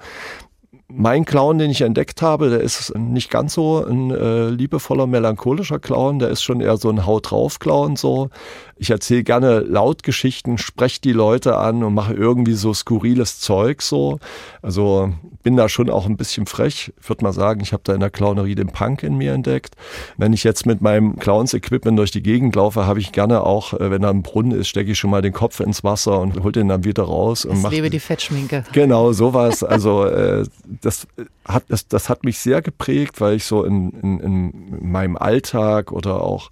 mein 0.89 1.25
Clown, 1.25 1.59
den 1.59 1.71
ich 1.71 1.81
entdeckt 1.81 2.23
habe, 2.23 2.49
der 2.49 2.61
ist 2.61 2.97
nicht 2.97 3.29
ganz 3.29 3.55
so 3.55 3.85
ein 3.85 4.13
äh, 4.13 4.49
liebevoller, 4.51 5.07
melancholischer 5.07 5.81
Clown, 5.81 6.21
der 6.21 6.29
ist 6.29 6.43
schon 6.43 6.61
eher 6.61 6.77
so 6.77 6.89
ein 6.89 7.05
Haut 7.07 7.31
drauf 7.31 7.59
Clown 7.59 7.97
so. 7.97 8.31
Ich 8.79 8.91
erzähle 8.91 9.25
gerne 9.25 9.61
laut 9.61 10.03
Geschichten, 10.03 10.59
spreche 10.59 11.01
die 11.01 11.13
Leute 11.13 11.57
an 11.57 11.83
und 11.83 11.95
mache 11.95 12.15
irgendwie 12.15 12.53
so 12.53 12.73
skurriles 12.73 13.41
Zeug 13.41 13.83
so. 13.83 14.19
Also 14.63 15.13
bin 15.43 15.57
da 15.57 15.69
schon 15.69 15.91
auch 15.91 16.07
ein 16.07 16.17
bisschen 16.17 16.47
frech. 16.47 16.93
Ich 17.01 17.09
würde 17.09 17.25
mal 17.25 17.33
sagen, 17.33 17.61
ich 17.63 17.73
habe 17.73 17.83
da 17.85 17.95
in 17.95 18.01
der 18.01 18.11
Clownerie 18.11 18.55
den 18.55 18.67
Punk 18.67 19.03
in 19.03 19.17
mir 19.17 19.33
entdeckt. 19.33 19.77
Wenn 20.17 20.33
ich 20.33 20.45
jetzt 20.45 20.67
mit 20.67 20.83
meinem 20.83 21.19
Clowns-Equipment 21.19 21.99
durch 21.99 22.11
die 22.11 22.23
Gegend 22.23 22.55
laufe, 22.55 22.85
habe 22.85 23.01
ich 23.01 23.13
gerne 23.13 23.43
auch, 23.43 23.73
äh, 23.73 23.91
wenn 23.91 24.03
da 24.03 24.11
ein 24.11 24.23
Brunnen 24.23 24.53
ist, 24.53 24.69
stecke 24.69 24.91
ich 24.91 24.99
schon 24.99 25.11
mal 25.11 25.23
den 25.23 25.33
Kopf 25.33 25.61
ins 25.61 25.83
Wasser 25.83 26.21
und 26.21 26.43
hol 26.43 26.53
den 26.53 26.69
dann 26.69 26.85
wieder 26.85 27.05
raus. 27.05 27.45
Und 27.45 27.65
ich 27.65 27.71
lebe 27.71 27.91
die 27.91 28.01
Fettschminke. 28.01 28.65
Genau, 28.73 29.13
sowas. 29.13 29.63
Also 29.63 30.05
äh, 30.05 30.45
das 30.81 31.07
hat, 31.47 31.65
das, 31.69 31.89
das 31.89 32.09
hat 32.09 32.25
mich 32.25 32.39
sehr 32.39 32.63
geprägt, 32.63 33.21
weil 33.21 33.37
ich 33.37 33.45
so 33.45 33.65
in, 33.65 33.91
in, 33.91 34.21
in 34.21 34.91
meinem 34.91 35.17
Alltag 35.17 35.93
oder 35.93 36.23
auch 36.23 36.51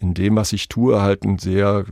in 0.00 0.14
dem, 0.14 0.36
was 0.36 0.52
ich 0.52 0.68
tue, 0.68 1.02
halt 1.02 1.24
einen 1.24 1.38
sehr 1.38 1.84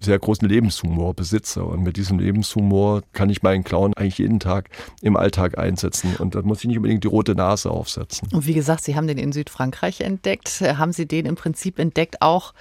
sehr 0.00 0.18
großen 0.18 0.48
Lebenshumor 0.48 1.14
besitze. 1.14 1.64
Und 1.64 1.82
mit 1.82 1.96
diesem 1.96 2.18
Lebenshumor 2.18 3.02
kann 3.12 3.30
ich 3.30 3.42
meinen 3.42 3.64
Clown 3.64 3.94
eigentlich 3.94 4.18
jeden 4.18 4.40
Tag 4.40 4.68
im 5.02 5.16
Alltag 5.16 5.58
einsetzen. 5.58 6.16
Und 6.16 6.34
da 6.34 6.42
muss 6.42 6.60
ich 6.60 6.66
nicht 6.66 6.76
unbedingt 6.76 7.04
die 7.04 7.08
rote 7.08 7.34
Nase 7.34 7.70
aufsetzen. 7.70 8.28
Und 8.32 8.46
wie 8.46 8.54
gesagt, 8.54 8.84
Sie 8.84 8.96
haben 8.96 9.06
den 9.06 9.18
in 9.18 9.32
Südfrankreich 9.32 10.02
entdeckt. 10.02 10.60
Haben 10.60 10.92
Sie 10.92 11.06
den 11.06 11.26
im 11.26 11.34
Prinzip 11.34 11.78
entdeckt 11.78 12.22
auch 12.22 12.52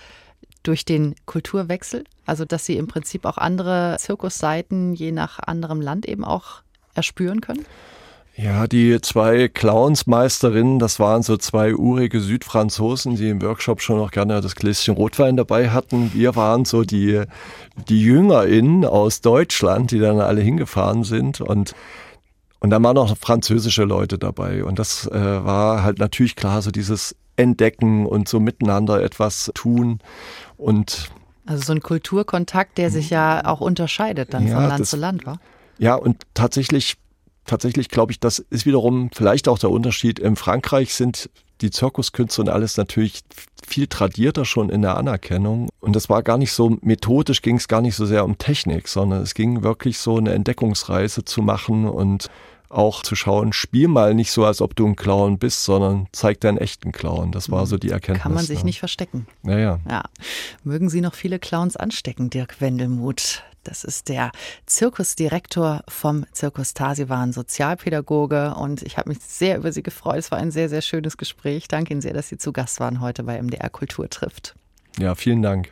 durch 0.63 0.85
den 0.85 1.15
Kulturwechsel? 1.25 2.05
Also, 2.25 2.45
dass 2.45 2.65
Sie 2.65 2.77
im 2.77 2.87
Prinzip 2.87 3.25
auch 3.25 3.37
andere 3.37 3.97
Zirkusseiten 3.99 4.93
je 4.93 5.11
nach 5.11 5.39
anderem 5.39 5.81
Land 5.81 6.07
eben 6.07 6.23
auch 6.23 6.61
erspüren 6.93 7.41
können? 7.41 7.65
Ja, 8.37 8.67
die 8.67 8.99
zwei 8.99 9.47
Clownsmeisterinnen, 9.47 10.77
das 10.77 10.99
waren 10.99 11.23
so 11.23 11.37
zwei 11.37 11.73
urige 11.73 12.19
Südfranzosen, 12.19 13.15
die 13.15 13.29
im 13.29 13.41
Workshop 13.41 13.81
schon 13.81 13.97
noch 13.97 14.11
gerne 14.11 14.41
das 14.41 14.55
Gläschen 14.55 14.93
Rotwein 14.93 15.37
dabei 15.37 15.69
hatten. 15.69 16.11
Wir 16.13 16.35
waren 16.35 16.65
so 16.65 16.83
die, 16.83 17.23
die 17.87 18.01
JüngerInnen 18.01 18.83
aus 18.83 19.21
Deutschland, 19.21 19.91
die 19.91 19.99
dann 19.99 20.19
alle 20.19 20.41
hingefahren 20.41 21.03
sind 21.03 21.39
und 21.39 21.73
und 22.61 22.71
da 22.71 22.81
waren 22.81 22.95
noch 22.95 23.15
französische 23.15 23.83
Leute 23.83 24.17
dabei. 24.17 24.63
Und 24.63 24.79
das 24.79 25.05
äh, 25.05 25.13
war 25.13 25.83
halt 25.83 25.99
natürlich 25.99 26.35
klar, 26.35 26.63
so 26.63 26.71
dieses 26.71 27.15
Entdecken 27.35 28.07
und 28.07 28.27
so 28.27 28.39
miteinander 28.39 29.03
etwas 29.03 29.51
tun. 29.53 29.99
Und 30.57 31.11
also 31.45 31.63
so 31.63 31.73
ein 31.73 31.81
Kulturkontakt, 31.81 32.79
der 32.79 32.89
sich 32.89 33.11
ja 33.11 33.45
auch 33.45 33.61
unterscheidet 33.61 34.33
dann 34.33 34.47
ja, 34.47 34.55
von 34.55 34.67
Land 34.67 34.79
das, 34.79 34.89
zu 34.89 34.97
Land, 34.97 35.27
war? 35.27 35.39
Ja, 35.77 35.93
und 35.93 36.23
tatsächlich 36.33 36.95
tatsächlich 37.45 37.89
glaube 37.89 38.11
ich, 38.11 38.19
das 38.19 38.39
ist 38.39 38.65
wiederum 38.65 39.09
vielleicht 39.13 39.47
auch 39.47 39.59
der 39.59 39.69
Unterschied. 39.71 40.19
In 40.19 40.35
Frankreich 40.35 40.93
sind 40.93 41.29
die 41.61 41.71
Zirkuskünste 41.71 42.41
und 42.41 42.49
alles 42.49 42.77
natürlich 42.77 43.21
viel 43.65 43.87
tradierter 43.87 44.45
schon 44.45 44.69
in 44.69 44.81
der 44.81 44.97
Anerkennung. 44.97 45.69
Und 45.79 45.95
das 45.95 46.09
war 46.09 46.21
gar 46.21 46.37
nicht 46.37 46.51
so 46.51 46.77
methodisch, 46.81 47.41
ging 47.41 47.55
es 47.55 47.67
gar 47.67 47.81
nicht 47.81 47.95
so 47.95 48.05
sehr 48.05 48.25
um 48.25 48.37
Technik, 48.37 48.87
sondern 48.87 49.21
es 49.21 49.33
ging 49.33 49.63
wirklich 49.63 49.97
so 49.97 50.17
eine 50.17 50.33
Entdeckungsreise 50.33 51.23
zu 51.23 51.41
machen 51.41 51.87
und 51.87 52.29
auch 52.69 53.03
zu 53.03 53.15
schauen, 53.15 53.53
spiel 53.53 53.87
mal 53.87 54.13
nicht 54.13 54.31
so, 54.31 54.43
als 54.43 54.59
ob 54.59 54.75
du 54.75 54.85
ein 54.85 54.95
Clown 54.95 55.37
bist, 55.37 55.63
sondern 55.63 56.07
zeig 56.11 56.41
deinen 56.41 56.57
echten 56.57 56.91
Clown. 56.91 57.31
Das 57.31 57.49
war 57.49 57.65
so 57.67 57.77
die 57.77 57.89
Erkenntnis. 57.89 58.23
Kann 58.23 58.33
man 58.33 58.43
sich 58.45 58.63
nicht 58.63 58.79
verstecken. 58.79 59.27
Naja. 59.43 59.79
Ja. 59.89 60.03
Mögen 60.63 60.89
Sie 60.89 60.99
noch 60.99 61.13
viele 61.13 61.39
Clowns 61.39 61.77
anstecken, 61.77 62.29
Dirk 62.29 62.59
Wendelmuth. 62.59 63.43
Das 63.65 63.83
ist 63.83 64.09
der 64.09 64.31
Zirkusdirektor 64.65 65.83
vom 65.87 66.25
Zirkus 66.31 66.73
Tasiwan, 66.73 67.33
Sozialpädagoge. 67.33 68.55
Und 68.55 68.81
ich 68.81 68.97
habe 68.97 69.09
mich 69.09 69.19
sehr 69.19 69.57
über 69.57 69.71
Sie 69.71 69.83
gefreut. 69.83 70.19
Es 70.19 70.31
war 70.31 70.39
ein 70.39 70.51
sehr, 70.51 70.69
sehr 70.69 70.81
schönes 70.81 71.17
Gespräch. 71.17 71.67
Danke 71.67 71.93
Ihnen 71.93 72.01
sehr, 72.01 72.13
dass 72.13 72.29
Sie 72.29 72.37
zu 72.37 72.53
Gast 72.53 72.79
waren 72.79 73.01
heute 73.01 73.23
bei 73.23 73.41
MDR 73.41 73.69
Kultur 73.69 74.09
trifft. 74.09 74.55
Ja, 74.97 75.15
vielen 75.15 75.41
Dank. 75.41 75.71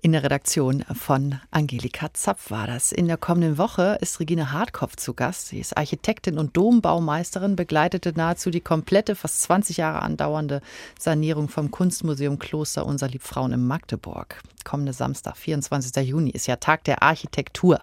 In 0.00 0.12
der 0.12 0.22
Redaktion 0.22 0.84
von 0.94 1.40
Angelika 1.50 2.14
Zapf 2.14 2.52
war 2.52 2.68
das. 2.68 2.92
In 2.92 3.08
der 3.08 3.16
kommenden 3.16 3.58
Woche 3.58 3.98
ist 4.00 4.20
Regine 4.20 4.52
Hartkopf 4.52 4.94
zu 4.94 5.12
Gast. 5.12 5.48
Sie 5.48 5.58
ist 5.58 5.76
Architektin 5.76 6.38
und 6.38 6.56
Dombaumeisterin, 6.56 7.56
begleitete 7.56 8.12
nahezu 8.14 8.50
die 8.50 8.60
komplette, 8.60 9.16
fast 9.16 9.42
20 9.42 9.78
Jahre 9.78 10.02
andauernde 10.02 10.60
Sanierung 11.00 11.48
vom 11.48 11.72
Kunstmuseum 11.72 12.38
Kloster 12.38 12.86
Unser 12.86 13.08
Liebfrauen 13.08 13.52
in 13.52 13.66
Magdeburg. 13.66 14.40
Kommende 14.62 14.92
Samstag, 14.92 15.36
24. 15.36 16.06
Juni, 16.08 16.30
ist 16.30 16.46
ja 16.46 16.56
Tag 16.56 16.84
der 16.84 17.02
Architektur. 17.02 17.80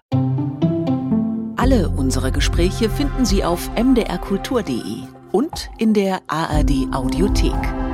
Alle 1.56 1.90
unsere 1.90 2.32
Gespräche 2.32 2.88
finden 2.88 3.26
Sie 3.26 3.44
auf 3.44 3.68
mdrkultur.de 3.74 5.02
und 5.32 5.68
in 5.76 5.92
der 5.92 6.22
ARD 6.28 6.88
Audiothek. 6.92 7.85